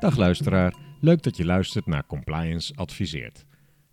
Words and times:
Dag 0.00 0.16
luisteraar, 0.16 0.74
leuk 1.00 1.22
dat 1.22 1.36
je 1.36 1.44
luistert 1.44 1.86
naar 1.86 2.06
Compliance 2.06 2.74
Adviseert. 2.74 3.44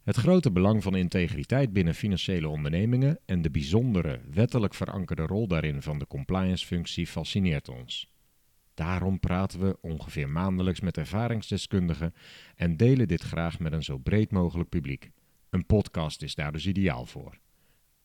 Het 0.04 0.15
grote 0.15 0.51
belang 0.51 0.83
van 0.83 0.96
integriteit 0.96 1.74
binnen 1.74 1.96
financiële 1.96 2.47
ondernemingen 2.47 3.19
en 3.26 3.42
de 3.42 3.51
bijzondere, 3.51 4.20
wettelijk 4.33 4.74
verankerde 4.74 5.25
rol 5.25 5.47
daarin 5.47 5.81
van 5.81 5.99
de 5.99 6.07
compliance-functie 6.07 7.07
fascineert 7.07 7.70
ons. 7.70 8.10
Daarom 8.74 9.20
praten 9.20 9.60
we 9.60 9.78
ongeveer 9.81 10.29
maandelijks 10.29 10.79
met 10.79 10.97
ervaringsdeskundigen 10.97 12.13
en 12.55 12.78
delen 12.78 13.08
dit 13.08 13.21
graag 13.21 13.60
met 13.60 13.74
een 13.74 13.83
zo 13.83 13.97
breed 13.97 14.31
mogelijk 14.31 14.69
publiek. 14.69 15.12
Een 15.49 15.65
podcast 15.65 16.21
is 16.21 16.35
daar 16.35 16.52
dus 16.52 16.67
ideaal 16.67 17.05
voor. 17.05 17.39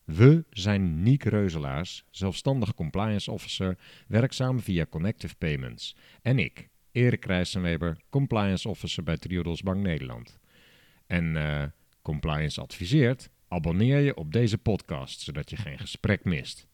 We 0.04 0.44
zijn 0.50 1.02
Niek 1.02 1.24
Reuzelaars, 1.24 2.04
zelfstandig 2.10 2.74
compliance 2.74 3.30
officer, 3.30 3.78
werkzaam 4.08 4.60
via 4.60 4.86
Connective 4.86 5.34
Payments. 5.36 5.96
En 6.22 6.38
ik, 6.38 6.70
Erik 6.92 7.24
Rijssenweber, 7.24 7.96
compliance 8.10 8.68
officer 8.68 9.02
bij 9.02 9.16
Triodos 9.16 9.62
Bank 9.62 9.82
Nederland. 9.82 10.38
En 11.06 11.36
eh, 11.36 11.64
compliance 12.02 12.60
adviseert, 12.60 13.30
abonneer 13.48 13.98
je 13.98 14.16
op 14.16 14.32
deze 14.32 14.58
podcast, 14.58 15.20
zodat 15.20 15.50
je 15.50 15.56
geen 15.56 15.78
gesprek 15.78 16.24
mist. 16.24 16.66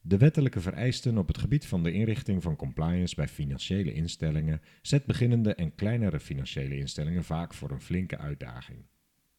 De 0.00 0.18
wettelijke 0.18 0.60
vereisten 0.60 1.18
op 1.18 1.28
het 1.28 1.38
gebied 1.38 1.66
van 1.66 1.82
de 1.82 1.92
inrichting 1.92 2.42
van 2.42 2.56
compliance 2.56 3.14
bij 3.14 3.28
financiële 3.28 3.92
instellingen 3.92 4.60
zet 4.82 5.04
beginnende 5.04 5.54
en 5.54 5.74
kleinere 5.74 6.20
financiële 6.20 6.76
instellingen 6.76 7.24
vaak 7.24 7.54
voor 7.54 7.70
een 7.70 7.80
flinke 7.80 8.18
uitdaging. 8.18 8.86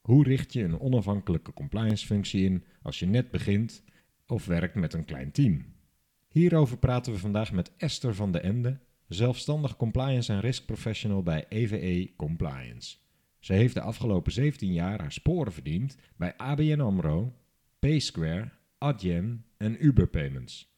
Hoe 0.02 0.24
richt 0.24 0.54
je 0.54 0.64
een 0.64 0.80
onafhankelijke 0.80 1.54
compliance-functie 1.54 2.44
in 2.44 2.66
als 2.82 3.00
je 3.00 3.06
net 3.06 3.32
begint 3.32 3.84
of 4.26 4.46
werkt 4.46 4.76
met 4.76 4.94
een 4.94 5.06
klein 5.06 5.32
team? 5.32 5.66
Hierover 6.28 6.78
praten 6.78 7.14
we 7.14 7.20
vandaag 7.20 7.52
met 7.52 7.72
Esther 7.78 8.16
van 8.16 8.32
de 8.32 8.40
Ende, 8.40 8.80
zelfstandig 9.14 9.76
compliance 9.76 10.34
en 10.34 10.40
risk 10.40 10.66
professional 10.66 11.24
bij 11.24 11.46
EVE 11.50 12.12
Compliance. 12.16 12.98
Ze 13.40 13.54
heeft 13.54 13.74
de 13.74 13.82
afgelopen 13.82 14.32
17 14.32 14.74
jaar 14.74 15.00
haar 15.00 15.12
sporen 15.12 15.54
verdiend 15.54 15.98
bij 16.16 16.38
ABN 16.38 16.80
AMRO, 16.80 17.34
PaySquare, 17.80 18.50
Adyen 18.78 19.46
en 19.58 19.86
Uber 19.86 20.08
Payments. 20.08 20.76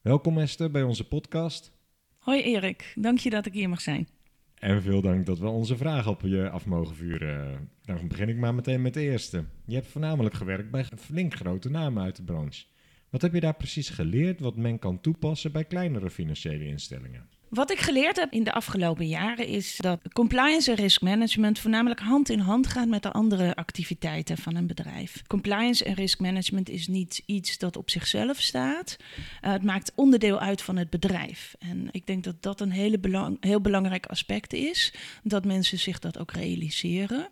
Welkom 0.00 0.38
Esther 0.38 0.70
bij 0.70 0.82
onze 0.82 1.08
podcast. 1.08 1.72
Hoi 2.18 2.42
Erik, 2.42 2.92
dank 2.94 3.18
je 3.18 3.30
dat 3.30 3.46
ik 3.46 3.52
hier 3.52 3.68
mag 3.68 3.80
zijn. 3.80 4.08
En 4.54 4.82
veel 4.82 5.00
dank 5.00 5.26
dat 5.26 5.38
we 5.38 5.48
onze 5.48 5.76
vragen 5.76 6.10
op 6.10 6.20
je 6.22 6.50
af 6.50 6.66
mogen 6.66 6.96
vuren. 6.96 7.70
Dan 7.82 8.08
begin 8.08 8.28
ik 8.28 8.36
maar 8.36 8.54
meteen 8.54 8.82
met 8.82 8.94
de 8.94 9.00
eerste. 9.00 9.44
Je 9.66 9.74
hebt 9.74 9.86
voornamelijk 9.86 10.34
gewerkt 10.34 10.70
bij 10.70 10.84
flink 10.84 11.34
grote 11.34 11.70
namen 11.70 12.02
uit 12.02 12.16
de 12.16 12.22
branche. 12.22 12.64
Wat 13.10 13.22
heb 13.22 13.34
je 13.34 13.40
daar 13.40 13.56
precies 13.56 13.88
geleerd 13.88 14.40
wat 14.40 14.56
men 14.56 14.78
kan 14.78 15.00
toepassen 15.00 15.52
bij 15.52 15.64
kleinere 15.64 16.10
financiële 16.10 16.66
instellingen? 16.66 17.28
Wat 17.56 17.70
ik 17.70 17.78
geleerd 17.78 18.16
heb 18.16 18.32
in 18.32 18.44
de 18.44 18.52
afgelopen 18.52 19.06
jaren 19.06 19.46
is 19.46 19.76
dat 19.76 20.00
compliance 20.12 20.70
en 20.70 20.76
risk 20.76 21.00
management 21.00 21.58
voornamelijk 21.58 22.00
hand 22.00 22.30
in 22.30 22.38
hand 22.38 22.66
gaat 22.66 22.88
met 22.88 23.02
de 23.02 23.12
andere 23.12 23.54
activiteiten 23.54 24.38
van 24.38 24.54
een 24.54 24.66
bedrijf. 24.66 25.22
Compliance 25.26 25.84
en 25.84 25.94
risk 25.94 26.20
management 26.20 26.68
is 26.68 26.88
niet 26.88 27.22
iets 27.26 27.58
dat 27.58 27.76
op 27.76 27.90
zichzelf 27.90 28.40
staat. 28.40 28.96
Uh, 29.44 29.52
het 29.52 29.62
maakt 29.62 29.92
onderdeel 29.94 30.38
uit 30.38 30.62
van 30.62 30.76
het 30.76 30.90
bedrijf. 30.90 31.54
En 31.58 31.88
ik 31.90 32.06
denk 32.06 32.24
dat 32.24 32.42
dat 32.42 32.60
een 32.60 32.70
hele 32.70 32.98
belang, 32.98 33.36
heel 33.40 33.60
belangrijk 33.60 34.06
aspect 34.06 34.52
is, 34.52 34.94
dat 35.22 35.44
mensen 35.44 35.78
zich 35.78 35.98
dat 35.98 36.18
ook 36.18 36.32
realiseren. 36.32 37.28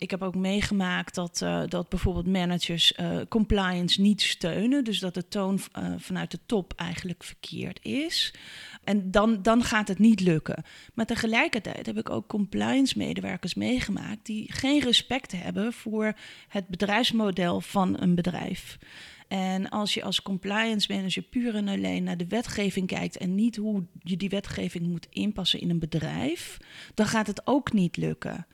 Ik 0.00 0.10
heb 0.10 0.22
ook 0.22 0.34
meegemaakt 0.34 1.14
dat, 1.14 1.40
uh, 1.42 1.62
dat 1.68 1.88
bijvoorbeeld 1.88 2.26
managers 2.26 2.92
uh, 3.00 3.20
compliance 3.28 4.00
niet 4.00 4.22
steunen. 4.22 4.84
Dus 4.84 4.98
dat 4.98 5.14
de 5.14 5.28
toon 5.28 5.60
uh, 5.78 5.92
vanuit 5.96 6.30
de 6.30 6.38
top 6.46 6.72
eigenlijk 6.76 7.24
verkeerd 7.24 7.78
is. 7.82 8.34
En 8.84 9.10
dan, 9.10 9.42
dan 9.42 9.62
gaat 9.64 9.88
het 9.88 9.98
niet 9.98 10.20
lukken. 10.20 10.64
Maar 10.94 11.06
tegelijkertijd 11.06 11.86
heb 11.86 11.98
ik 11.98 12.10
ook 12.10 12.26
compliance-medewerkers 12.26 13.54
meegemaakt 13.54 14.26
die 14.26 14.52
geen 14.52 14.80
respect 14.80 15.32
hebben 15.32 15.72
voor 15.72 16.14
het 16.48 16.68
bedrijfsmodel 16.68 17.60
van 17.60 18.00
een 18.00 18.14
bedrijf. 18.14 18.78
En 19.28 19.68
als 19.68 19.94
je 19.94 20.02
als 20.02 20.22
compliance 20.22 20.92
manager 20.94 21.22
puur 21.22 21.54
en 21.54 21.68
alleen 21.68 22.02
naar 22.02 22.16
de 22.16 22.26
wetgeving 22.26 22.86
kijkt 22.86 23.16
en 23.16 23.34
niet 23.34 23.56
hoe 23.56 23.84
je 24.02 24.16
die 24.16 24.28
wetgeving 24.28 24.86
moet 24.86 25.06
inpassen 25.10 25.60
in 25.60 25.70
een 25.70 25.78
bedrijf, 25.78 26.56
dan 26.94 27.06
gaat 27.06 27.26
het 27.26 27.40
ook 27.44 27.72
niet 27.72 27.96
lukken. 27.96 28.46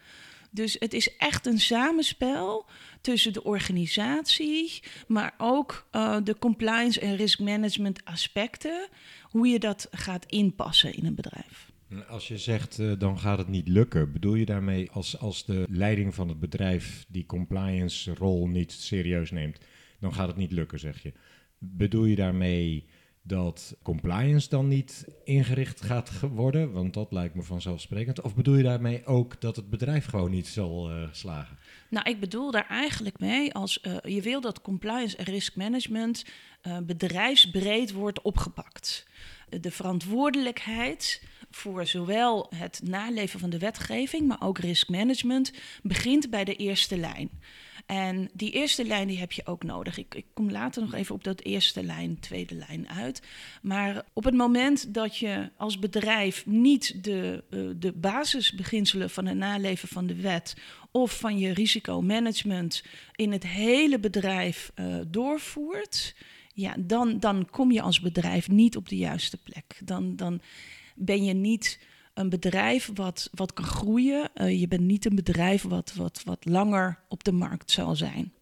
Dus 0.51 0.77
het 0.79 0.95
is 0.95 1.17
echt 1.17 1.47
een 1.47 1.61
samenspel 1.61 2.67
tussen 3.01 3.33
de 3.33 3.45
organisatie, 3.45 4.83
maar 5.07 5.35
ook 5.39 5.89
uh, 5.93 6.17
de 6.25 6.39
compliance 6.39 7.01
en 7.01 7.17
risk 7.17 7.39
management 7.39 8.05
aspecten, 8.05 8.89
hoe 9.23 9.47
je 9.47 9.59
dat 9.59 9.89
gaat 9.91 10.27
inpassen 10.27 10.95
in 10.95 11.07
een 11.07 11.15
bedrijf. 11.15 11.71
Als 12.09 12.29
je 12.29 12.39
zegt 12.39 12.79
uh, 12.79 12.93
dan 12.99 13.19
gaat 13.19 13.39
het 13.39 13.49
niet 13.49 13.69
lukken, 13.69 14.13
bedoel 14.13 14.35
je 14.35 14.45
daarmee 14.45 14.91
als, 14.91 15.19
als 15.19 15.45
de 15.45 15.65
leiding 15.69 16.15
van 16.15 16.29
het 16.29 16.41
bedrijf 16.41 17.05
die 17.09 17.27
compliance 17.27 18.15
rol 18.15 18.49
niet 18.49 18.73
serieus 18.73 19.31
neemt, 19.31 19.59
dan 20.01 20.15
gaat 20.15 20.29
het 20.29 20.37
niet 20.37 20.53
lukken, 20.53 20.79
zeg 20.79 21.03
je. 21.03 21.13
Bedoel 21.59 22.05
je 22.05 22.17
daarmee 22.17 22.87
dat 23.27 23.77
compliance 23.83 24.49
dan 24.49 24.69
niet 24.69 25.07
ingericht 25.25 25.83
gaat 25.83 26.11
worden? 26.21 26.73
Want 26.73 26.95
dat 26.95 27.13
lijkt 27.13 27.35
me 27.35 27.43
vanzelfsprekend. 27.43 28.21
Of 28.21 28.35
bedoel 28.35 28.55
je 28.55 28.63
daarmee 28.63 29.07
ook 29.07 29.41
dat 29.41 29.57
het 29.57 29.71
bedrijf 29.71 30.07
gewoon 30.07 30.31
niet 30.31 30.47
zal 30.47 30.91
uh, 30.91 31.09
slagen? 31.13 31.59
Nou, 31.91 32.11
ik 32.11 32.21
bedoel 32.21 32.51
daar 32.51 32.67
eigenlijk 32.69 33.19
mee 33.19 33.55
als 33.55 33.79
uh, 33.83 33.97
je 34.15 34.23
wil 34.23 34.41
dat 34.41 34.61
compliance 34.61 35.17
en 35.17 35.25
risk 35.25 35.57
management 35.57 36.25
uh, 36.63 36.79
bedrijfsbreed 36.79 37.93
wordt 37.93 38.23
opgepakt. 38.23 39.07
De 39.49 39.71
verantwoordelijkheid 39.71 41.23
voor 41.51 41.87
zowel 41.87 42.47
het 42.55 42.81
naleven 42.85 43.41
van 43.41 43.51
de 43.51 43.59
wetgeving, 43.59 44.27
maar 44.27 44.43
ook 44.43 44.59
risk 44.59 44.89
management 44.89 45.53
begint 45.83 46.31
bij 46.31 46.45
de 46.45 46.57
eerste 46.57 46.97
lijn. 46.97 47.31
En 47.87 48.31
die 48.33 48.51
eerste 48.51 48.85
lijn 48.85 49.09
die 49.09 49.19
heb 49.19 49.33
je 49.33 49.47
ook 49.47 49.63
nodig. 49.63 49.99
Ik, 49.99 50.15
ik, 50.15 50.25
kom 50.35 50.51
later 50.51 50.83
nog 50.83 50.95
even 50.95 51.15
op 51.15 51.25
dat 51.25 51.41
eerste 51.41 51.83
lijn, 51.83 52.21
tweede 52.21 52.55
lijn 52.55 52.89
uit. 52.89 53.23
Maar 53.63 54.05
op 54.13 54.25
het 54.25 54.35
moment 54.35 54.95
dat 54.95 55.17
je 55.17 55.51
als 55.57 55.79
bedrijf 55.79 56.47
niet 56.47 57.05
de, 57.05 57.45
uh, 57.51 57.71
de 57.77 57.93
basisbeginselen 57.93 59.11
van 59.11 59.27
het 59.27 59.37
naleven 59.37 59.89
van 59.89 60.07
de 60.07 60.21
wet 60.21 60.57
of 60.91 61.19
van 61.19 61.39
je 61.39 61.53
risicomanagement 61.53 62.83
in 63.15 63.33
het 63.33 63.47
hele 63.47 63.99
bedrijf 63.99 64.73
uh, 64.75 64.97
doorvoert, 65.07 66.15
ja, 66.57 66.77
dan, 66.79 67.19
dan 67.19 67.49
kom 67.51 67.73
je 67.73 67.81
als 67.81 68.01
bedrijf 68.01 68.49
niet 68.49 68.77
op 68.77 68.89
de 68.89 68.97
juiste 68.97 69.37
plek. 69.37 69.81
Dan, 69.85 70.17
dan 70.17 70.41
ben 70.95 71.25
je 71.25 71.33
niet 71.33 71.81
een 72.15 72.29
bedrijf 72.29 72.91
wat, 72.95 73.31
wat 73.35 73.53
kan 73.53 73.65
groeien. 73.65 74.31
Uh, 74.35 74.61
je 74.61 74.69
bent 74.69 74.83
niet 74.83 75.05
een 75.05 75.15
bedrijf 75.15 75.63
wat, 75.63 75.93
wat, 75.95 76.23
wat 76.25 76.45
langer 76.45 76.99
op 77.09 77.25
de 77.25 77.33
markt 77.33 77.71
zal 77.71 77.97
zijn. 77.97 78.33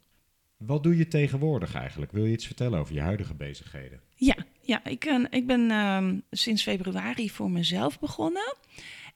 Wat 0.57 0.83
doe 0.83 0.97
je 0.97 1.09
tegenwoordig 1.09 1.75
eigenlijk? 1.75 2.13
Wil 2.13 2.25
je 2.25 2.33
iets 2.33 2.47
vertellen 2.47 2.79
over 2.79 2.95
je 2.95 3.01
huidige 3.01 3.35
bezigheden? 3.35 4.01
Ja, 4.15 4.37
ja 4.61 4.85
ik, 4.85 5.05
uh, 5.05 5.25
ik 5.31 5.47
ben 5.47 5.61
uh, 5.61 6.09
sinds 6.31 6.63
februari 6.63 7.31
voor 7.31 7.51
mezelf 7.51 7.99
begonnen. 7.99 8.57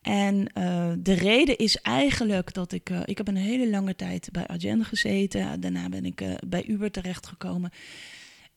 En 0.02 0.50
uh, 0.54 0.92
de 0.98 1.14
reden 1.14 1.56
is 1.56 1.80
eigenlijk 1.80 2.54
dat 2.54 2.72
ik... 2.72 2.90
Ik 2.90 3.18
heb 3.18 3.28
een 3.28 3.36
hele 3.36 3.70
lange 3.70 3.96
tijd 3.96 4.28
bij 4.32 4.46
Agenda 4.46 4.84
gezeten. 4.84 5.60
Daarna 5.60 5.88
ben 5.88 6.04
ik 6.04 6.22
bij 6.46 6.66
Uber 6.66 6.90
terechtgekomen. 6.90 7.70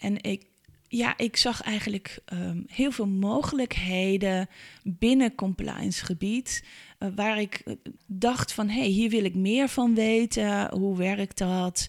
En 0.01 0.23
ik 0.23 0.50
ja, 0.88 1.17
ik 1.17 1.38
zag 1.38 1.62
eigenlijk 1.62 2.19
um, 2.34 2.66
heel 2.67 2.91
veel 2.91 3.07
mogelijkheden 3.07 4.50
binnen 4.84 5.35
compliance 5.35 6.06
gebied. 6.06 6.63
Uh, 7.00 7.09
waar 7.16 7.39
ik 7.39 7.63
dacht 8.06 8.53
van, 8.53 8.69
hé, 8.69 8.79
hey, 8.79 8.88
hier 8.88 9.09
wil 9.09 9.23
ik 9.23 9.35
meer 9.35 9.67
van 9.67 9.95
weten. 9.95 10.72
Hoe 10.73 10.97
werkt 10.97 11.37
dat? 11.37 11.87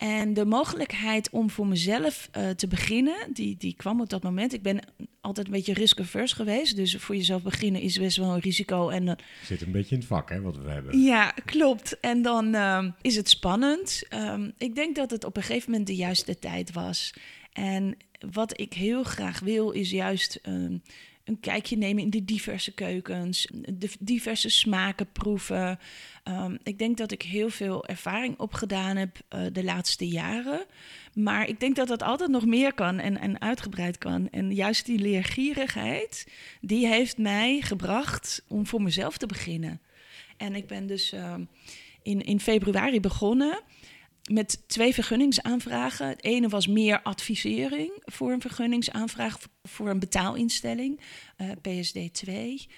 En 0.00 0.34
de 0.34 0.44
mogelijkheid 0.44 1.30
om 1.30 1.50
voor 1.50 1.66
mezelf 1.66 2.28
uh, 2.36 2.50
te 2.50 2.66
beginnen, 2.66 3.32
die, 3.32 3.56
die 3.56 3.74
kwam 3.74 4.00
op 4.00 4.10
dat 4.10 4.22
moment. 4.22 4.52
Ik 4.52 4.62
ben 4.62 4.80
altijd 5.20 5.46
een 5.46 5.52
beetje 5.52 5.72
risk-averse 5.72 6.34
geweest. 6.34 6.76
Dus 6.76 6.96
voor 6.96 7.16
jezelf 7.16 7.42
beginnen 7.42 7.80
is 7.80 7.98
best 7.98 8.16
wel 8.16 8.34
een 8.34 8.40
risico. 8.40 8.88
En, 8.88 9.06
uh, 9.06 9.12
Zit 9.44 9.62
een 9.62 9.72
beetje 9.72 9.94
in 9.94 10.00
het 10.00 10.08
vak, 10.08 10.30
hè, 10.30 10.40
wat 10.40 10.56
we 10.56 10.70
hebben. 10.70 11.00
Ja, 11.00 11.30
klopt. 11.44 12.00
En 12.00 12.22
dan 12.22 12.54
uh, 12.54 12.84
is 13.00 13.16
het 13.16 13.28
spannend. 13.28 14.02
Um, 14.14 14.52
ik 14.58 14.74
denk 14.74 14.96
dat 14.96 15.10
het 15.10 15.24
op 15.24 15.36
een 15.36 15.42
gegeven 15.42 15.70
moment 15.70 15.88
de 15.88 15.96
juiste 15.96 16.38
tijd 16.38 16.72
was. 16.72 17.12
En 17.52 17.96
wat 18.32 18.60
ik 18.60 18.72
heel 18.72 19.02
graag 19.02 19.40
wil, 19.40 19.70
is 19.70 19.90
juist 19.90 20.40
um, 20.46 20.82
een 21.24 21.40
kijkje 21.40 21.76
nemen 21.76 22.02
in 22.02 22.10
de 22.10 22.24
diverse 22.24 22.72
keukens, 22.72 23.48
de 23.68 23.90
diverse 24.00 24.48
smaken 24.48 25.12
proeven. 25.12 25.78
Um, 26.24 26.58
ik 26.62 26.78
denk 26.78 26.96
dat 26.96 27.12
ik 27.12 27.22
heel 27.22 27.50
veel 27.50 27.86
ervaring 27.86 28.38
opgedaan 28.38 28.96
heb 28.96 29.18
uh, 29.30 29.46
de 29.52 29.64
laatste 29.64 30.08
jaren. 30.08 30.66
Maar 31.14 31.48
ik 31.48 31.60
denk 31.60 31.76
dat 31.76 31.88
dat 31.88 32.02
altijd 32.02 32.30
nog 32.30 32.46
meer 32.46 32.74
kan 32.74 32.98
en, 32.98 33.18
en 33.18 33.40
uitgebreid 33.40 33.98
kan. 33.98 34.28
En 34.30 34.54
juist 34.54 34.86
die 34.86 34.98
leergierigheid, 34.98 36.26
die 36.60 36.86
heeft 36.86 37.18
mij 37.18 37.60
gebracht 37.60 38.44
om 38.48 38.66
voor 38.66 38.82
mezelf 38.82 39.16
te 39.16 39.26
beginnen. 39.26 39.80
En 40.36 40.54
ik 40.54 40.66
ben 40.66 40.86
dus 40.86 41.12
uh, 41.12 41.34
in, 42.02 42.20
in 42.20 42.40
februari 42.40 43.00
begonnen 43.00 43.60
met 44.28 44.68
twee 44.68 44.94
vergunningsaanvragen. 44.94 46.08
Het 46.08 46.24
ene 46.24 46.48
was 46.48 46.66
meer 46.66 47.02
advisering 47.02 47.92
voor 48.04 48.32
een 48.32 48.40
vergunningsaanvraag 48.40 49.38
voor 49.62 49.88
een 49.88 49.98
betaalinstelling, 49.98 51.00
uh, 51.36 51.50
PSD 51.80 52.14
2. 52.14 52.68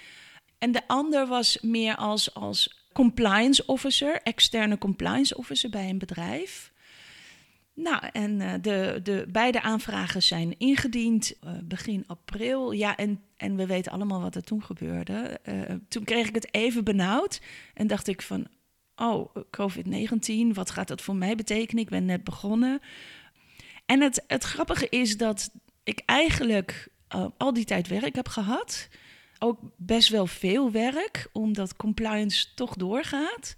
En 0.58 0.72
de 0.72 0.88
ander 0.88 1.26
was 1.26 1.58
meer 1.60 1.96
als, 1.96 2.34
als 2.34 2.86
compliance 2.92 3.66
officer, 3.66 4.22
externe 4.22 4.78
compliance 4.78 5.36
officer 5.36 5.70
bij 5.70 5.88
een 5.88 5.98
bedrijf. 5.98 6.72
Nou, 7.74 8.06
en 8.12 8.40
uh, 8.40 8.52
de, 8.60 9.00
de 9.02 9.26
beide 9.28 9.62
aanvragen 9.62 10.22
zijn 10.22 10.58
ingediend 10.58 11.34
uh, 11.44 11.50
begin 11.64 12.04
april. 12.06 12.72
Ja, 12.72 12.96
en, 12.96 13.22
en 13.36 13.56
we 13.56 13.66
weten 13.66 13.92
allemaal 13.92 14.20
wat 14.20 14.34
er 14.34 14.44
toen 14.44 14.62
gebeurde. 14.62 15.40
Toen 15.88 16.04
kreeg 16.04 16.28
ik 16.28 16.34
het 16.34 16.54
even 16.54 16.84
benauwd 16.84 17.40
en 17.74 17.86
dacht 17.86 18.08
ik 18.08 18.22
van, 18.22 18.46
oh, 18.96 19.34
COVID-19, 19.50 20.54
wat 20.54 20.70
gaat 20.70 20.88
dat 20.88 21.02
voor 21.02 21.16
mij 21.16 21.34
betekenen? 21.34 21.82
Ik 21.82 21.90
ben 21.90 22.04
net 22.04 22.24
begonnen. 22.24 22.80
En 23.86 24.00
het, 24.00 24.24
het 24.26 24.44
grappige 24.44 24.88
is 24.88 25.16
dat 25.16 25.50
ik 25.82 26.02
eigenlijk 26.06 26.88
al 27.36 27.52
die 27.52 27.64
tijd 27.64 27.88
werk 27.88 28.14
heb 28.14 28.28
gehad. 28.28 28.88
Ook 29.38 29.58
best 29.76 30.08
wel 30.08 30.26
veel 30.26 30.70
werk, 30.70 31.28
omdat 31.32 31.76
compliance 31.76 32.46
toch 32.54 32.74
doorgaat. 32.74 33.54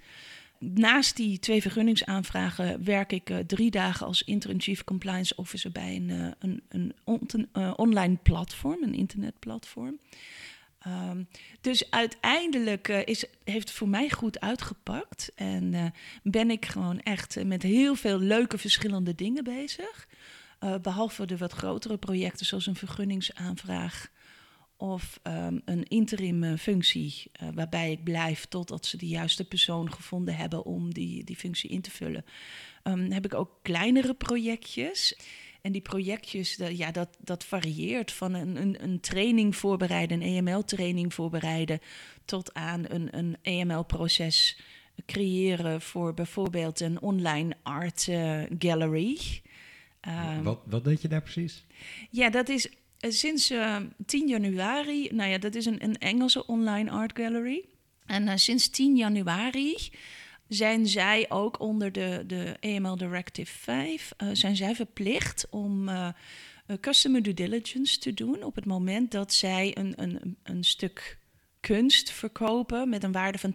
Naast 0.58 1.16
die 1.16 1.38
twee 1.38 1.62
vergunningsaanvragen 1.62 2.84
werk 2.84 3.12
ik 3.12 3.30
uh, 3.30 3.38
drie 3.38 3.70
dagen 3.70 4.06
als 4.06 4.22
interim 4.22 4.60
chief 4.60 4.84
compliance 4.84 5.37
officer 5.37 5.72
bij 5.72 5.96
een, 5.96 6.08
uh, 6.08 6.26
een, 6.38 6.62
een 6.69 6.94
on 7.04 7.48
online 7.76 8.16
platform, 8.22 8.82
een 8.82 8.94
internetplatform. 8.94 9.98
Um, 10.86 11.28
dus 11.60 11.90
uiteindelijk 11.90 12.88
is, 12.88 13.25
heeft 13.44 13.69
het 13.69 13.76
voor 13.76 13.88
mij 13.88 14.10
goed 14.10 14.40
uitgepakt 14.40 15.32
en 15.34 15.92
ben 16.22 16.50
ik 16.50 16.66
gewoon 16.66 17.00
echt 17.00 17.44
met 17.44 17.62
heel 17.62 17.94
veel 17.94 18.19
leuke 18.19 18.58
verschillende 18.58 19.14
dingen 19.14 19.44
bezig. 19.44 20.08
behalve 20.82 21.26
de 21.26 21.36
wat 21.36 21.52
grotere 21.52 21.96
projecten 21.96 22.46
zoals 22.46 22.66
een 22.66 22.76
vergunningsaanvraag 22.76 24.08
of 24.76 25.20
um, 25.22 25.62
een 25.64 25.84
interim 25.84 26.56
functie 26.56 27.30
waarbij 27.54 27.90
ik 27.90 28.04
blijf 28.04 28.44
totdat 28.44 28.87
ze 28.87 28.96
de 28.96 29.08
juiste 29.08 29.44
persoon 29.44 29.92
gevonden 29.92 30.37
hebben 30.37 30.64
om 30.64 30.94
die, 30.94 31.25
die 31.25 31.37
functie 31.37 31.70
in 31.70 31.80
te 31.80 31.90
vullen. 31.90 32.25
Um, 32.82 33.10
heb 33.10 33.25
ik 33.25 33.34
ook 33.34 33.58
kleinere 33.62 34.14
projectjes. 34.14 35.16
En 35.64 35.72
die 35.72 35.81
projectjes, 35.81 36.56
de, 36.56 36.76
ja, 36.76 36.90
dat, 36.90 37.08
dat 37.19 37.44
varieert 37.44 38.12
van 38.12 38.34
een, 38.34 38.56
een, 38.56 38.82
een 38.82 39.00
training 39.00 39.56
voorbereiden, 39.56 40.22
een 40.22 40.46
EML-training 40.46 41.14
voorbereiden, 41.14 41.81
tot 42.25 42.55
aan 42.55 42.84
een, 42.88 43.19
een 43.19 43.37
EML-proces 43.43 44.58
creëren 45.06 45.81
voor 45.81 46.14
bijvoorbeeld 46.14 46.81
een 46.81 47.00
online 47.00 47.56
art 47.62 48.06
uh, 48.06 48.43
gallery. 48.58 49.19
Um, 50.08 50.43
wat, 50.43 50.61
wat 50.64 50.84
deed 50.84 51.02
je 51.02 51.08
daar 51.08 51.22
precies? 51.22 51.64
Ja, 52.11 52.31
dat 52.31 52.49
is 52.49 52.69
eh, 52.99 53.11
sinds 53.11 53.50
uh, 53.50 53.76
eh, 53.76 53.82
10 54.06 54.28
januari, 54.28 55.08
nou 55.12 55.31
ja, 55.31 55.38
dat 55.38 55.55
is 55.55 55.66
een, 55.66 55.84
een 55.84 55.99
Engelse 55.99 56.46
online 56.46 56.90
art 56.90 57.19
gallery. 57.19 57.64
En 58.06 58.26
uh, 58.26 58.32
sinds 58.37 58.69
10 58.69 58.96
januari 58.96 59.76
zijn 60.54 60.86
zij 60.86 61.26
ook 61.28 61.60
onder 61.60 61.92
de, 61.92 62.24
de 62.26 62.56
EML 62.60 62.96
Directive 62.96 63.52
5, 63.58 64.12
uh, 64.18 64.28
zijn 64.32 64.56
zij 64.56 64.74
verplicht 64.74 65.46
om 65.50 65.90
customer 66.80 67.22
due 67.22 67.34
diligence 67.34 67.98
te 67.98 68.14
doen 68.14 68.42
op 68.42 68.54
het 68.54 68.64
moment 68.64 69.10
dat 69.10 69.32
zij 69.32 69.76
een, 69.78 69.92
een, 69.96 70.36
een 70.42 70.64
stuk 70.64 71.18
kunst 71.60 72.10
verkopen 72.10 72.88
met 72.88 73.02
een 73.02 73.12
waarde 73.12 73.38
van 73.38 73.52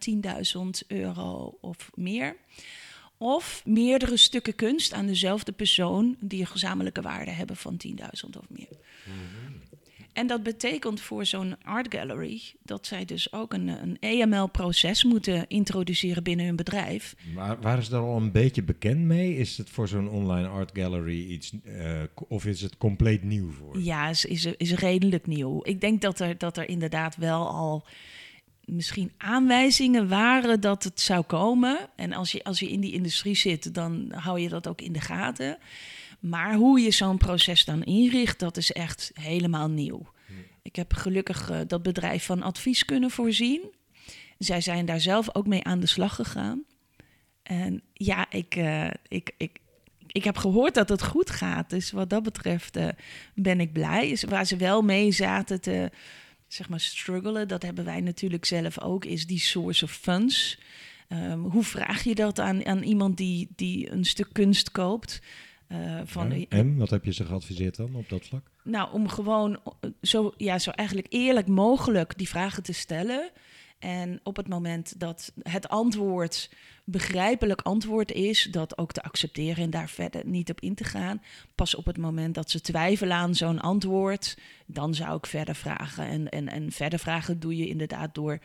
10.000 0.82 0.88
euro 0.88 1.58
of 1.62 1.90
meer. 1.94 2.36
Of 3.18 3.62
meerdere 3.66 4.18
stukken 4.18 4.56
kunst 4.56 4.94
aan 4.94 5.06
dezelfde 5.06 5.52
persoon 5.52 6.16
die 6.20 6.40
een 6.40 6.48
gezamenlijke 6.48 7.02
waarde 7.02 7.32
hebben 7.32 7.56
van 7.56 7.78
10.000 7.88 7.96
of 8.38 8.50
meer. 8.50 8.78
Mhm. 9.06 9.69
En 10.20 10.28
dat 10.28 10.44
betekent 10.44 11.02
voor 11.02 11.26
zo'n 11.26 11.56
art 11.64 11.96
gallery 11.96 12.42
dat 12.64 12.88
zij 12.88 13.06
dus 13.06 13.34
ook 13.34 13.54
een, 13.54 13.68
een 13.68 13.98
EML-proces 14.00 15.04
moeten 15.04 15.48
introduceren 15.48 16.24
binnen 16.24 16.46
hun 16.46 16.56
bedrijf. 16.56 17.16
Maar 17.34 17.62
waar 17.62 17.78
is 17.78 17.90
daar 17.90 18.02
al 18.02 18.18
een 18.18 18.32
beetje 18.32 18.64
bekend 18.64 19.00
mee? 19.00 19.36
Is 19.36 19.58
het 19.58 19.70
voor 19.70 19.88
zo'n 19.88 20.10
online 20.10 20.48
art 20.48 20.72
gallery 20.74 21.30
iets, 21.30 21.54
uh, 21.64 22.02
of 22.28 22.46
is 22.46 22.62
het 22.62 22.78
compleet 22.78 23.24
nieuw 23.24 23.52
voor? 23.52 23.80
Ja, 23.80 24.10
is, 24.10 24.26
is, 24.26 24.46
is 24.46 24.74
redelijk 24.74 25.28
nieuw. 25.28 25.60
Ik 25.64 25.82
denk 25.82 26.02
dat 26.02 26.20
er, 26.20 26.38
dat 26.38 26.58
er 26.58 26.70
inderdaad 26.70 27.16
wel 27.16 27.48
al 27.48 27.86
misschien 28.66 29.12
aanwijzingen 29.18 30.08
waren 30.08 30.62
dat 30.62 30.84
het 30.84 31.00
zou 31.00 31.24
komen. 31.24 31.90
En 31.96 32.14
als 32.14 32.32
je, 32.32 32.44
als 32.44 32.60
je 32.60 32.70
in 32.70 32.80
die 32.80 32.94
industrie 32.94 33.36
zit, 33.36 33.74
dan 33.74 34.12
hou 34.16 34.40
je 34.40 34.50
dat 34.50 34.68
ook 34.68 34.82
in 34.82 34.94
de 34.94 35.02
gaten. 35.02 35.58
Maar 36.20 36.54
hoe 36.54 36.80
je 36.80 36.92
zo'n 36.92 37.18
proces 37.18 37.66
dan 37.66 37.84
inricht, 37.84 38.40
dat 38.40 38.58
is 38.58 38.72
echt 38.72 39.12
helemaal 39.14 39.70
nieuw. 39.70 40.12
Ik 40.62 40.76
heb 40.76 40.94
gelukkig 40.94 41.52
uh, 41.52 41.60
dat 41.68 41.84
bedrijf 41.84 42.26
van 42.26 42.44
advies 42.44 42.86
kunnen 42.86 43.12
voorzien. 43.12 43.62
Zij 44.38 44.62
zijn 44.62 44.86
daar 44.86 45.00
zelf 45.00 45.36
ook 45.36 45.48
mee 45.48 45.64
aan 45.64 45.80
de 45.80 45.88
slag 45.88 46.16
gegaan. 46.16 46.64
En 47.44 47.82
ja, 47.94 48.32
ik, 48.32 48.56
uh, 48.56 48.90
ik, 49.08 49.32
ik, 49.38 49.60
ik 50.08 50.24
heb 50.24 50.38
gehoord 50.38 50.74
dat 50.74 50.90
het 50.90 51.04
goed 51.04 51.30
gaat. 51.30 51.70
Dus 51.70 51.92
wat 51.92 52.10
dat 52.10 52.24
betreft 52.24 52.78
uh, 52.78 52.88
ben 53.36 53.60
ik 53.60 53.74
blij. 53.74 54.18
Waar 54.28 54.46
ze 54.46 54.56
wel 54.56 54.82
mee 54.82 55.12
zaten 55.12 55.62
te 55.62 55.92
zeg 56.48 56.70
maar 56.70 56.80
struggelen, 56.80 57.48
dat 57.48 57.64
hebben 57.64 57.86
wij 57.86 58.02
natuurlijk 58.02 58.46
zelf 58.46 58.82
ook, 58.82 59.06
is 59.06 59.28
die 59.28 59.40
source 59.40 59.84
of 59.84 59.92
funds. 59.92 60.60
Um, 61.10 61.44
hoe 61.46 61.64
vraag 61.64 62.04
je 62.04 62.16
dat 62.16 62.40
aan, 62.40 62.66
aan 62.66 62.84
iemand 62.84 63.18
die, 63.18 63.48
die 63.56 63.92
een 63.92 64.06
stuk 64.06 64.30
kunst 64.32 64.72
koopt? 64.72 65.22
Uh, 65.72 66.02
van, 66.04 66.40
ja, 66.40 66.46
en 66.50 66.78
wat 66.78 66.90
heb 66.90 67.06
je 67.06 67.14
ze 67.14 67.26
geadviseerd 67.26 67.76
dan 67.76 67.96
op 67.96 68.10
dat 68.10 68.26
vlak? 68.26 68.52
Nou, 68.64 68.94
om 68.94 69.08
gewoon 69.08 69.60
zo, 70.02 70.34
ja, 70.38 70.60
zo 70.60 70.70
eigenlijk 70.70 71.08
eerlijk 71.10 71.48
mogelijk 71.48 72.18
die 72.18 72.30
vragen 72.30 72.64
te 72.64 72.74
stellen. 72.74 73.32
En 73.80 74.20
op 74.24 74.36
het 74.36 74.48
moment 74.48 75.00
dat 75.00 75.34
het 75.42 75.70
antwoord 75.70 76.50
begrijpelijk 76.84 77.62
antwoord 77.62 78.12
is, 78.12 78.48
dat 78.52 78.78
ook 78.78 78.92
te 78.92 79.04
accepteren 79.04 79.64
en 79.64 79.70
daar 79.70 79.90
verder 79.90 80.26
niet 80.26 80.50
op 80.50 80.62
in 80.62 80.76
te 80.76 80.84
gaan. 80.84 81.22
Pas 81.56 81.76
op 81.76 81.86
het 81.86 81.98
moment 81.98 82.36
dat 82.36 82.50
ze 82.50 82.62
twijfelen 82.62 83.18
aan 83.18 83.36
zo'n 83.36 83.60
antwoord, 83.60 84.38
dan 84.66 84.94
zou 84.94 85.18
ik 85.18 85.26
verder 85.26 85.56
vragen. 85.56 86.06
En, 86.06 86.30
en, 86.30 86.50
en 86.50 86.72
verder 86.72 87.00
vragen 87.00 87.40
doe 87.40 87.58
je 87.58 87.68
inderdaad 87.68 88.16
door 88.16 88.40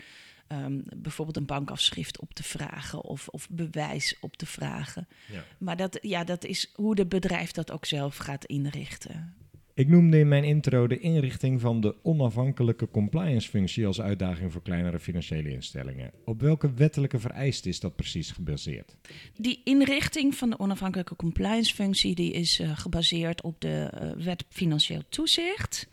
um, 0.49 0.83
bijvoorbeeld 0.97 1.37
een 1.37 1.47
bankafschrift 1.47 2.21
op 2.21 2.35
te 2.35 2.43
vragen 2.43 3.03
of, 3.03 3.29
of 3.29 3.49
bewijs 3.51 4.17
op 4.21 4.37
te 4.37 4.47
vragen. 4.47 5.09
Ja. 5.33 5.45
Maar 5.59 5.77
dat, 5.77 5.99
ja, 6.03 6.25
dat 6.25 6.45
is 6.45 6.71
hoe 6.75 6.95
de 6.95 7.07
bedrijf 7.07 7.51
dat 7.51 7.71
ook 7.71 7.85
zelf 7.85 8.17
gaat 8.17 8.45
inrichten. 8.45 9.35
Ik 9.77 9.89
noemde 9.89 10.19
in 10.19 10.29
mijn 10.29 10.45
intro 10.45 10.87
de 10.87 10.99
inrichting 10.99 11.61
van 11.61 11.81
de 11.81 11.95
onafhankelijke 12.03 12.91
compliance-functie 12.91 13.87
als 13.87 14.01
uitdaging 14.01 14.53
voor 14.53 14.63
kleinere 14.63 14.99
financiële 15.01 15.51
instellingen. 15.51 16.11
Op 16.25 16.41
welke 16.41 16.73
wettelijke 16.73 17.19
vereisten 17.19 17.71
is 17.71 17.81
dat 17.81 17.97
precies 17.97 18.31
gebaseerd? 18.31 18.97
Die 19.37 19.61
inrichting 19.65 20.35
van 20.35 20.51
de 20.51 20.59
onafhankelijke 20.59 21.17
compliance-functie 21.17 22.15
die 22.15 22.33
is 22.33 22.61
uh, 22.61 22.79
gebaseerd 22.79 23.43
op 23.43 23.61
de 23.61 23.93
uh, 23.95 24.25
wet 24.25 24.45
financieel 24.49 25.03
toezicht. 25.09 25.89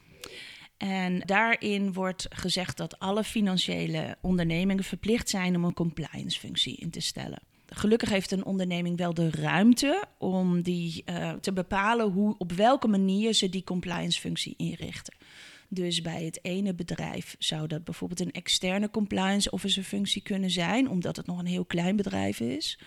En 0.82 1.20
daarin 1.20 1.94
wordt 1.94 2.28
gezegd 2.30 2.78
dat 2.78 3.00
alle 3.00 3.24
financiële 3.24 4.18
ondernemingen 4.22 4.84
verplicht 4.84 5.30
zijn 5.30 5.56
om 5.56 5.64
een 5.64 5.74
compliance-functie 5.74 6.76
in 6.76 6.90
te 6.90 7.00
stellen. 7.00 7.40
Gelukkig 7.68 8.10
heeft 8.10 8.32
een 8.32 8.46
onderneming 8.46 8.98
wel 8.98 9.14
de 9.14 9.30
ruimte 9.30 10.06
om 10.18 10.62
die, 10.62 11.04
uh, 11.06 11.32
te 11.32 11.54
bepalen 11.54 12.12
hoe, 12.12 12.36
op 12.38 12.52
welke 12.52 12.88
manier 12.88 13.34
ze 13.34 13.50
die 13.50 13.64
compliance-functie 13.64 14.54
inrichten. 14.58 15.14
Dus 15.68 16.02
bij 16.02 16.24
het 16.24 16.40
ene 16.42 16.74
bedrijf 16.74 17.36
zou 17.40 17.68
dat 17.68 17.84
bijvoorbeeld 17.84 18.20
een 18.20 18.32
externe 18.32 18.90
compliance 18.90 19.52
officer 19.52 19.84
functie 19.84 20.22
kunnen 20.22 20.50
zijn, 20.50 20.90
omdat 20.90 21.16
het 21.16 21.26
nog 21.26 21.40
een 21.40 21.46
heel 21.46 21.66
klein 21.66 21.96
bedrijf 21.96 22.40
is. 22.40 22.80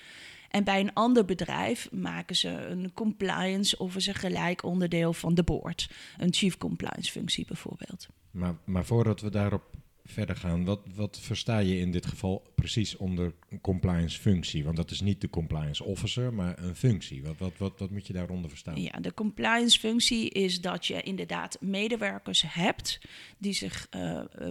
En 0.55 0.65
bij 0.65 0.81
een 0.81 0.93
ander 0.93 1.25
bedrijf 1.25 1.93
maken 1.93 2.37
ze 2.37 2.49
een 2.49 2.93
compliance 2.93 3.79
officer 3.79 4.15
gelijk 4.15 4.63
onderdeel 4.63 5.13
van 5.13 5.35
de 5.35 5.43
board. 5.43 5.91
Een 6.19 6.35
chief 6.35 6.59
compliance 6.59 7.11
functie 7.11 7.47
bijvoorbeeld. 7.47 8.09
Maar, 8.31 8.57
maar 8.65 8.85
voordat 8.85 9.21
we 9.21 9.31
daarop 9.31 9.63
verder 10.05 10.37
gaan, 10.37 10.65
wat, 10.65 10.81
wat 10.95 11.21
versta 11.21 11.59
je 11.59 11.79
in 11.79 11.93
dit 11.93 12.07
geval 12.07 12.47
precies 12.55 12.97
onder 12.97 13.33
een 13.49 13.61
compliance 13.61 14.21
functie? 14.21 14.65
Want 14.65 14.77
dat 14.77 14.91
is 14.91 15.01
niet 15.01 15.21
de 15.21 15.31
compliance 15.31 15.85
officer, 15.85 16.35
maar 16.35 16.59
een 16.59 16.77
functie. 16.77 17.23
Wat, 17.23 17.39
wat, 17.39 17.53
wat, 17.59 17.79
wat 17.79 17.91
moet 17.91 18.07
je 18.07 18.13
daaronder 18.13 18.51
verstaan? 18.51 18.83
Ja, 18.83 19.01
de 19.01 19.15
compliance 19.15 19.79
functie 19.79 20.31
is 20.31 20.61
dat 20.61 20.87
je 20.87 21.03
inderdaad 21.03 21.57
medewerkers 21.61 22.45
hebt 22.47 23.01
die 23.39 23.53
zich 23.53 23.87
uh, 23.91 24.21
uh, 24.41 24.49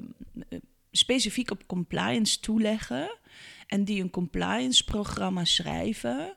specifiek 0.92 1.52
op 1.52 1.68
compliance 1.68 2.40
toeleggen 2.40 3.18
en 3.74 3.84
die 3.84 4.01
een 4.01 4.10
compliance 4.10 4.84
programma 4.84 5.46
schrijven 5.46 6.36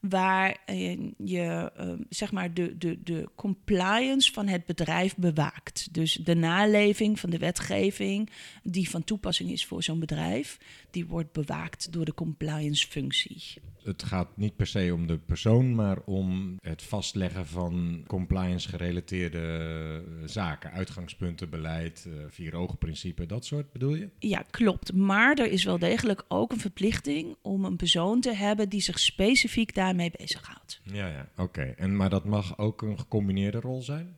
waar 0.00 0.56
je 1.16 1.72
uh, 1.80 1.92
zeg 2.08 2.32
maar 2.32 2.54
de, 2.54 2.78
de, 2.78 3.02
de 3.02 3.28
compliance 3.34 4.32
van 4.32 4.46
het 4.46 4.66
bedrijf 4.66 5.16
bewaakt. 5.16 5.94
Dus 5.94 6.12
de 6.12 6.34
naleving 6.34 7.20
van 7.20 7.30
de 7.30 7.38
wetgeving 7.38 8.30
die 8.62 8.90
van 8.90 9.04
toepassing 9.04 9.50
is 9.50 9.66
voor 9.66 9.82
zo'n 9.82 9.98
bedrijf, 9.98 10.58
die 10.90 11.06
wordt 11.06 11.32
bewaakt 11.32 11.92
door 11.92 12.04
de 12.04 12.14
compliance 12.14 12.86
functie. 12.86 13.42
Het 13.86 14.02
gaat 14.02 14.36
niet 14.36 14.56
per 14.56 14.66
se 14.66 14.90
om 14.94 15.06
de 15.06 15.18
persoon, 15.18 15.74
maar 15.74 15.98
om 16.04 16.58
het 16.60 16.82
vastleggen 16.82 17.46
van 17.46 18.04
compliance-gerelateerde 18.06 19.38
eh, 19.38 20.28
zaken. 20.28 20.72
Uitgangspunten, 20.72 21.50
beleid, 21.50 22.04
uh, 22.08 22.14
vier 22.28 22.54
ogen 22.54 22.78
principe, 22.78 23.26
dat 23.26 23.44
soort 23.44 23.72
bedoel 23.72 23.94
je? 23.94 24.08
Ja, 24.18 24.44
klopt. 24.50 24.92
Maar 24.92 25.38
er 25.38 25.50
is 25.50 25.64
wel 25.64 25.78
degelijk 25.78 26.24
ook 26.28 26.52
een 26.52 26.60
verplichting 26.60 27.36
om 27.42 27.64
een 27.64 27.76
persoon 27.76 28.20
te 28.20 28.34
hebben 28.34 28.68
die 28.68 28.80
zich 28.80 28.98
specifiek 28.98 29.74
daarmee 29.74 30.10
bezighoudt. 30.18 30.80
Ja, 30.82 31.06
ja, 31.06 31.28
oké. 31.36 31.62
En 31.62 31.96
Maar 31.96 32.10
dat 32.10 32.24
mag 32.24 32.58
ook 32.58 32.82
een 32.82 32.98
gecombineerde 32.98 33.60
rol 33.60 33.82
zijn? 33.82 34.16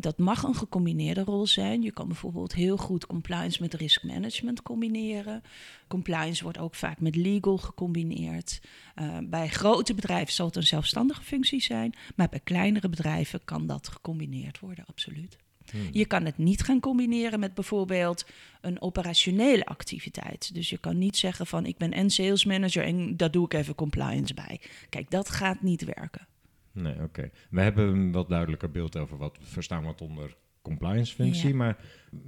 Dat 0.00 0.18
mag 0.18 0.42
een 0.42 0.54
gecombineerde 0.54 1.24
rol 1.24 1.46
zijn. 1.46 1.82
Je 1.82 1.92
kan 1.92 2.06
bijvoorbeeld 2.06 2.54
heel 2.54 2.76
goed 2.76 3.06
compliance 3.06 3.62
met 3.62 3.74
risk 3.74 4.02
management 4.02 4.62
combineren. 4.62 5.42
Compliance 5.88 6.42
wordt 6.42 6.58
ook 6.58 6.74
vaak 6.74 7.00
met 7.00 7.16
legal 7.16 7.56
gecombineerd. 7.56 8.60
Uh, 8.96 9.18
bij 9.24 9.48
grote 9.48 9.94
bedrijven 9.94 10.32
zal 10.32 10.46
het 10.46 10.56
een 10.56 10.62
zelfstandige 10.62 11.22
functie 11.22 11.62
zijn, 11.62 11.94
maar 12.16 12.28
bij 12.28 12.40
kleinere 12.44 12.88
bedrijven 12.88 13.40
kan 13.44 13.66
dat 13.66 13.88
gecombineerd 13.88 14.58
worden, 14.58 14.84
absoluut. 14.86 15.36
Hmm. 15.70 15.88
Je 15.90 16.06
kan 16.06 16.24
het 16.24 16.38
niet 16.38 16.62
gaan 16.62 16.80
combineren 16.80 17.40
met 17.40 17.54
bijvoorbeeld 17.54 18.24
een 18.60 18.80
operationele 18.80 19.64
activiteit. 19.66 20.54
Dus 20.54 20.70
je 20.70 20.78
kan 20.78 20.98
niet 20.98 21.16
zeggen 21.16 21.46
van 21.46 21.66
ik 21.66 21.76
ben 21.76 21.92
en 21.92 22.10
sales 22.10 22.44
manager 22.44 22.84
en 22.84 23.16
daar 23.16 23.30
doe 23.30 23.44
ik 23.44 23.54
even 23.54 23.74
compliance 23.74 24.34
bij. 24.34 24.60
Kijk, 24.88 25.10
dat 25.10 25.30
gaat 25.30 25.62
niet 25.62 25.84
werken. 25.84 26.26
Nee, 26.72 27.02
oké. 27.02 27.30
We 27.50 27.60
hebben 27.60 27.88
een 27.88 28.12
wat 28.12 28.28
duidelijker 28.28 28.70
beeld 28.70 28.96
over 28.96 29.16
wat 29.16 29.38
verstaan 29.40 29.84
wat 29.84 30.00
onder 30.00 30.36
compliance 30.62 31.14
functie. 31.14 31.54
Maar 31.54 31.76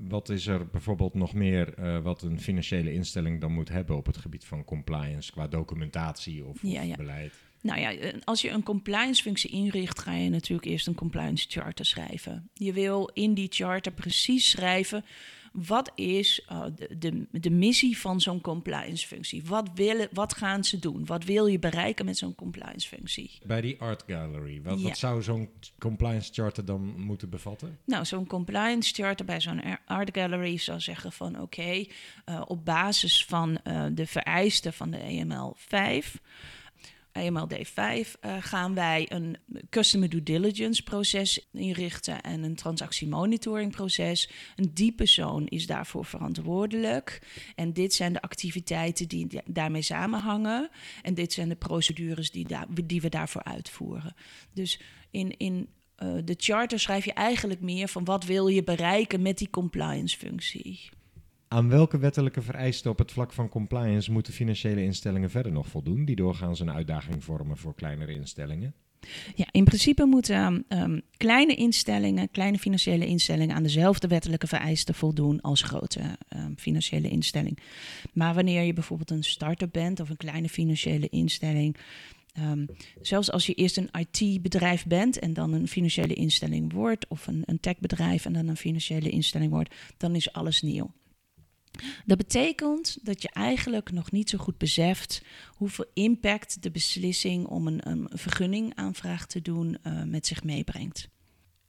wat 0.08 0.28
is 0.28 0.46
er 0.46 0.66
bijvoorbeeld 0.66 1.14
nog 1.14 1.34
meer 1.34 1.78
uh, 1.78 1.98
wat 1.98 2.22
een 2.22 2.40
financiële 2.40 2.92
instelling 2.92 3.40
dan 3.40 3.52
moet 3.52 3.68
hebben 3.68 3.96
op 3.96 4.06
het 4.06 4.16
gebied 4.16 4.44
van 4.44 4.64
compliance 4.64 5.32
qua 5.32 5.46
documentatie 5.46 6.44
of, 6.44 6.58
ja, 6.62 6.82
of 6.82 6.96
beleid? 6.96 7.32
Nou 7.60 7.80
ja, 7.80 7.92
eh, 7.92 8.14
als 8.24 8.40
je 8.40 8.50
een 8.50 8.62
compliance 8.62 9.22
functie 9.22 9.50
inricht, 9.50 9.98
ga 9.98 10.12
je 10.14 10.30
natuurlijk 10.30 10.68
eerst 10.68 10.86
een 10.86 10.94
compliance 10.94 11.46
charter 11.48 11.84
schrijven. 11.84 12.50
Je 12.54 12.72
wil 12.72 13.10
in 13.12 13.34
die 13.34 13.48
charter 13.50 13.92
precies 13.92 14.50
schrijven 14.50 15.04
wat 15.52 15.92
is 15.94 16.46
uh, 16.52 16.64
de, 16.76 16.98
de, 16.98 17.26
de, 17.30 17.50
missie 17.50 17.98
van 17.98 18.20
zo'n 18.20 18.40
compliance 18.40 19.06
functie? 19.06 19.44
Wat, 19.44 19.70
willen, 19.74 20.08
wat 20.12 20.34
gaan 20.34 20.64
ze 20.64 20.78
doen? 20.78 21.06
Wat 21.06 21.24
wil 21.24 21.46
je 21.46 21.58
bereiken 21.58 22.04
met 22.04 22.18
zo'n 22.18 22.34
compliance 22.34 22.88
functie? 22.88 23.38
Bij 23.46 23.60
die 23.60 23.80
art 23.80 24.04
gallery, 24.06 24.62
wat, 24.62 24.80
wat 24.80 24.98
zou 24.98 25.22
zo'n 25.22 25.48
compliance 25.78 26.32
charter 26.32 26.64
dan 26.64 27.00
moeten 27.00 27.30
bevatten? 27.30 27.78
Nou, 27.84 28.04
zo'n 28.04 28.26
compliance 28.26 28.94
charter 28.94 29.26
bij 29.26 29.40
zo'n 29.40 29.62
art 29.86 30.10
gallery 30.12 30.56
zou 30.56 30.80
zeggen 30.80 31.12
van 31.12 31.34
oké, 31.34 31.42
okay, 31.42 31.90
uh, 32.26 32.42
op 32.46 32.64
basis 32.64 33.24
van 33.24 33.58
uh, 33.64 33.84
de 33.92 34.06
vereisten 34.06 34.72
van 34.72 34.90
de 34.90 34.98
EML 34.98 35.54
5 35.56 36.20
AMLD5 37.18 37.74
uh, 37.74 38.36
gaan 38.40 38.74
wij 38.74 39.06
een 39.08 39.36
customer 39.70 40.08
due 40.08 40.22
diligence 40.22 40.82
proces 40.82 41.46
inrichten 41.52 42.20
en 42.22 42.42
een 42.42 42.54
transactie 42.54 43.08
monitoring 43.08 43.72
proces. 43.72 44.30
Een 44.56 44.70
die 44.74 44.92
persoon 44.92 45.46
is 45.46 45.66
daarvoor 45.66 46.04
verantwoordelijk. 46.04 47.22
En 47.54 47.72
dit 47.72 47.94
zijn 47.94 48.12
de 48.12 48.22
activiteiten 48.22 49.08
die 49.08 49.40
daarmee 49.44 49.82
samenhangen. 49.82 50.70
En 51.02 51.14
dit 51.14 51.32
zijn 51.32 51.48
de 51.48 51.56
procedures 51.56 52.30
die, 52.30 52.46
die 52.84 53.00
we 53.00 53.08
daarvoor 53.08 53.42
uitvoeren. 53.42 54.14
Dus 54.52 54.80
in, 55.10 55.36
in 55.36 55.68
uh, 56.02 56.14
de 56.24 56.34
charter 56.36 56.80
schrijf 56.80 57.04
je 57.04 57.12
eigenlijk 57.12 57.60
meer 57.60 57.88
van 57.88 58.04
wat 58.04 58.24
wil 58.24 58.48
je 58.48 58.64
bereiken 58.64 59.22
met 59.22 59.38
die 59.38 59.50
compliance 59.50 60.16
functie. 60.16 60.90
Aan 61.52 61.68
welke 61.68 61.98
wettelijke 61.98 62.42
vereisten 62.42 62.90
op 62.90 62.98
het 62.98 63.12
vlak 63.12 63.32
van 63.32 63.48
compliance 63.48 64.12
moeten 64.12 64.32
financiële 64.32 64.82
instellingen 64.82 65.30
verder 65.30 65.52
nog 65.52 65.66
voldoen, 65.66 66.04
die 66.04 66.16
doorgaans 66.16 66.60
een 66.60 66.70
uitdaging 66.70 67.24
vormen 67.24 67.56
voor 67.56 67.74
kleinere 67.74 68.12
instellingen? 68.14 68.74
Ja, 69.34 69.46
in 69.50 69.64
principe 69.64 70.04
moeten 70.04 70.64
um, 70.68 71.02
kleine 71.16 71.54
instellingen, 71.54 72.30
kleine 72.30 72.58
financiële 72.58 73.06
instellingen 73.06 73.56
aan 73.56 73.62
dezelfde 73.62 74.08
wettelijke 74.08 74.46
vereisten 74.46 74.94
voldoen 74.94 75.40
als 75.40 75.62
grote 75.62 76.00
um, 76.36 76.54
financiële 76.58 77.08
instelling. 77.08 77.58
Maar 78.12 78.34
wanneer 78.34 78.62
je 78.62 78.72
bijvoorbeeld 78.72 79.10
een 79.10 79.24
start-up 79.24 79.72
bent 79.72 80.00
of 80.00 80.10
een 80.10 80.16
kleine 80.16 80.48
financiële 80.48 81.08
instelling, 81.08 81.76
zelfs 83.00 83.30
als 83.30 83.46
je 83.46 83.54
eerst 83.54 83.76
een 83.76 83.90
IT-bedrijf 83.98 84.86
bent 84.86 85.18
en 85.18 85.32
dan 85.32 85.52
een 85.52 85.68
financiële 85.68 86.14
instelling 86.14 86.72
wordt, 86.72 87.08
of 87.08 87.26
een, 87.26 87.42
een 87.46 87.60
techbedrijf 87.60 88.24
en 88.24 88.32
dan 88.32 88.48
een 88.48 88.56
financiële 88.56 89.08
instelling 89.08 89.50
wordt, 89.50 89.74
dan 89.96 90.14
is 90.14 90.32
alles 90.32 90.62
nieuw. 90.62 90.90
Dat 92.04 92.18
betekent 92.18 92.98
dat 93.02 93.22
je 93.22 93.30
eigenlijk 93.30 93.92
nog 93.92 94.10
niet 94.10 94.30
zo 94.30 94.38
goed 94.38 94.58
beseft 94.58 95.22
hoeveel 95.48 95.86
impact 95.94 96.62
de 96.62 96.70
beslissing 96.70 97.46
om 97.46 97.66
een, 97.66 97.88
een 97.88 98.10
vergunningaanvraag 98.12 99.26
te 99.26 99.42
doen 99.42 99.78
uh, 99.86 100.02
met 100.02 100.26
zich 100.26 100.44
meebrengt. 100.44 101.08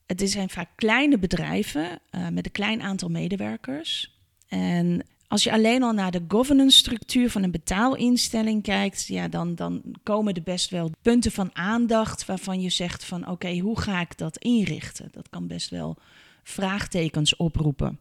Het 0.05 0.29
zijn 0.29 0.49
vaak 0.49 0.69
kleine 0.75 1.17
bedrijven 1.17 1.99
uh, 2.11 2.27
met 2.27 2.45
een 2.45 2.51
klein 2.51 2.81
aantal 2.81 3.09
medewerkers. 3.09 4.17
En 4.47 5.05
als 5.27 5.43
je 5.43 5.51
alleen 5.51 5.83
al 5.83 5.91
naar 5.91 6.11
de 6.11 6.23
governance 6.27 6.77
structuur 6.77 7.29
van 7.29 7.43
een 7.43 7.51
betaalinstelling 7.51 8.63
kijkt, 8.63 9.07
ja, 9.07 9.27
dan, 9.27 9.55
dan 9.55 9.81
komen 10.03 10.33
er 10.33 10.43
best 10.43 10.69
wel 10.69 10.91
punten 11.01 11.31
van 11.31 11.55
aandacht 11.55 12.25
waarvan 12.25 12.61
je 12.61 12.69
zegt 12.69 13.05
van 13.05 13.27
oké, 13.27 13.57
hoe 13.57 13.79
ga 13.79 14.01
ik 14.01 14.17
dat 14.17 14.37
inrichten? 14.37 15.09
Dat 15.11 15.29
kan 15.29 15.47
best 15.47 15.69
wel 15.69 15.97
vraagtekens 16.43 17.35
oproepen. 17.35 17.99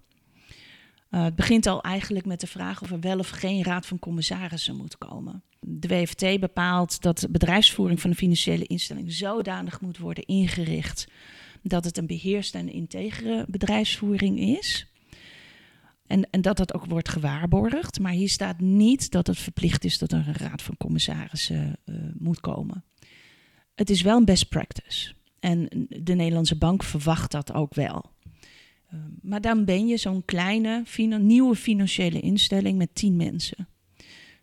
Uh, 1.14 1.24
het 1.24 1.34
begint 1.34 1.66
al 1.66 1.82
eigenlijk 1.82 2.26
met 2.26 2.40
de 2.40 2.46
vraag 2.46 2.82
of 2.82 2.90
er 2.90 3.00
wel 3.00 3.18
of 3.18 3.28
geen 3.28 3.62
raad 3.62 3.86
van 3.86 3.98
commissarissen 3.98 4.76
moet 4.76 4.98
komen. 4.98 5.42
De 5.60 5.88
WFT 5.88 6.40
bepaalt 6.40 7.02
dat 7.02 7.18
de 7.18 7.30
bedrijfsvoering 7.30 8.00
van 8.00 8.10
een 8.10 8.16
financiële 8.16 8.66
instelling 8.66 9.12
zodanig 9.12 9.80
moet 9.80 9.98
worden 9.98 10.24
ingericht 10.24 11.06
dat 11.62 11.84
het 11.84 11.98
een 11.98 12.06
beheerste 12.06 12.58
en 12.58 12.72
integere 12.72 13.44
bedrijfsvoering 13.48 14.38
is. 14.38 14.86
En, 16.06 16.30
en 16.30 16.40
dat 16.40 16.56
dat 16.56 16.74
ook 16.74 16.86
wordt 16.86 17.08
gewaarborgd. 17.08 18.00
Maar 18.00 18.12
hier 18.12 18.28
staat 18.28 18.60
niet 18.60 19.10
dat 19.10 19.26
het 19.26 19.38
verplicht 19.38 19.84
is 19.84 19.98
dat 19.98 20.12
er 20.12 20.28
een 20.28 20.48
raad 20.48 20.62
van 20.62 20.76
commissarissen 20.76 21.76
uh, 21.84 21.96
moet 22.18 22.40
komen. 22.40 22.84
Het 23.74 23.90
is 23.90 24.02
wel 24.02 24.16
een 24.16 24.24
best 24.24 24.48
practice. 24.48 25.12
En 25.40 25.86
de 25.88 26.14
Nederlandse 26.14 26.58
bank 26.58 26.82
verwacht 26.82 27.30
dat 27.30 27.52
ook 27.52 27.74
wel. 27.74 28.11
Ehm, 28.92 29.10
maar 29.22 29.40
dan 29.40 29.64
ben 29.64 29.86
je 29.86 29.96
zo'n 29.96 30.24
kleine 30.24 30.84
nieuwe 31.18 31.56
financiële 31.56 32.20
instelling 32.20 32.78
met 32.78 32.94
tien 32.94 33.16
mensen. 33.16 33.68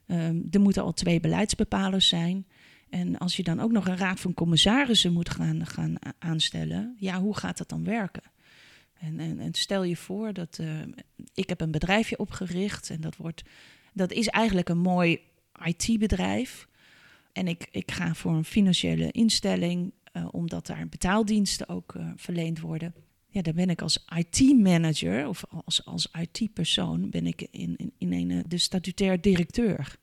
Um, 0.08 0.48
er 0.52 0.60
moeten 0.60 0.84
al 0.84 0.94
twee 0.94 1.20
beleidsbepalers 1.20 2.08
zijn. 2.08 2.48
En 2.90 3.18
als 3.18 3.36
je 3.36 3.44
dan 3.44 3.60
ook 3.60 3.72
nog 3.72 3.88
een 3.88 3.98
raad 3.98 4.20
van 4.20 4.34
commissarissen 4.34 5.14
moet 5.14 5.30
gaan, 5.30 5.66
gaan 5.66 5.96
aanstellen, 6.20 6.96
ja, 7.00 7.20
hoe 7.20 7.38
gaat 7.38 7.58
dat 7.58 7.70
dan 7.70 7.84
werken? 7.84 8.24
En, 8.94 9.20
en, 9.20 9.40
en 9.40 9.54
stel 9.54 9.84
je 9.84 9.96
voor 9.96 10.34
dat 10.34 10.58
uh, 10.62 10.68
ik 11.34 11.50
heb 11.50 11.62
een 11.62 11.72
bedrijfje 11.72 12.18
opgericht 12.18 12.90
en 12.90 13.02
dat, 13.02 13.16
wordt, 13.16 13.44
dat 13.94 14.12
is 14.12 14.28
eigenlijk 14.28 14.70
een 14.70 14.78
mooi 14.78 15.20
IT-bedrijf. 15.64 16.68
En 17.32 17.48
ik, 17.48 17.68
ik 17.72 17.92
ga 17.92 18.14
voor 18.14 18.34
een 18.34 18.46
financiële 18.46 19.12
instelling, 19.12 19.94
uh, 20.14 20.28
omdat 20.32 20.66
daar 20.66 20.88
betaaldiensten 20.88 21.70
ook 21.70 21.94
uh, 21.94 22.12
verleend 22.16 22.60
worden 22.60 22.94
ja, 23.30 23.42
dan 23.42 23.56
ben 23.56 23.70
ik 23.70 23.82
als 23.82 24.06
IT-manager 24.16 25.28
of 25.28 25.44
als, 25.66 25.86
als 25.86 26.12
IT-persoon 26.20 27.10
ben 27.10 27.28
ik 27.28 27.48
in, 27.52 27.76
in, 27.78 27.92
in 27.98 28.14
een, 28.14 28.32
eh, 28.32 28.44
de 28.48 28.58
statutair 28.58 29.22
directeur. 29.22 29.98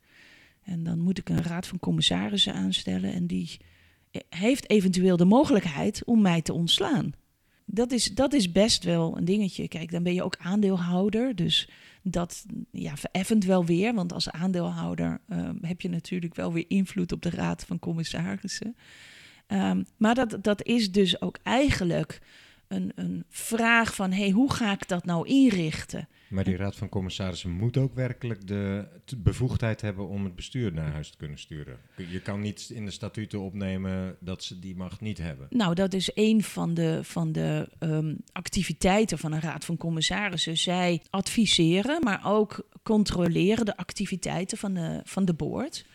En 0.63 0.85
dan 0.85 0.99
moet 0.99 1.19
ik 1.19 1.29
een 1.29 1.43
raad 1.43 1.67
van 1.67 1.79
commissarissen 1.79 2.55
aanstellen 2.55 3.13
en 3.13 3.27
die 3.27 3.57
eh, 4.11 4.21
heeft 4.29 4.71
eventueel 4.71 5.17
de 5.17 5.25
mogelijkheid 5.25 6.05
om 6.05 6.21
mij 6.21 6.43
te 6.43 6.53
ontslaan. 6.53 7.13
Dat 7.65 7.93
is, 7.93 8.15
dat 8.15 8.33
is 8.33 8.53
best 8.53 8.85
wel 8.85 9.17
een 9.17 9.25
dingetje. 9.25 9.69
Kijk, 9.69 9.91
dan 9.91 10.03
ben 10.03 10.15
je 10.15 10.23
ook 10.23 10.37
aandeelhouder. 10.37 11.37
Dus 11.37 11.69
dat 12.03 12.47
ja, 12.71 12.97
vereffent 12.97 13.45
wel 13.45 13.65
weer. 13.65 13.95
Want 13.95 14.13
als 14.13 14.31
aandeelhouder 14.31 15.21
um, 15.29 15.59
heb 15.61 15.81
je 15.81 15.89
natuurlijk 15.89 16.35
wel 16.35 16.53
weer 16.53 16.65
invloed 16.69 17.13
op 17.13 17.23
de 17.23 17.31
raad 17.31 17.65
van 17.65 17.79
commissarissen. 17.79 18.77
Um, 19.49 19.85
maar 19.97 20.15
dat, 20.15 20.39
dat 20.41 20.63
is 20.63 20.93
dus 20.93 21.21
ook 21.21 21.39
eigenlijk 21.43 22.21
een, 22.69 22.93
een 22.95 23.25
vraag 23.29 23.95
van 23.95 24.13
hey, 24.13 24.31
hoe 24.31 24.53
ga 24.53 24.73
ik 24.73 24.89
dat 24.89 25.05
nou 25.05 25.29
inrichten? 25.29 26.09
Maar 26.29 26.45
die 26.45 26.57
raad 26.57 26.77
van 26.77 26.89
commissarissen 26.89 27.51
moet 27.51 27.77
ook 27.77 27.95
werkelijk 27.95 28.47
de 28.47 28.89
bevoegdheid 29.17 29.81
hebben 29.81 30.09
om 30.09 30.25
het 30.25 30.35
bestuur 30.35 30.73
naar 30.73 30.93
huis 30.93 31.11
te 31.11 31.17
kunnen 31.17 31.39
sturen. 31.39 31.79
Je 32.11 32.21
kan 32.21 32.41
niet 32.41 32.71
in 32.75 32.85
de 32.85 32.91
statuten 32.91 33.41
opnemen 33.41 34.17
dat 34.21 34.45
ze 34.45 34.59
die 34.59 34.77
mag 34.77 35.01
niet 35.01 35.19
hebben. 35.19 35.47
Nou, 35.51 35.75
dat 35.75 35.93
is 35.93 36.11
een 36.15 36.43
van 36.43 36.75
de, 36.75 37.01
van 37.03 37.33
de 37.33 37.69
um, 37.79 38.17
activiteiten 38.33 39.19
van 39.19 39.33
een 39.33 39.41
raad 39.41 39.65
van 39.65 39.77
commissarissen. 39.77 40.57
Zij 40.57 41.03
adviseren, 41.11 42.03
maar 42.03 42.21
ook 42.25 42.69
controleren 42.83 43.65
de 43.65 43.77
activiteiten 43.77 44.59
van 44.59 44.75
de, 44.75 45.01
van 45.05 45.25
de 45.25 45.35
board. 45.35 45.87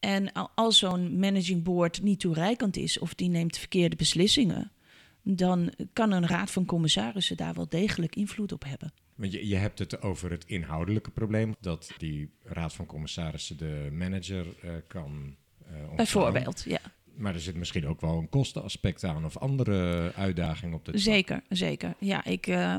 En 0.00 0.32
als 0.54 0.78
zo'n 0.78 1.18
managing 1.18 1.62
board 1.62 2.02
niet 2.02 2.20
toereikend 2.20 2.76
is 2.76 2.98
of 2.98 3.14
die 3.14 3.28
neemt 3.28 3.58
verkeerde 3.58 3.96
beslissingen, 3.96 4.72
dan 5.22 5.72
kan 5.92 6.12
een 6.12 6.26
raad 6.26 6.50
van 6.50 6.64
commissarissen 6.64 7.36
daar 7.36 7.54
wel 7.54 7.68
degelijk 7.68 8.16
invloed 8.16 8.52
op 8.52 8.64
hebben. 8.64 8.92
Want 9.14 9.32
je, 9.32 9.48
je 9.48 9.56
hebt 9.56 9.78
het 9.78 10.02
over 10.02 10.30
het 10.30 10.44
inhoudelijke 10.44 11.10
probleem, 11.10 11.54
dat 11.60 11.90
die 11.98 12.30
raad 12.42 12.74
van 12.74 12.86
commissarissen 12.86 13.56
de 13.56 13.88
manager 13.92 14.46
uh, 14.64 14.72
kan 14.86 15.36
uh, 15.72 15.94
Bijvoorbeeld, 15.96 16.64
ja. 16.66 16.80
Maar 17.16 17.34
er 17.34 17.40
zit 17.40 17.56
misschien 17.56 17.86
ook 17.86 18.00
wel 18.00 18.18
een 18.18 18.28
kostenaspect 18.28 19.04
aan 19.04 19.24
of 19.24 19.38
andere 19.38 20.12
uitdagingen 20.14 20.74
op 20.74 20.84
dit 20.84 21.00
Zeker, 21.00 21.42
zeker. 21.48 21.94
Ja, 21.98 22.24
ik 22.24 22.46
uh, 22.46 22.76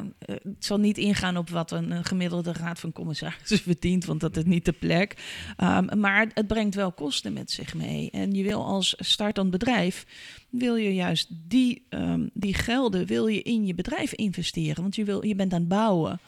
zal 0.59 0.79
niet 0.79 0.97
ingaan 0.97 1.37
op 1.37 1.49
wat 1.49 1.71
een, 1.71 2.05
gemiddelde 2.05 2.53
raad 2.53 2.79
van 2.79 2.91
commissarissen 2.91 3.57
verdient, 3.73 4.05
want 4.05 4.19
dat 4.19 4.37
is 4.37 4.43
niet 4.43 4.65
de 4.65 4.71
plek. 4.71 5.15
Um, 5.57 5.99
maar 5.99 6.27
het 6.33 6.47
brengt 6.47 6.75
wel 6.75 6.91
kosten 6.91 7.33
met 7.33 7.51
zich 7.51 7.73
mee. 7.73 8.11
En 8.11 8.31
je 8.31 8.43
wil 8.43 8.65
als 8.65 8.95
startend 8.97 9.51
bedrijf, 9.51 10.05
wil 10.49 10.75
je 10.75 10.93
juist 10.93 11.29
die, 11.47 11.85
um, 11.89 12.29
die 12.33 12.53
gelden 12.53 13.05
wil 13.05 13.27
je 13.27 13.41
in 13.41 13.65
je 13.65 13.75
bedrijf 13.75 14.13
investeren, 14.13 14.81
want 14.81 14.95
je, 14.95 15.03
wil, 15.03 15.25
je 15.25 15.35
bent 15.35 15.53
aan 15.53 15.59
het 15.59 15.69
bouwen. 15.69 16.19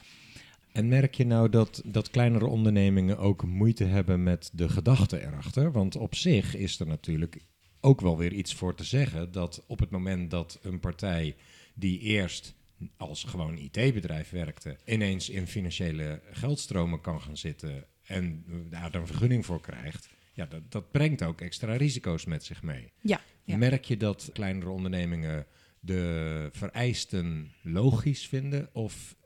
En 0.72 0.88
merk 0.88 1.14
je 1.14 1.26
nou 1.26 1.48
dat, 1.48 1.82
dat 1.84 2.10
kleinere 2.10 2.46
ondernemingen 2.46 3.18
ook 3.18 3.46
moeite 3.46 3.84
hebben 3.84 4.22
met 4.22 4.50
de 4.52 4.68
gedachte 4.68 5.22
erachter? 5.22 5.72
Want 5.72 5.96
op 5.96 6.14
zich 6.14 6.56
is 6.56 6.80
er 6.80 6.86
natuurlijk 6.86 7.40
ook 7.84 8.00
wel 8.00 8.18
weer 8.18 8.32
iets 8.32 8.54
voor 8.54 8.74
te 8.74 8.84
zeggen 8.84 9.32
dat 9.32 9.64
op 9.66 9.78
het 9.78 9.90
moment 9.90 10.30
dat 10.30 10.58
een 10.62 10.80
partij 10.80 11.36
die 11.74 11.98
eerst 11.98 12.54
als 12.96 13.24
gewoon 13.24 13.58
IT-bedrijf 13.58 14.30
werkte, 14.30 14.76
ineens 14.84 15.28
in 15.28 15.46
financiële 15.46 16.20
geldstromen 16.30 17.00
kan 17.00 17.20
gaan 17.20 17.36
zitten 17.36 17.84
en 18.02 18.44
daar 18.70 18.94
een 18.94 19.06
vergunning 19.06 19.46
voor 19.46 19.60
krijgt, 19.60 20.08
ja, 20.32 20.46
dat, 20.46 20.72
dat 20.72 20.90
brengt 20.90 21.22
ook 21.22 21.40
extra 21.40 21.76
risico's 21.76 22.24
met 22.24 22.44
zich 22.44 22.62
mee. 22.62 22.92
Ja, 23.00 23.20
ja. 23.44 23.56
Merk 23.56 23.84
je 23.84 23.96
dat 23.96 24.30
kleinere 24.32 24.70
ondernemingen 24.70 25.46
de 25.80 26.48
vereisten 26.52 27.52
logisch 27.62 28.26
vinden 28.26 28.68
of 28.72 29.16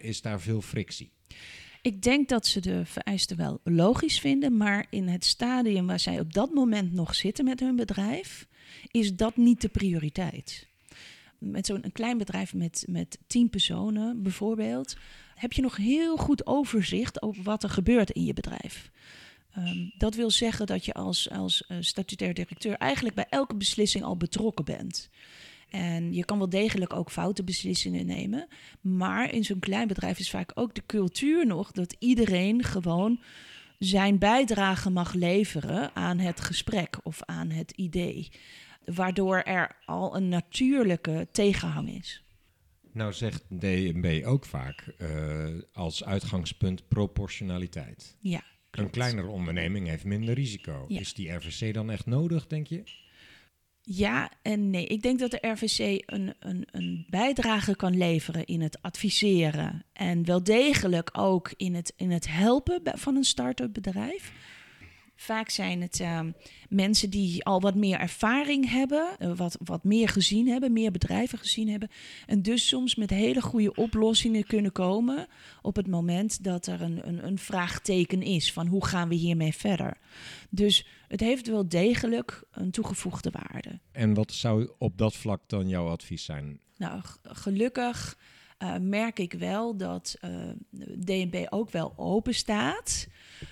is 0.00 0.22
daar 0.22 0.40
veel 0.40 0.62
frictie? 0.62 1.12
Ik 1.82 2.02
denk 2.02 2.28
dat 2.28 2.46
ze 2.46 2.60
de 2.60 2.84
vereisten 2.84 3.36
wel 3.36 3.60
logisch 3.64 4.20
vinden, 4.20 4.56
maar 4.56 4.86
in 4.90 5.08
het 5.08 5.24
stadium 5.24 5.86
waar 5.86 6.00
zij 6.00 6.20
op 6.20 6.32
dat 6.32 6.50
moment 6.50 6.92
nog 6.92 7.14
zitten 7.14 7.44
met 7.44 7.60
hun 7.60 7.76
bedrijf, 7.76 8.46
is 8.90 9.14
dat 9.14 9.36
niet 9.36 9.60
de 9.60 9.68
prioriteit. 9.68 10.66
Met 11.38 11.66
zo'n 11.66 11.84
klein 11.92 12.18
bedrijf 12.18 12.54
met, 12.54 12.84
met 12.88 13.18
tien 13.26 13.50
personen 13.50 14.22
bijvoorbeeld, 14.22 14.96
heb 15.34 15.52
je 15.52 15.62
nog 15.62 15.76
heel 15.76 16.16
goed 16.16 16.46
overzicht 16.46 17.22
over 17.22 17.42
wat 17.42 17.62
er 17.62 17.70
gebeurt 17.70 18.10
in 18.10 18.24
je 18.24 18.32
bedrijf. 18.32 18.90
Um, 19.58 19.92
dat 19.98 20.14
wil 20.14 20.30
zeggen 20.30 20.66
dat 20.66 20.84
je 20.84 20.92
als, 20.92 21.30
als 21.30 21.64
uh, 21.68 21.76
statutair 21.80 22.34
directeur 22.34 22.76
eigenlijk 22.76 23.14
bij 23.14 23.26
elke 23.28 23.54
beslissing 23.54 24.04
al 24.04 24.16
betrokken 24.16 24.64
bent. 24.64 25.10
En 25.72 26.12
je 26.12 26.24
kan 26.24 26.38
wel 26.38 26.48
degelijk 26.48 26.92
ook 26.92 27.10
foute 27.10 27.44
beslissingen 27.44 28.06
nemen. 28.06 28.48
Maar 28.80 29.34
in 29.34 29.44
zo'n 29.44 29.58
klein 29.58 29.88
bedrijf 29.88 30.18
is 30.18 30.30
vaak 30.30 30.50
ook 30.54 30.74
de 30.74 30.82
cultuur 30.86 31.46
nog 31.46 31.72
dat 31.72 31.96
iedereen 31.98 32.62
gewoon 32.62 33.20
zijn 33.78 34.18
bijdrage 34.18 34.90
mag 34.90 35.12
leveren 35.12 35.94
aan 35.94 36.18
het 36.18 36.40
gesprek 36.40 36.98
of 37.02 37.22
aan 37.22 37.50
het 37.50 37.70
idee. 37.70 38.28
Waardoor 38.84 39.36
er 39.36 39.76
al 39.84 40.16
een 40.16 40.28
natuurlijke 40.28 41.28
tegenhang 41.30 41.90
is. 41.98 42.24
Nou 42.92 43.12
zegt 43.12 43.44
DNB 43.48 44.22
ook 44.24 44.44
vaak 44.44 44.94
uh, 44.98 45.46
als 45.72 46.04
uitgangspunt 46.04 46.88
proportionaliteit. 46.88 48.16
Ja. 48.20 48.42
Een 48.70 48.90
kleinere 48.90 49.28
onderneming 49.28 49.88
heeft 49.88 50.04
minder 50.04 50.34
risico. 50.34 50.84
Ja. 50.88 51.00
Is 51.00 51.14
die 51.14 51.30
RVC 51.32 51.74
dan 51.74 51.90
echt 51.90 52.06
nodig, 52.06 52.46
denk 52.46 52.66
je? 52.66 52.82
Ja 53.82 54.30
en 54.42 54.70
nee. 54.70 54.86
Ik 54.86 55.02
denk 55.02 55.18
dat 55.18 55.30
de 55.30 55.48
RVC 55.48 56.02
een, 56.06 56.34
een, 56.38 56.66
een 56.70 57.06
bijdrage 57.08 57.76
kan 57.76 57.96
leveren 57.96 58.44
in 58.44 58.60
het 58.60 58.82
adviseren. 58.82 59.84
En 59.92 60.24
wel 60.24 60.42
degelijk 60.42 61.10
ook 61.12 61.52
in 61.56 61.74
het, 61.74 61.92
in 61.96 62.10
het 62.10 62.28
helpen 62.28 62.80
van 62.84 63.16
een 63.16 63.24
start-up 63.24 63.72
bedrijf. 63.72 64.32
Vaak 65.22 65.50
zijn 65.50 65.80
het 65.80 66.00
uh, 66.00 66.20
mensen 66.68 67.10
die 67.10 67.44
al 67.44 67.60
wat 67.60 67.74
meer 67.74 67.98
ervaring 67.98 68.70
hebben, 68.70 69.16
uh, 69.18 69.36
wat, 69.36 69.56
wat 69.64 69.84
meer 69.84 70.08
gezien 70.08 70.48
hebben, 70.48 70.72
meer 70.72 70.90
bedrijven 70.90 71.38
gezien 71.38 71.68
hebben. 71.68 71.88
En 72.26 72.42
dus 72.42 72.68
soms 72.68 72.94
met 72.94 73.10
hele 73.10 73.42
goede 73.42 73.74
oplossingen 73.74 74.46
kunnen 74.46 74.72
komen 74.72 75.26
op 75.60 75.76
het 75.76 75.86
moment 75.86 76.44
dat 76.44 76.66
er 76.66 76.80
een, 76.82 77.08
een, 77.08 77.26
een 77.26 77.38
vraagteken 77.38 78.22
is 78.22 78.52
van 78.52 78.66
hoe 78.66 78.86
gaan 78.86 79.08
we 79.08 79.14
hiermee 79.14 79.54
verder. 79.54 79.96
Dus 80.50 80.86
het 81.08 81.20
heeft 81.20 81.46
wel 81.46 81.68
degelijk 81.68 82.44
een 82.50 82.70
toegevoegde 82.70 83.30
waarde. 83.30 83.80
En 83.92 84.14
wat 84.14 84.32
zou 84.32 84.70
op 84.78 84.98
dat 84.98 85.16
vlak 85.16 85.42
dan 85.46 85.68
jouw 85.68 85.88
advies 85.88 86.24
zijn? 86.24 86.60
Nou, 86.76 87.00
gelukkig 87.22 88.18
uh, 88.58 88.76
merk 88.76 89.18
ik 89.18 89.32
wel 89.32 89.76
dat 89.76 90.16
uh, 90.24 90.48
DNB 91.04 91.46
ook 91.50 91.70
wel 91.70 91.92
open 91.96 92.34
staat 92.34 93.08